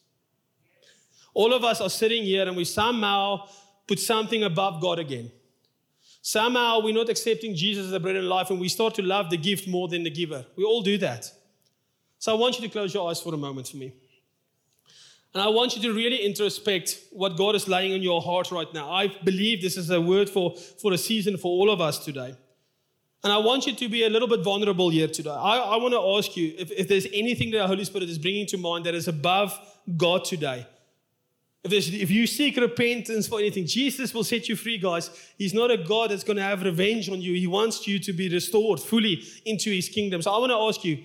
All 1.33 1.51
of 1.51 1.63
us 1.63 1.81
are 1.81 1.89
sitting 1.89 2.21
here 2.21 2.47
and 2.47 2.55
we 2.55 2.65
somehow 2.65 3.47
put 3.87 3.97
something 3.97 4.43
above 4.43 4.79
God 4.79 4.99
again. 4.99 5.31
Somehow 6.21 6.81
we're 6.83 6.93
not 6.93 7.09
accepting 7.09 7.55
Jesus 7.55 7.85
as 7.85 7.91
the 7.91 7.99
bread 7.99 8.15
of 8.15 8.25
life 8.25 8.51
and 8.51 8.59
we 8.59 8.69
start 8.69 8.93
to 8.93 9.01
love 9.01 9.31
the 9.31 9.37
gift 9.37 9.67
more 9.67 9.87
than 9.87 10.03
the 10.03 10.11
giver. 10.11 10.45
We 10.55 10.63
all 10.63 10.83
do 10.83 10.99
that. 10.99 11.31
So 12.19 12.31
I 12.31 12.39
want 12.39 12.59
you 12.59 12.67
to 12.67 12.71
close 12.71 12.93
your 12.93 13.09
eyes 13.09 13.19
for 13.19 13.33
a 13.33 13.37
moment 13.37 13.69
for 13.69 13.77
me. 13.77 13.93
And 15.37 15.43
I 15.43 15.49
want 15.49 15.75
you 15.75 15.83
to 15.83 15.93
really 15.93 16.25
introspect 16.25 16.99
what 17.11 17.37
God 17.37 17.53
is 17.53 17.67
laying 17.67 17.93
on 17.93 18.01
your 18.01 18.23
heart 18.23 18.49
right 18.49 18.73
now. 18.73 18.91
I 18.91 19.09
believe 19.23 19.61
this 19.61 19.77
is 19.77 19.91
a 19.91 20.01
word 20.01 20.31
for, 20.31 20.55
for 20.81 20.93
a 20.93 20.97
season 20.97 21.37
for 21.37 21.45
all 21.45 21.69
of 21.69 21.79
us 21.79 22.03
today. 22.03 22.35
And 23.23 23.31
I 23.31 23.37
want 23.37 23.67
you 23.67 23.75
to 23.75 23.87
be 23.87 24.03
a 24.03 24.09
little 24.09 24.27
bit 24.27 24.43
vulnerable 24.43 24.89
here 24.89 25.07
today. 25.07 25.29
I, 25.29 25.57
I 25.59 25.75
want 25.75 25.93
to 25.93 25.99
ask 26.17 26.35
you 26.35 26.55
if, 26.57 26.71
if 26.71 26.87
there's 26.87 27.05
anything 27.13 27.51
that 27.51 27.59
the 27.59 27.67
Holy 27.67 27.85
Spirit 27.85 28.09
is 28.09 28.17
bringing 28.17 28.47
to 28.47 28.57
mind 28.57 28.87
that 28.87 28.95
is 28.95 29.07
above 29.07 29.55
God 29.95 30.25
today. 30.25 30.65
If, 31.63 31.71
if 31.71 32.09
you 32.09 32.25
seek 32.25 32.57
repentance 32.57 33.27
for 33.27 33.37
anything, 33.37 33.67
Jesus 33.67 34.15
will 34.15 34.23
set 34.23 34.49
you 34.49 34.55
free, 34.55 34.79
guys. 34.79 35.11
He's 35.37 35.53
not 35.53 35.69
a 35.69 35.77
God 35.77 36.09
that's 36.09 36.23
going 36.23 36.37
to 36.37 36.43
have 36.43 36.63
revenge 36.63 37.11
on 37.11 37.21
you. 37.21 37.35
He 37.35 37.45
wants 37.45 37.87
you 37.87 37.99
to 37.99 38.11
be 38.11 38.27
restored 38.27 38.79
fully 38.79 39.21
into 39.45 39.69
his 39.69 39.87
kingdom. 39.87 40.23
So 40.23 40.31
I 40.31 40.39
want 40.39 40.49
to 40.49 40.57
ask 40.57 40.83
you, 40.83 40.97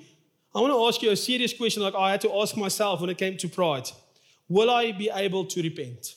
I 0.55 0.61
want 0.61 0.73
to 0.73 0.87
ask 0.87 1.03
you 1.03 1.11
a 1.11 1.17
serious 1.17 1.53
question 1.53 1.83
like 1.83 1.95
I 1.95 2.13
had 2.13 2.23
to 2.23 2.33
ask 2.41 2.57
myself 2.57 3.03
when 3.03 3.11
it 3.11 3.19
came 3.19 3.37
to 3.37 3.47
pride. 3.47 3.91
Will 4.53 4.69
I 4.69 4.93
be 4.93 5.09
able 5.09 5.47
to 5.47 5.63
repent? 5.63 6.17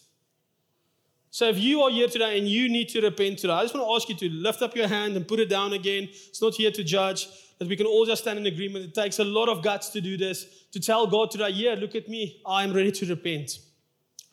So 1.30 1.48
if 1.48 1.58
you 1.58 1.84
are 1.84 1.90
here 1.90 2.10
today 2.10 2.38
and 2.38 2.46
you 2.46 2.68
need 2.68 2.90
to 2.90 3.00
repent 3.00 3.40
today, 3.40 3.54
I 3.54 3.62
just 3.62 3.74
want 3.74 3.88
to 3.88 3.94
ask 3.94 4.10
you 4.10 4.16
to 4.28 4.36
lift 4.36 4.62
up 4.62 4.76
your 4.76 4.90
hand 4.90 5.16
and 5.16 5.26
put 5.26 5.40
it 5.40 5.50
down 5.50 5.72
again. 5.72 6.10
It's 6.12 6.42
not 6.42 6.54
here 6.54 6.70
to 6.70 6.84
judge, 6.84 7.30
that 7.60 7.70
we 7.70 7.78
can 7.78 7.86
all 7.86 8.06
just 8.06 8.24
stand 8.24 8.38
in 8.38 8.46
agreement. 8.46 8.84
It 8.84 8.94
takes 8.94 9.20
a 9.20 9.24
lot 9.24 9.48
of 9.48 9.64
guts 9.64 9.88
to 9.92 10.02
do 10.02 10.18
this, 10.18 10.66
to 10.74 10.82
tell 10.82 11.08
God 11.08 11.32
today, 11.32 11.52
yeah, 11.52 11.76
look 11.76 11.96
at 11.96 12.10
me, 12.10 12.42
I'm 12.46 12.74
ready 12.74 12.92
to 12.92 13.06
repent. 13.06 13.60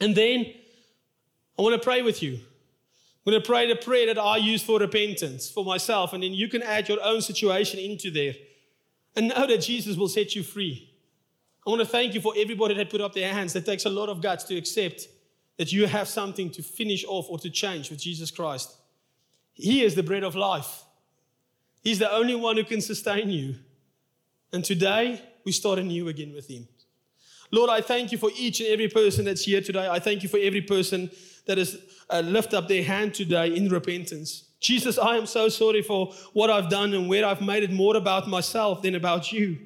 And 0.01 0.17
then 0.17 0.53
I 1.57 1.63
want 1.63 1.81
to 1.81 1.85
pray 1.85 2.03
with 2.03 2.25
you. 2.25 2.35
I'm 2.35 3.31
going 3.31 3.41
to 3.41 3.47
pray 3.47 3.69
the 3.69 3.77
prayer 3.77 4.13
that 4.13 4.19
I 4.21 4.37
use 4.39 4.65
for 4.65 4.81
repentance 4.81 5.49
for 5.49 5.65
myself, 5.65 6.13
and 6.13 6.25
then 6.25 6.33
you 6.33 6.49
can 6.49 6.63
add 6.65 6.89
your 6.89 6.99
own 7.05 7.21
situation 7.21 7.79
into 7.79 8.11
there. 8.11 8.35
And 9.15 9.29
know 9.29 9.47
that 9.47 9.59
Jesus 9.59 9.97
will 9.97 10.09
set 10.09 10.35
you 10.35 10.43
free. 10.43 10.92
I 11.67 11.71
want 11.71 11.81
to 11.81 11.87
thank 11.87 12.15
you 12.15 12.21
for 12.21 12.35
everybody 12.37 12.75
that 12.75 12.91
put 12.91 13.01
up 13.01 13.15
their 13.15 13.33
hands. 13.33 13.53
That 13.53 13.65
takes 13.65 13.85
a 13.85 13.91
lot 13.91 14.09
of 14.09 14.21
guts 14.21 14.45
to 14.45 14.57
accept 14.57 15.07
that 15.59 15.73
you 15.73 15.87
have 15.87 16.09
something 16.09 16.51
to 16.51 16.63
finish 16.63 17.05
off 17.07 17.31
or 17.31 17.39
to 17.39 17.51
change 17.51 17.91
with 17.91 18.01
Jesus 18.01 18.31
Christ. 18.31 18.77
He 19.53 19.83
is 19.83 19.95
the 19.95 20.03
bread 20.03 20.25
of 20.25 20.35
life. 20.35 20.85
He's 21.83 21.99
the 21.99 22.13
only 22.13 22.35
one 22.35 22.57
who 22.57 22.65
can 22.65 22.81
sustain 22.81 23.31
you. 23.31 23.57
And 24.53 24.65
today, 24.65 25.23
we 25.45 25.53
start 25.53 25.79
anew 25.79 26.09
again 26.09 26.33
with 26.33 26.49
Him. 26.49 26.67
Lord, 27.51 27.71
I 27.71 27.81
thank 27.81 28.13
you 28.13 28.19
for 28.19 28.31
each 28.37 28.61
and 28.61 28.71
every 28.71 28.89
person 28.89 29.25
that's 29.25 29.45
here 29.45 29.61
today. 29.61 29.87
I 29.89 29.99
thank 29.99 30.23
you 30.23 30.29
for 30.29 30.39
every 30.39 30.63
person 30.63 31.11
that 31.47 31.59
has 31.59 31.77
uh, 32.09 32.21
lifted 32.21 32.57
up 32.57 32.69
their 32.69 32.83
hand 32.83 33.15
today 33.15 33.55
in 33.55 33.69
repentance. 33.69 34.49
Jesus, 34.61 34.97
I 34.97 35.17
am 35.17 35.27
so 35.27 35.49
sorry 35.49 35.83
for 35.83 36.13
what 36.33 36.49
I've 36.49 36.71
done 36.71 36.95
and 36.95 37.09
where 37.09 37.27
I've 37.27 37.43
made 37.43 37.63
it 37.63 37.73
more 37.73 37.97
about 37.97 38.29
myself 38.29 38.83
than 38.83 38.95
about 38.95 39.33
you. 39.33 39.59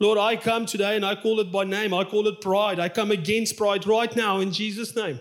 Lord, 0.00 0.16
I 0.16 0.36
come 0.36 0.64
today 0.64 0.96
and 0.96 1.04
I 1.04 1.14
call 1.14 1.40
it 1.40 1.52
by 1.52 1.64
name. 1.64 1.92
I 1.92 2.04
call 2.04 2.26
it 2.26 2.40
pride. 2.40 2.80
I 2.80 2.88
come 2.88 3.10
against 3.10 3.58
pride 3.58 3.86
right 3.86 4.14
now 4.16 4.40
in 4.40 4.50
Jesus' 4.50 4.96
name. 4.96 5.20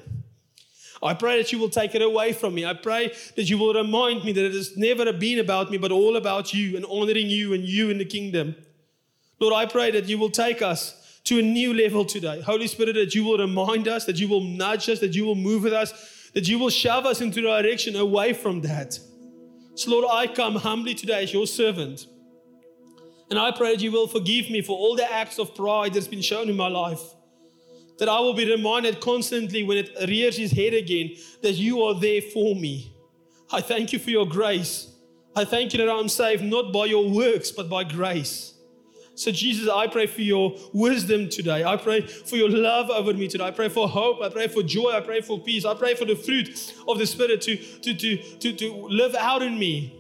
I 1.03 1.13
pray 1.13 1.37
that 1.37 1.51
you 1.51 1.59
will 1.59 1.69
take 1.69 1.95
it 1.95 2.01
away 2.01 2.31
from 2.31 2.55
me. 2.55 2.65
I 2.65 2.73
pray 2.73 3.13
that 3.35 3.49
you 3.49 3.57
will 3.57 3.73
remind 3.73 4.23
me 4.23 4.31
that 4.31 4.45
it 4.45 4.53
has 4.53 4.77
never 4.77 5.11
been 5.11 5.39
about 5.39 5.69
me, 5.69 5.77
but 5.77 5.91
all 5.91 6.15
about 6.15 6.53
you 6.53 6.77
and 6.77 6.85
honoring 6.85 7.29
you 7.29 7.53
and 7.53 7.63
you 7.63 7.89
in 7.89 7.97
the 7.97 8.05
kingdom. 8.05 8.55
Lord, 9.39 9.53
I 9.53 9.65
pray 9.65 9.91
that 9.91 10.05
you 10.05 10.17
will 10.17 10.29
take 10.29 10.61
us 10.61 11.19
to 11.25 11.39
a 11.39 11.41
new 11.41 11.73
level 11.73 12.05
today. 12.05 12.41
Holy 12.41 12.67
Spirit, 12.67 12.93
that 12.93 13.13
you 13.13 13.25
will 13.25 13.37
remind 13.37 13.87
us, 13.87 14.05
that 14.05 14.17
you 14.17 14.29
will 14.29 14.43
nudge 14.43 14.89
us, 14.89 14.99
that 14.99 15.13
you 15.13 15.25
will 15.25 15.35
move 15.35 15.63
with 15.63 15.73
us, 15.73 16.31
that 16.33 16.47
you 16.47 16.57
will 16.57 16.69
shove 16.69 17.05
us 17.05 17.19
into 17.21 17.41
the 17.41 17.61
direction 17.61 17.95
away 17.97 18.31
from 18.31 18.61
that. 18.61 18.97
So, 19.75 19.91
Lord, 19.91 20.05
I 20.09 20.27
come 20.27 20.55
humbly 20.55 20.95
today 20.95 21.23
as 21.23 21.33
your 21.33 21.47
servant. 21.47 22.05
And 23.29 23.37
I 23.37 23.51
pray 23.51 23.75
that 23.75 23.81
you 23.81 23.91
will 23.91 24.07
forgive 24.07 24.49
me 24.49 24.61
for 24.61 24.77
all 24.77 24.95
the 24.95 25.11
acts 25.11 25.37
of 25.37 25.55
pride 25.55 25.93
that's 25.93 26.07
been 26.07 26.21
shown 26.21 26.49
in 26.49 26.55
my 26.55 26.67
life 26.67 27.01
that 27.99 28.09
I 28.09 28.19
will 28.19 28.33
be 28.33 28.49
reminded 28.49 29.01
constantly 29.01 29.63
when 29.63 29.77
it 29.77 29.91
rears 30.07 30.39
its 30.39 30.53
head 30.53 30.73
again 30.73 31.15
that 31.43 31.53
you 31.53 31.83
are 31.83 31.99
there 31.99 32.21
for 32.21 32.55
me. 32.55 32.95
I 33.51 33.61
thank 33.61 33.93
you 33.93 33.99
for 33.99 34.09
your 34.09 34.25
grace. 34.25 34.93
I 35.35 35.45
thank 35.45 35.73
you 35.73 35.85
that 35.85 35.91
I'm 35.91 36.09
saved 36.09 36.43
not 36.43 36.73
by 36.73 36.85
your 36.85 37.09
works, 37.09 37.51
but 37.51 37.69
by 37.69 37.83
grace. 37.83 38.53
So, 39.15 39.31
Jesus, 39.31 39.67
I 39.67 39.87
pray 39.87 40.07
for 40.07 40.21
your 40.21 40.55
wisdom 40.71 41.29
today. 41.29 41.65
I 41.65 41.75
pray 41.75 42.01
for 42.01 42.37
your 42.37 42.49
love 42.49 42.89
over 42.89 43.13
me 43.13 43.27
today. 43.27 43.43
I 43.43 43.51
pray 43.51 43.67
for 43.67 43.89
hope. 43.89 44.21
I 44.21 44.29
pray 44.29 44.47
for 44.47 44.63
joy. 44.63 44.91
I 44.91 45.01
pray 45.01 45.19
for 45.19 45.37
peace. 45.37 45.65
I 45.65 45.73
pray 45.73 45.93
for 45.93 46.05
the 46.05 46.15
fruit 46.15 46.73
of 46.87 46.97
the 46.97 47.05
Spirit 47.05 47.41
to, 47.41 47.57
to, 47.57 47.93
to, 47.93 48.17
to, 48.37 48.53
to 48.53 48.73
live 48.87 49.15
out 49.15 49.41
in 49.41 49.59
me. 49.59 49.98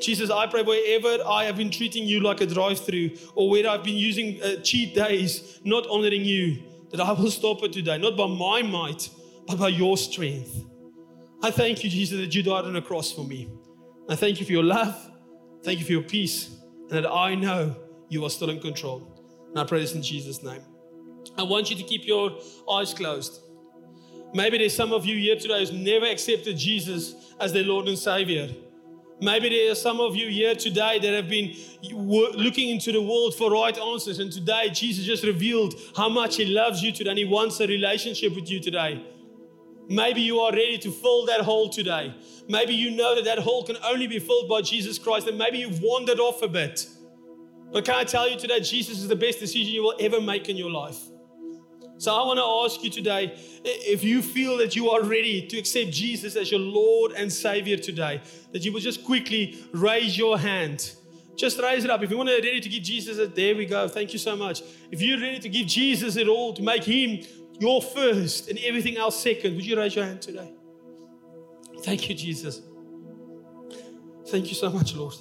Jesus, 0.00 0.30
I 0.30 0.46
pray 0.46 0.62
wherever 0.62 1.22
I 1.26 1.44
have 1.44 1.56
been 1.56 1.70
treating 1.70 2.04
you 2.04 2.20
like 2.20 2.40
a 2.40 2.46
drive 2.46 2.78
through 2.78 3.10
or 3.34 3.50
where 3.50 3.68
I've 3.68 3.82
been 3.82 3.96
using 3.96 4.40
uh, 4.42 4.56
cheat 4.62 4.94
days, 4.94 5.60
not 5.64 5.86
honoring 5.88 6.24
you, 6.24 6.62
that 6.90 7.00
I 7.00 7.12
will 7.12 7.30
stop 7.40 7.62
it 7.64 7.72
today, 7.72 7.98
not 7.98 8.16
by 8.16 8.26
my 8.26 8.62
might, 8.62 9.10
but 9.46 9.58
by 9.58 9.68
your 9.68 9.96
strength. 9.96 10.64
I 11.42 11.50
thank 11.50 11.84
you, 11.84 11.90
Jesus, 11.90 12.18
that 12.18 12.34
you 12.34 12.42
died 12.42 12.64
on 12.64 12.74
the 12.74 12.82
cross 12.82 13.12
for 13.12 13.24
me. 13.24 13.48
I 14.08 14.16
thank 14.16 14.40
you 14.40 14.46
for 14.46 14.52
your 14.52 14.64
love. 14.64 14.94
Thank 15.62 15.80
you 15.80 15.84
for 15.84 15.92
your 15.92 16.02
peace. 16.02 16.56
And 16.90 17.04
that 17.04 17.10
I 17.10 17.34
know 17.34 17.76
you 18.08 18.24
are 18.24 18.30
still 18.30 18.50
in 18.50 18.60
control. 18.60 19.14
And 19.50 19.58
I 19.58 19.64
pray 19.64 19.80
this 19.80 19.94
in 19.94 20.02
Jesus' 20.02 20.42
name. 20.42 20.62
I 21.36 21.42
want 21.42 21.70
you 21.70 21.76
to 21.76 21.82
keep 21.82 22.06
your 22.06 22.38
eyes 22.70 22.94
closed. 22.94 23.40
Maybe 24.34 24.58
there's 24.58 24.74
some 24.74 24.92
of 24.92 25.06
you 25.06 25.16
here 25.16 25.36
today 25.36 25.60
who's 25.60 25.72
never 25.72 26.06
accepted 26.06 26.56
Jesus 26.56 27.14
as 27.40 27.52
their 27.52 27.64
Lord 27.64 27.88
and 27.88 27.98
Savior. 27.98 28.48
Maybe 29.20 29.48
there 29.48 29.72
are 29.72 29.74
some 29.74 30.00
of 30.00 30.14
you 30.14 30.28
here 30.28 30.54
today 30.54 31.00
that 31.00 31.12
have 31.12 31.28
been 31.28 31.52
looking 31.92 32.70
into 32.70 32.92
the 32.92 33.02
world 33.02 33.34
for 33.34 33.50
right 33.50 33.76
answers, 33.76 34.20
and 34.20 34.32
today 34.32 34.70
Jesus 34.72 35.04
just 35.04 35.24
revealed 35.24 35.74
how 35.96 36.08
much 36.08 36.36
He 36.36 36.44
loves 36.44 36.82
you 36.82 36.92
today 36.92 37.10
and 37.10 37.18
He 37.18 37.24
wants 37.24 37.58
a 37.58 37.66
relationship 37.66 38.34
with 38.36 38.48
you 38.48 38.60
today. 38.60 39.04
Maybe 39.88 40.20
you 40.20 40.38
are 40.40 40.52
ready 40.52 40.78
to 40.78 40.90
fill 40.90 41.26
that 41.26 41.40
hole 41.40 41.68
today. 41.68 42.14
Maybe 42.48 42.74
you 42.74 42.92
know 42.92 43.16
that 43.16 43.24
that 43.24 43.38
hole 43.38 43.64
can 43.64 43.76
only 43.84 44.06
be 44.06 44.18
filled 44.20 44.48
by 44.48 44.62
Jesus 44.62 44.98
Christ, 44.98 45.26
and 45.26 45.36
maybe 45.36 45.58
you've 45.58 45.80
wandered 45.82 46.20
off 46.20 46.42
a 46.42 46.48
bit. 46.48 46.86
But 47.72 47.84
can 47.84 47.96
I 47.96 48.04
tell 48.04 48.28
you 48.28 48.38
today, 48.38 48.60
Jesus 48.60 48.98
is 48.98 49.08
the 49.08 49.16
best 49.16 49.40
decision 49.40 49.72
you 49.72 49.82
will 49.82 49.96
ever 49.98 50.20
make 50.20 50.48
in 50.48 50.56
your 50.56 50.70
life. 50.70 51.00
So 51.98 52.14
I 52.14 52.24
want 52.24 52.38
to 52.38 52.44
ask 52.44 52.84
you 52.84 52.90
today 52.90 53.34
if 53.64 54.04
you 54.04 54.22
feel 54.22 54.56
that 54.58 54.76
you 54.76 54.88
are 54.90 55.02
ready 55.02 55.46
to 55.48 55.58
accept 55.58 55.90
Jesus 55.90 56.36
as 56.36 56.50
your 56.50 56.60
Lord 56.60 57.12
and 57.12 57.32
Savior 57.32 57.76
today, 57.76 58.22
that 58.52 58.64
you 58.64 58.72
will 58.72 58.80
just 58.80 59.04
quickly 59.04 59.64
raise 59.72 60.16
your 60.16 60.38
hand. 60.38 60.92
Just 61.36 61.60
raise 61.60 61.84
it 61.84 61.90
up. 61.90 62.02
If 62.02 62.10
you 62.10 62.16
want 62.16 62.28
to 62.28 62.36
ready 62.36 62.60
to 62.60 62.68
give 62.68 62.82
Jesus 62.82 63.18
a 63.18 63.26
there 63.26 63.56
we 63.56 63.66
go. 63.66 63.88
Thank 63.88 64.12
you 64.12 64.18
so 64.18 64.36
much. 64.36 64.62
If 64.92 65.02
you're 65.02 65.20
ready 65.20 65.40
to 65.40 65.48
give 65.48 65.66
Jesus 65.66 66.16
it 66.16 66.28
all, 66.28 66.52
to 66.54 66.62
make 66.62 66.84
him 66.84 67.24
your 67.58 67.82
first 67.82 68.48
and 68.48 68.58
everything 68.60 68.96
else 68.96 69.20
second, 69.20 69.56
would 69.56 69.66
you 69.66 69.76
raise 69.76 69.96
your 69.96 70.04
hand 70.04 70.22
today? 70.22 70.52
Thank 71.82 72.08
you, 72.08 72.14
Jesus. 72.14 72.60
Thank 74.28 74.48
you 74.48 74.54
so 74.54 74.70
much, 74.70 74.94
Lord. 74.94 75.14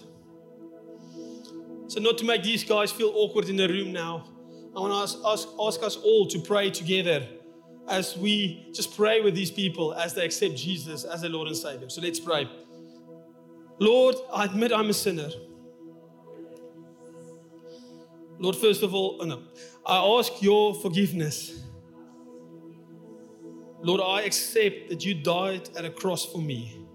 So, 1.88 2.00
not 2.02 2.18
to 2.18 2.26
make 2.26 2.44
these 2.44 2.64
guys 2.64 2.92
feel 2.92 3.12
awkward 3.16 3.48
in 3.50 3.56
the 3.56 3.68
room 3.68 3.94
now. 3.94 4.37
I 4.78 4.80
want 4.80 4.94
to 4.94 5.00
ask, 5.00 5.18
ask, 5.26 5.48
ask 5.60 5.82
us 5.82 5.96
all 5.96 6.28
to 6.28 6.38
pray 6.38 6.70
together 6.70 7.28
as 7.88 8.16
we 8.16 8.68
just 8.76 8.96
pray 8.96 9.22
with 9.22 9.34
these 9.34 9.50
people 9.50 9.96
as 9.96 10.14
they 10.14 10.24
accept 10.24 10.56
Jesus 10.56 11.04
as 11.04 11.22
their 11.22 11.32
Lord 11.32 11.48
and 11.48 11.58
Savior. 11.58 11.90
So 11.90 12.00
let's 12.00 12.20
pray. 12.20 12.48
Lord, 13.80 14.18
I 14.32 14.46
admit 14.46 14.72
I'm 14.72 14.92
a 14.92 14.94
sinner. 14.94 15.30
Lord, 18.38 18.56
first 18.56 18.84
of 18.84 18.94
all, 18.94 19.18
oh 19.20 19.26
no, 19.26 19.42
I 19.84 19.98
ask 19.98 20.44
your 20.44 20.76
forgiveness. 20.76 21.64
Lord, 23.82 24.00
I 24.00 24.22
accept 24.28 24.90
that 24.90 25.04
you 25.04 25.16
died 25.16 25.70
at 25.76 25.86
a 25.86 25.90
cross 25.90 26.24
for 26.24 26.38
me, 26.40 26.86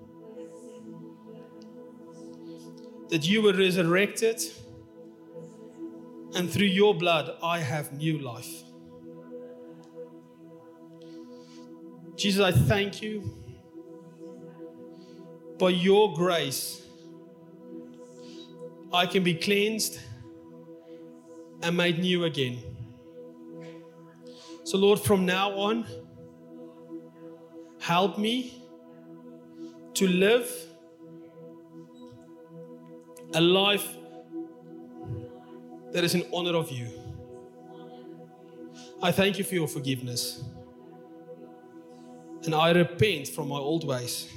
that 3.09 3.27
you 3.27 3.43
were 3.43 3.55
resurrected 3.55 4.41
and 6.35 6.51
through 6.51 6.67
your 6.67 6.95
blood, 6.95 7.37
I 7.43 7.59
have 7.59 7.93
new 7.93 8.19
life. 8.19 8.63
Jesus, 12.17 12.41
I 12.41 12.53
thank 12.53 13.03
you. 13.03 13.39
By 15.59 15.71
your 15.71 16.15
grace, 16.15 16.83
I 18.93 19.07
can 19.07 19.23
be 19.23 19.35
cleansed 19.35 19.99
and 21.63 21.77
made 21.77 21.99
new 21.99 22.25
again. 22.25 22.59
So, 24.65 24.79
Lord, 24.79 25.01
from 25.01 25.27
now 25.27 25.51
on, 25.53 25.87
help 27.81 28.19
me 28.19 28.63
to 29.95 30.07
live 30.07 30.51
a 33.35 33.41
life 33.41 33.97
that 35.93 36.05
is 36.05 36.15
in 36.15 36.25
honor 36.33 36.57
of 36.57 36.71
you. 36.71 36.89
I 39.03 39.13
thank 39.13 39.39
you 39.39 39.45
for 39.45 39.55
your 39.55 39.69
forgiveness. 39.69 40.43
And 42.45 42.55
I 42.55 42.73
repent 42.73 43.29
from 43.29 43.49
my 43.49 43.57
old 43.57 43.87
ways. 43.87 44.33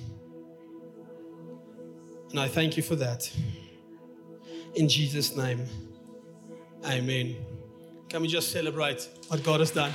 And 2.32 2.40
I 2.40 2.48
thank 2.48 2.78
you 2.78 2.84
for 2.84 2.96
that. 2.98 3.32
In 4.76 4.90
Jesus' 4.90 5.36
name, 5.38 5.66
amen. 6.86 7.38
Can 8.10 8.22
we 8.22 8.28
just 8.28 8.52
celebrate 8.52 9.08
what 9.30 9.44
God 9.44 9.62
has 9.62 9.72
done? 9.72 9.94